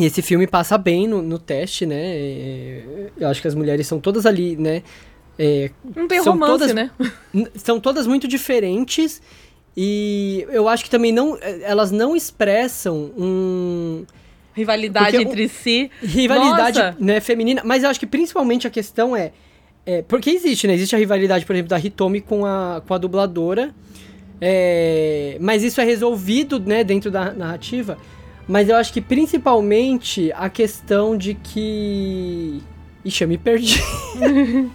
[0.00, 2.00] E esse filme passa bem no, no teste, né?
[2.00, 2.82] É,
[3.18, 4.82] eu acho que as mulheres são todas ali, né?
[5.38, 6.90] é, Não tem São romance, todas- né?
[7.54, 9.20] são todas muito diferentes
[9.76, 14.04] e eu acho que também não, é, elas não expressam um
[14.54, 15.90] Rivalidade Porque entre si.
[16.02, 16.96] rivalidade Nossa.
[16.98, 19.32] né, feminina, mas eu acho que principalmente a questão é,
[19.86, 20.74] é porque existe, né?
[20.74, 23.72] Existe a rivalidade, por exemplo, da Hitomi com a, com a dubladora,
[24.40, 27.96] é, mas isso é resolvido, né, dentro da narrativa.
[28.50, 32.60] Mas eu acho que principalmente a questão de que.
[33.04, 33.80] Ixi, eu me perdi.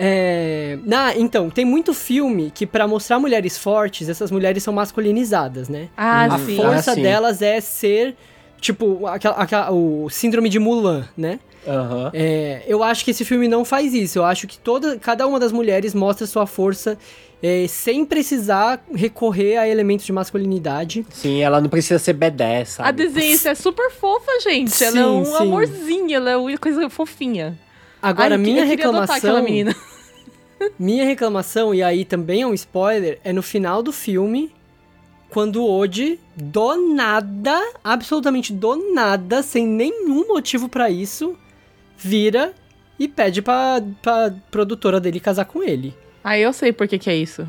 [0.00, 5.68] É, na, então, tem muito filme que pra mostrar mulheres fortes, essas mulheres são masculinizadas,
[5.68, 5.88] né?
[5.96, 6.54] Ah, A sim.
[6.54, 7.02] força Ah, sim.
[7.02, 8.14] delas é ser,
[8.60, 11.40] tipo, aquela, aquela- o síndrome de Mulan, né?
[11.66, 12.12] Aham.
[12.14, 14.20] É, eu acho que esse filme não faz isso.
[14.20, 16.96] Eu acho que toda, cada uma das mulheres mostra sua força
[17.42, 21.06] é, sem precisar recorrer a elementos de masculinidade.
[21.10, 23.06] Sim, ela não precisa ser B10, A sabe?
[23.06, 24.82] desenhista é super fofa, gente.
[24.82, 25.36] ela é Sim, um sim.
[25.36, 27.58] amorzinho, ela é uma coisa fofinha.
[28.02, 29.74] Agora, Ai, minha reclamação, menina.
[30.78, 34.52] minha reclamação, e aí também é um spoiler, é no final do filme,
[35.30, 41.36] quando o Oji, do nada, absolutamente do nada, sem nenhum motivo pra isso,
[41.96, 42.52] vira
[42.98, 45.94] e pede pra, pra produtora dele casar com ele.
[46.28, 47.48] Ah, eu sei por que que é isso.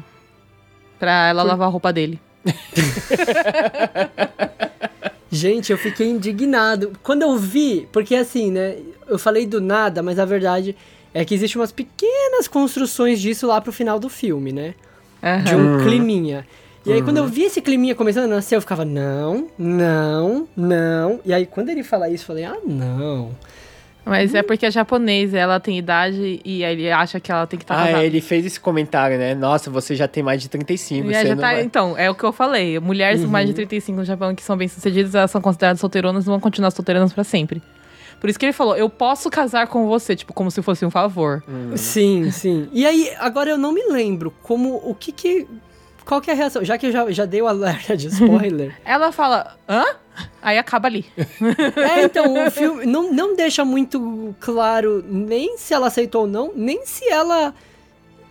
[0.98, 2.18] Pra ela lavar a roupa dele.
[5.30, 6.94] Gente, eu fiquei indignado.
[7.04, 8.78] Quando eu vi, porque assim, né?
[9.06, 10.78] Eu falei do nada, mas a verdade
[11.14, 14.74] é que existem umas pequenas construções disso lá pro final do filme, né?
[15.44, 15.58] De Aham.
[15.58, 16.48] um climinha.
[16.86, 21.20] E aí, quando eu vi esse climinha começando a nascer, eu ficava, não, não, não.
[21.26, 23.36] E aí, quando ele fala isso, eu falei, ah, não.
[24.06, 27.60] Mas é porque é japonês, ela tem idade e aí ele acha que ela tem
[27.60, 28.06] que estar Ah, casada.
[28.06, 29.36] ele fez esse comentário, né?
[29.36, 31.06] Nossa, você já tem mais de 35.
[31.12, 31.62] E aí você já não tá- vai...
[31.62, 32.80] Então, é o que eu falei.
[32.80, 33.52] Mulheres com mais Uhum.
[33.52, 37.14] de 35 no Japão que são bem-sucedidas, elas são consideradas solteironas e vão continuar solteironas
[37.14, 37.62] pra sempre.
[38.20, 40.90] Por isso que ele falou, eu posso casar com você, tipo, como se fosse um
[40.90, 41.44] favor.
[41.76, 42.68] Sim, sim.
[42.74, 45.48] E aí, agora eu não me lembro como, o que que...
[46.10, 46.66] Qual que é a reação?
[46.66, 48.76] Já que eu já, já dei o alerta de spoiler...
[48.84, 49.86] Ela fala, hã?
[50.42, 51.06] Aí acaba ali.
[51.78, 56.52] É, então, o filme não, não deixa muito claro nem se ela aceitou ou não,
[56.56, 57.54] nem se ela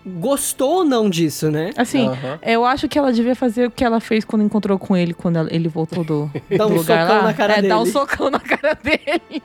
[0.07, 1.71] gostou ou não disso, né?
[1.77, 2.39] Assim, Aham.
[2.43, 5.37] eu acho que ela devia fazer o que ela fez quando encontrou com ele, quando
[5.37, 7.23] ela- ele voltou do, Dá do um lugar socão lá.
[7.25, 7.93] na cara é, dar um dele.
[7.93, 9.43] socão na cara dele.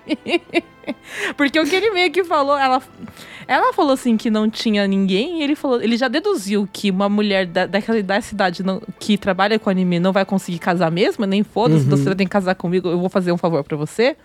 [1.36, 2.82] Porque o que ele meio que falou, ela,
[3.48, 7.10] ela falou assim que não tinha ninguém, e ele falou, ele já deduziu que uma
[7.10, 11.26] mulher da, daquela da cidade não- que trabalha com anime não vai conseguir casar mesmo,
[11.26, 11.90] nem foda-se, Uhum.
[11.98, 14.16] você tem que casar comigo, eu vou fazer um favor pra você.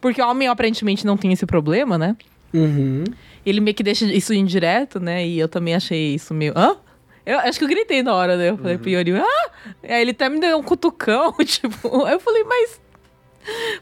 [0.00, 2.16] Porque o homem aparentemente não tem esse problema, né?
[2.54, 3.04] Uhum.
[3.44, 5.26] Ele meio que deixa isso indireto, né?
[5.26, 6.52] E eu também achei isso meio.
[6.56, 6.76] Hã?
[7.24, 8.50] Eu acho que eu gritei na hora, né?
[8.50, 9.50] Eu falei pro Yori, ah!
[9.82, 12.04] Aí ele até me deu um cutucão, tipo.
[12.04, 12.80] Aí eu falei, mas.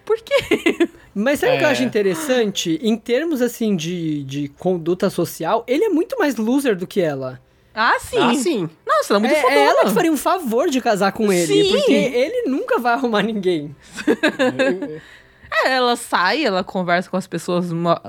[0.07, 0.89] Por quê?
[1.15, 1.73] Mas sabe o que eu É.
[1.73, 2.79] acho interessante?
[2.83, 7.39] Em termos, assim, de, de conduta social, ele é muito mais loser do que ela.
[7.75, 8.19] Ah, sim.
[8.19, 8.71] Ah, sim.
[8.87, 9.61] Nossa, ela é muito é, fodona.
[9.61, 11.71] é ela que faria um favor de casar com ele, Sim.
[11.71, 13.75] porque ele nunca vai arrumar ninguém.
[15.65, 18.01] É, ela sai, ela conversa com as pessoas ma-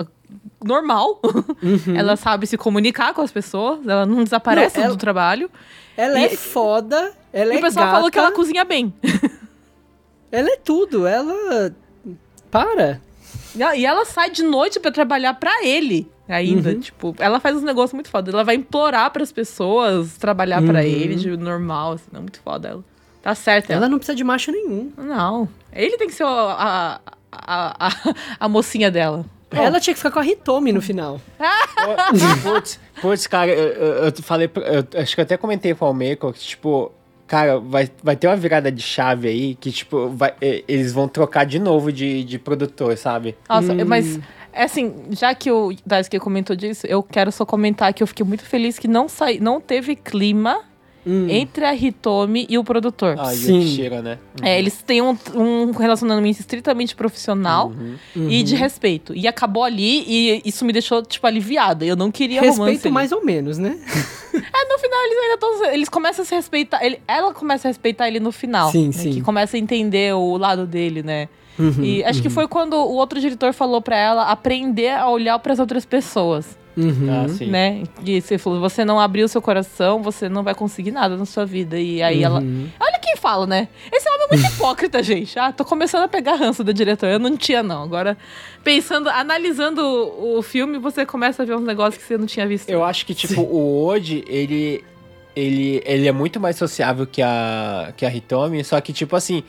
[0.64, 1.20] normal.
[1.96, 5.50] ela sabe se comunicar com as pessoas, ela não desaparece Não, ela- do trabalho.
[5.98, 8.94] Ela E- é foda, ela e é o pessoal gata, falou que ela cozinha bem.
[10.32, 11.74] ela é tudo, ela...
[12.50, 13.02] Para.
[13.56, 16.70] E ela- ela sai de noite pra trabalhar pra ele ainda.
[16.70, 16.80] Uhum.
[16.80, 18.32] Tipo, ela faz uns negócios muito foda.
[18.32, 20.86] Ela vai implorar pras pessoas trabalhar pra Uhum.
[20.86, 22.06] ele de normal, assim.
[22.12, 22.84] Não, muito foda ela.
[23.22, 23.70] Tá certo.
[23.72, 24.92] Ela não precisa de macho nenhum.
[24.98, 25.48] Não.
[25.74, 27.00] Ele tem que ser a,
[27.32, 29.26] a, a, a mocinha dela.
[29.52, 31.20] Ela tinha que ficar com a Hitomi no final.
[32.44, 36.32] Putz, putz, cara, eu, eu- falei, eu, acho que eu até comentei com o Almeco
[36.32, 36.92] que, tipo,
[37.28, 40.34] cara, vai, vai ter uma virada de chave aí que, tipo, vai,
[40.68, 43.36] eles vão trocar de novo de, de produtor, sabe?
[43.50, 43.84] Nossa, Hum.
[43.86, 44.20] mas,
[44.54, 48.26] é assim, já que o Daisuke comentou disso, eu quero só comentar que eu fiquei
[48.26, 50.62] muito feliz que não, sai, não teve clima
[51.06, 51.28] Hum.
[51.30, 53.16] entre a Hitomi e o produtor.
[53.18, 53.56] Ah, Sim.
[53.60, 54.20] Yukishiro, né?
[54.42, 57.70] É, eles têm um, um relacionamento estritamente profissional
[58.16, 58.30] Uhum.
[58.30, 59.14] e de respeito.
[59.16, 61.84] E acabou ali e isso me deixou, tipo, aliviada.
[61.86, 62.94] Eu não queria romance Respeito ali.
[62.94, 63.78] mais ou menos, né?
[64.34, 65.66] É, no final eles ainda estão...
[65.74, 66.82] Eles começam a se respeitar...
[66.86, 68.72] Ele, ela começa a respeitar ele no final.
[68.72, 69.12] Sim, né, sim.
[69.12, 71.28] Que começa a entender o lado dele, né?
[71.60, 75.38] Uhum, E acho que foi quando o outro diretor falou pra ela aprender a olhar
[75.40, 77.08] pras outras pessoas, Uhum.
[77.10, 77.48] Ah, sim.
[77.48, 77.84] né?
[78.06, 81.46] E você falou, você não abriu seu coração, você não vai conseguir nada na sua
[81.46, 81.80] vida.
[81.80, 82.40] E aí ela...
[82.40, 82.68] Uhum.
[82.80, 83.68] Olha quem fala, né?
[83.92, 85.38] Esse homem é muito hipócrita, gente.
[85.38, 87.08] Ah, tô começando a pegar ranço do diretor.
[87.08, 87.84] Eu não tinha, não.
[87.84, 88.18] Agora,
[88.64, 92.48] pensando, analisando o, o filme, você começa a ver uns negócios que você não tinha
[92.48, 92.70] visto.
[92.70, 94.84] Eu acho que, tipo, o Oji, ele,
[95.36, 99.44] ele, ele é muito mais sociável que a, que a Hitomi, só que, tipo assim,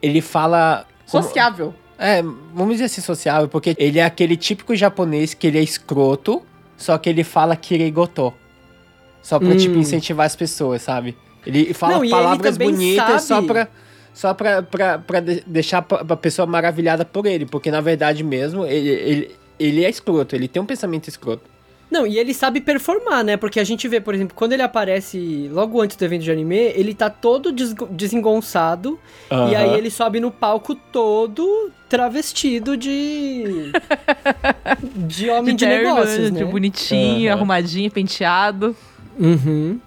[0.00, 0.86] ele fala...
[1.10, 1.74] como- Sociável.
[2.00, 2.22] É,
[2.54, 6.40] vamos dizer assim, sociável, porque ele é aquele típico japonês que ele é escroto,
[6.78, 8.32] só que ele fala kirigoto.
[9.20, 9.56] Só pra, Hum.
[9.58, 11.14] tipo, incentivar as pessoas, sabe?
[11.46, 13.68] Ele fala Não, ele palavras também bonitas só sabe- pra...
[14.14, 18.64] Só pra, pra, pra de- deixar pra pessoa maravilhada por ele, porque na verdade mesmo,
[18.66, 21.42] ele, ele, ele é escroto, ele tem um pensamento escroto.
[21.90, 23.36] Não, e ele sabe performar, né?
[23.36, 26.56] Porque a gente vê, por exemplo, quando ele aparece logo antes do evento de anime,
[26.56, 28.98] ele tá todo desgo- desengonçado.
[29.30, 33.72] E aí ele sobe no palco todo travestido de.
[34.96, 36.50] de homem de, terno, negócios, de né?
[36.50, 37.38] bonitinho, Aham.
[37.38, 38.76] arrumadinho, penteado.
[39.18, 39.80] Uhum.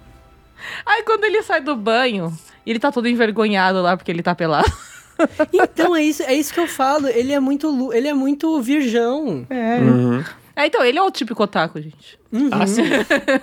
[0.86, 2.34] Aí quando ele sai do banho,
[2.66, 4.72] ele tá todo envergonhado lá porque ele tá pelado.
[5.54, 7.08] Então é isso, é isso que eu falo.
[7.08, 9.46] Ele é muito, ele é muito virgão.
[9.52, 10.24] Uhum.
[10.62, 12.20] É, então, ele é o típico otaku, gente.
[12.32, 12.50] Uhum.
[12.52, 12.84] Ah, sim,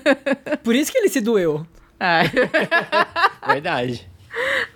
[0.63, 1.67] Por isso que ele se doeu.
[1.99, 2.31] Ai.
[3.47, 4.09] verdade.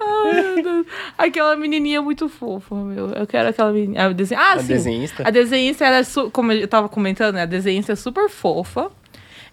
[0.01, 0.87] Ai, meu Deus.
[1.17, 3.11] Aquela menininha muito fofa, meu.
[3.11, 4.07] Eu quero aquela menininha.
[4.07, 4.41] A desenho...
[4.41, 4.67] Ah, A sim.
[4.69, 5.23] desenhista.
[5.27, 6.31] A desenhista, ela é su...
[6.31, 7.43] como eu tava comentando, né?
[7.43, 8.91] A desenhista é super fofa.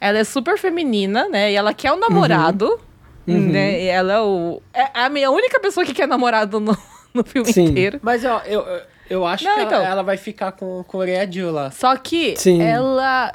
[0.02, 1.52] Ela é super feminina, né?
[1.52, 2.80] E ela quer um namorado,
[3.28, 3.84] né?
[3.84, 4.62] E ela é o...
[4.74, 6.76] É a minha única pessoa que quer namorado no,
[7.14, 7.66] no filme Sim.
[7.66, 8.00] inteiro.
[8.02, 9.80] Mas ó, eu, eu- eu acho Não, que então.
[9.80, 11.72] ela, ela vai ficar com, com o Readil lá.
[11.72, 12.62] Só que Sim.
[12.62, 13.34] ela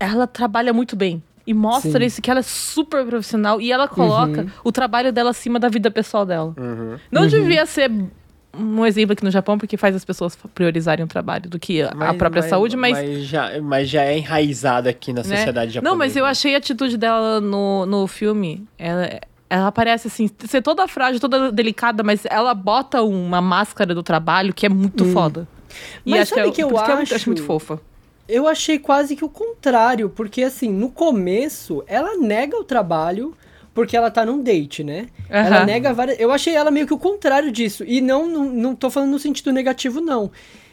[0.00, 1.22] ela trabalha muito bem.
[1.46, 2.06] E mostra Sim.
[2.06, 3.60] isso, que ela é super profissional.
[3.60, 4.50] E ela coloca Uhum.
[4.64, 6.54] o trabalho dela acima da vida pessoal dela.
[7.12, 7.90] Não devia ser
[8.56, 11.88] um exemplo aqui no Japão, porque faz as pessoas priorizarem o trabalho do que a-
[11.98, 12.92] a própria saúde, mas...
[12.96, 15.36] Mas já, mas já é enraizado aqui na né?
[15.36, 15.90] sociedade japonesa.
[15.92, 18.66] Não, mas eu achei a atitude dela no, no filme.
[18.78, 19.20] Ela,
[19.54, 24.52] ela parece assim, ser toda frágil, toda delicada, mas ela bota uma máscara do trabalho
[24.52, 25.46] que é muito foda.
[26.04, 27.14] E Mas acho sabe é- que eu isso é muito- acho?
[27.14, 27.80] acho muito fofa.
[28.28, 33.34] Eu achei quase que o contrário, porque assim, no começo, ela nega o trabalho
[33.74, 35.06] porque ela tá num date, né?
[35.28, 35.66] Ela Aham.
[35.66, 36.18] nega várias.
[36.20, 37.82] Eu achei ela meio que o contrário disso.
[37.84, 40.30] E não, não, não tô falando no sentido negativo, não.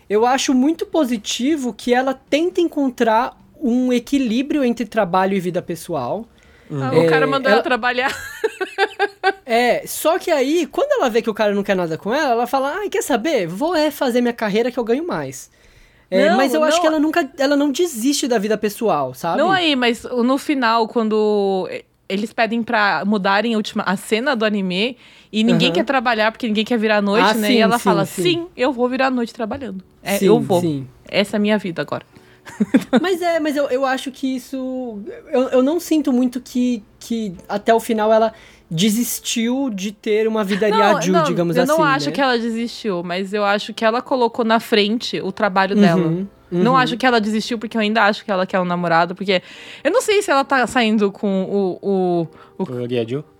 [0.10, 6.26] Eu acho muito positivo que ela tenta encontrar um equilíbrio entre trabalho e vida pessoal.
[6.72, 8.15] Ah, o cara É, mandou ela- ela trabalhar.
[9.45, 12.31] É, só que aí, quando ela vê que o cara não quer nada com ela,
[12.31, 13.48] ela fala: ai, quer saber?
[13.48, 15.49] Vou é fazer minha carreira que eu ganho mais.
[16.10, 16.81] É, Não, mas eu acho não.
[16.81, 17.30] que ela nunca.
[17.38, 19.38] Ela não desiste da vida pessoal, sabe?
[19.38, 21.69] Não aí, mas no final, quando
[22.07, 24.98] eles pedem pra mudarem a, última, a cena do anime
[25.31, 25.76] e ninguém Aham.
[25.76, 27.48] quer trabalhar porque ninguém quer virar à noite, Ah, né?
[27.48, 28.23] sim, e ela sim, fala: sim.
[28.23, 28.48] sim.
[28.56, 29.84] eu vou virar à noite trabalhando.
[30.03, 30.61] É, Sim, eu vou.
[30.61, 30.88] sim.
[31.10, 32.06] Essa é a minha vida agora.
[33.02, 35.00] Mas é, mas eu, eu acho que isso.
[35.32, 38.34] Eu, eu não sinto muito que, que até o final ela
[38.70, 41.72] desistiu de ter uma vida Ryaju, digamos eu assim.
[41.72, 42.12] não acho né?
[42.14, 46.08] que ela desistiu, mas eu acho que ela colocou na frente o trabalho dela.
[46.08, 46.28] Uhum.
[46.50, 49.42] Não acho que ela desistiu, porque eu ainda acho que ela quer um namorado, porque
[49.84, 52.28] eu não sei se ela tá saindo com o, o,
[52.58, 52.66] o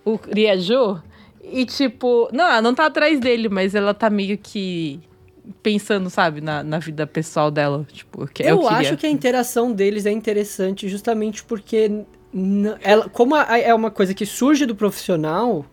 [0.04, 1.02] O o Rieju.
[1.44, 5.00] E, tipo, não, ela não tá atrás dele, mas ela tá meio que
[5.62, 7.86] pensando, sabe, na, na vida pessoal dela.
[7.92, 8.76] Tipo, que Eu, eu, queria.
[8.78, 12.04] acho que a interação deles é interessante justamente porque
[12.82, 15.66] ela, como a- é uma coisa que surge do profissional,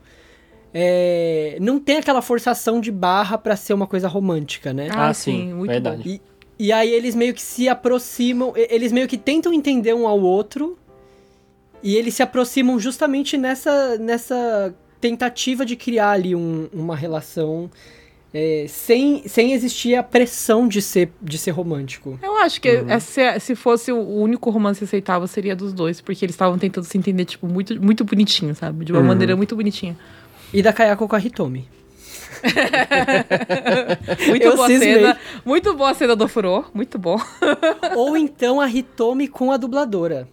[0.74, 4.88] é, não tem aquela forçação de barra pra ser uma coisa romântica, né?
[4.92, 6.04] Ah, Ah, sim, sim, muito verdade.
[6.04, 6.10] bom.
[6.10, 6.22] E,
[6.68, 10.78] e aí eles meio que se aproximam, eles meio que tentam entender um ao outro,
[11.82, 17.72] e eles se aproximam justamente nessa, nessa tentativa de criar ali um- uma relação
[18.34, 22.20] é, sem, sem existir a pressão de ser, de ser romântico.
[22.22, 26.26] Eu acho que é- se, se fosse o único romance aceitável, seria dos dois, porque
[26.26, 28.86] eles estavam tentando se entender, tipo, muito, muito bonitinho, sabe?
[28.86, 29.98] De uma maneira muito bonitinha.
[30.54, 31.68] E da Kayako com a Hitomi.
[34.28, 34.94] Muito Eu boa cismei.
[34.96, 35.18] cena.
[35.46, 36.64] Muito boa a cena do Furô.
[36.74, 37.20] Muito bom.
[37.96, 40.28] Ou então a Hitomi com a dubladora.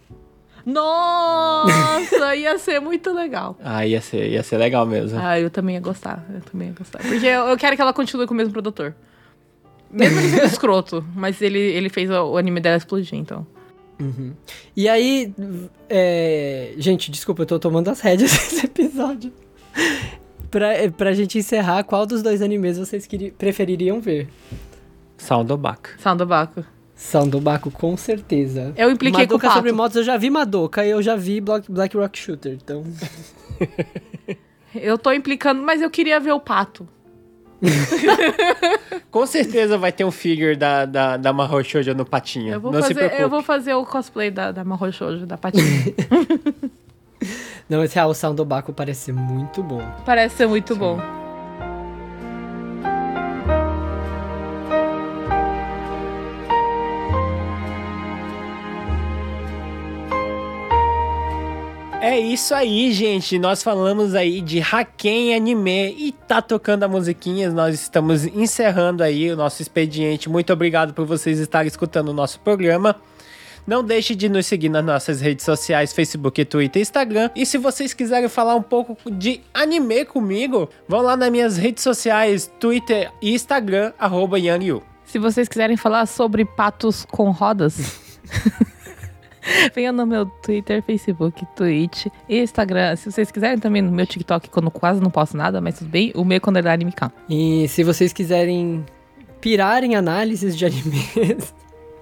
[0.71, 3.57] Nossa, ia ser muito legal.
[3.63, 5.19] Ah, ia ser, ia ser legal mesmo.
[5.21, 6.25] Ah, eu também ia gostar.
[6.33, 6.99] Eu também ia gostar.
[6.99, 8.93] Porque eu, eu quero que ela continue com o mesmo produtor.
[9.89, 13.45] Mesmo ele sendo escroto, mas ele, ele fez o, o anime dela explodir, então.
[14.75, 15.33] E aí,
[15.89, 16.73] é...
[16.77, 19.33] gente, desculpa, eu tô tomando as rédeas desse episódio.
[20.51, 24.27] pra, pra gente encerrar, qual dos dois animes vocês queri- prefeririam ver?
[25.17, 25.91] Soundobaka.
[25.97, 26.23] Sound
[26.97, 27.07] Baco.
[27.07, 28.73] Sandobaku, com certeza.
[28.75, 29.57] Eu impliquei com o Madoka Pato.
[29.57, 32.83] sobre motos, eu já vi Madoka e eu já vi Black, Black Rock Shooter, então...
[34.75, 36.87] Eu tô implicando, mas eu queria ver o pato.
[39.09, 42.53] Com certeza vai ter um figure da, da, da Mahou Shoujo no patinho.
[42.53, 43.21] Eu vou, Não se fazer, preocupe.
[43.21, 45.65] eu vou fazer o cosplay da, da Mahou Shoujo, da patinha.
[47.67, 49.81] Não, esse real, o Sandobaku parece ser muito bom.
[50.05, 50.99] Parece ser muito bom.
[62.07, 63.37] É isso aí, gente.
[63.37, 67.51] Nós falamos aí de Haken Anime e tá tocando a musiquinha.
[67.51, 70.29] Nós estamos encerrando aí o nosso expediente.
[70.29, 72.95] Muito obrigado por vocês estarem escutando o nosso programa.
[73.67, 77.29] Não deixe de nos seguir nas nossas redes sociais, Facebook, Twitter e Instagram.
[77.35, 81.83] E se vocês quiserem falar um pouco de anime comigo, vão lá nas minhas redes
[81.83, 84.81] sociais, Twitter e Instagram, arroba YangYu.
[85.03, 87.99] Se vocês quiserem falar sobre patos com rodas,
[89.73, 92.95] venham no meu Twitter, Facebook, Twitch e Instagram.
[92.95, 96.11] Se vocês quiserem também no meu TikTok, quando quase não posto nada, mas tudo bem,
[96.15, 97.11] o meu quando ele é anime K.
[97.29, 98.85] E se vocês quiserem
[99.41, 101.53] pirar em análises de animes,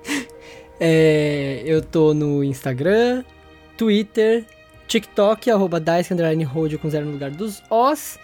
[0.80, 3.24] é, eu tô no Instagram,
[3.78, 4.46] Twitter,
[4.88, 6.46] TikTok, arroba Dice Underline
[6.82, 8.18] com zero no lugar dos Os.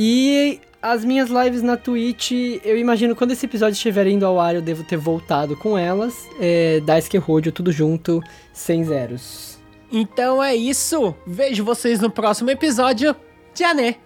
[0.00, 2.30] E as minhas lives na Twitch,
[2.64, 6.14] eu imagino quando esse episódio estiver indo ao ar, eu devo ter voltado com elas.
[6.38, 8.22] É, Daisuke Road, tudo junto,
[8.52, 9.58] sem zeros.
[9.90, 11.12] Então é isso.
[11.26, 13.16] Vejo vocês no próximo episódio.
[13.52, 13.96] Tchau, né?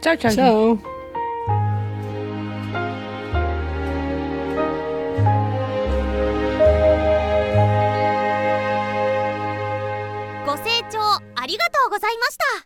[0.00, 0.30] Tchau, tchau.
[0.30, 0.98] Tchau!
[11.88, 11.98] ご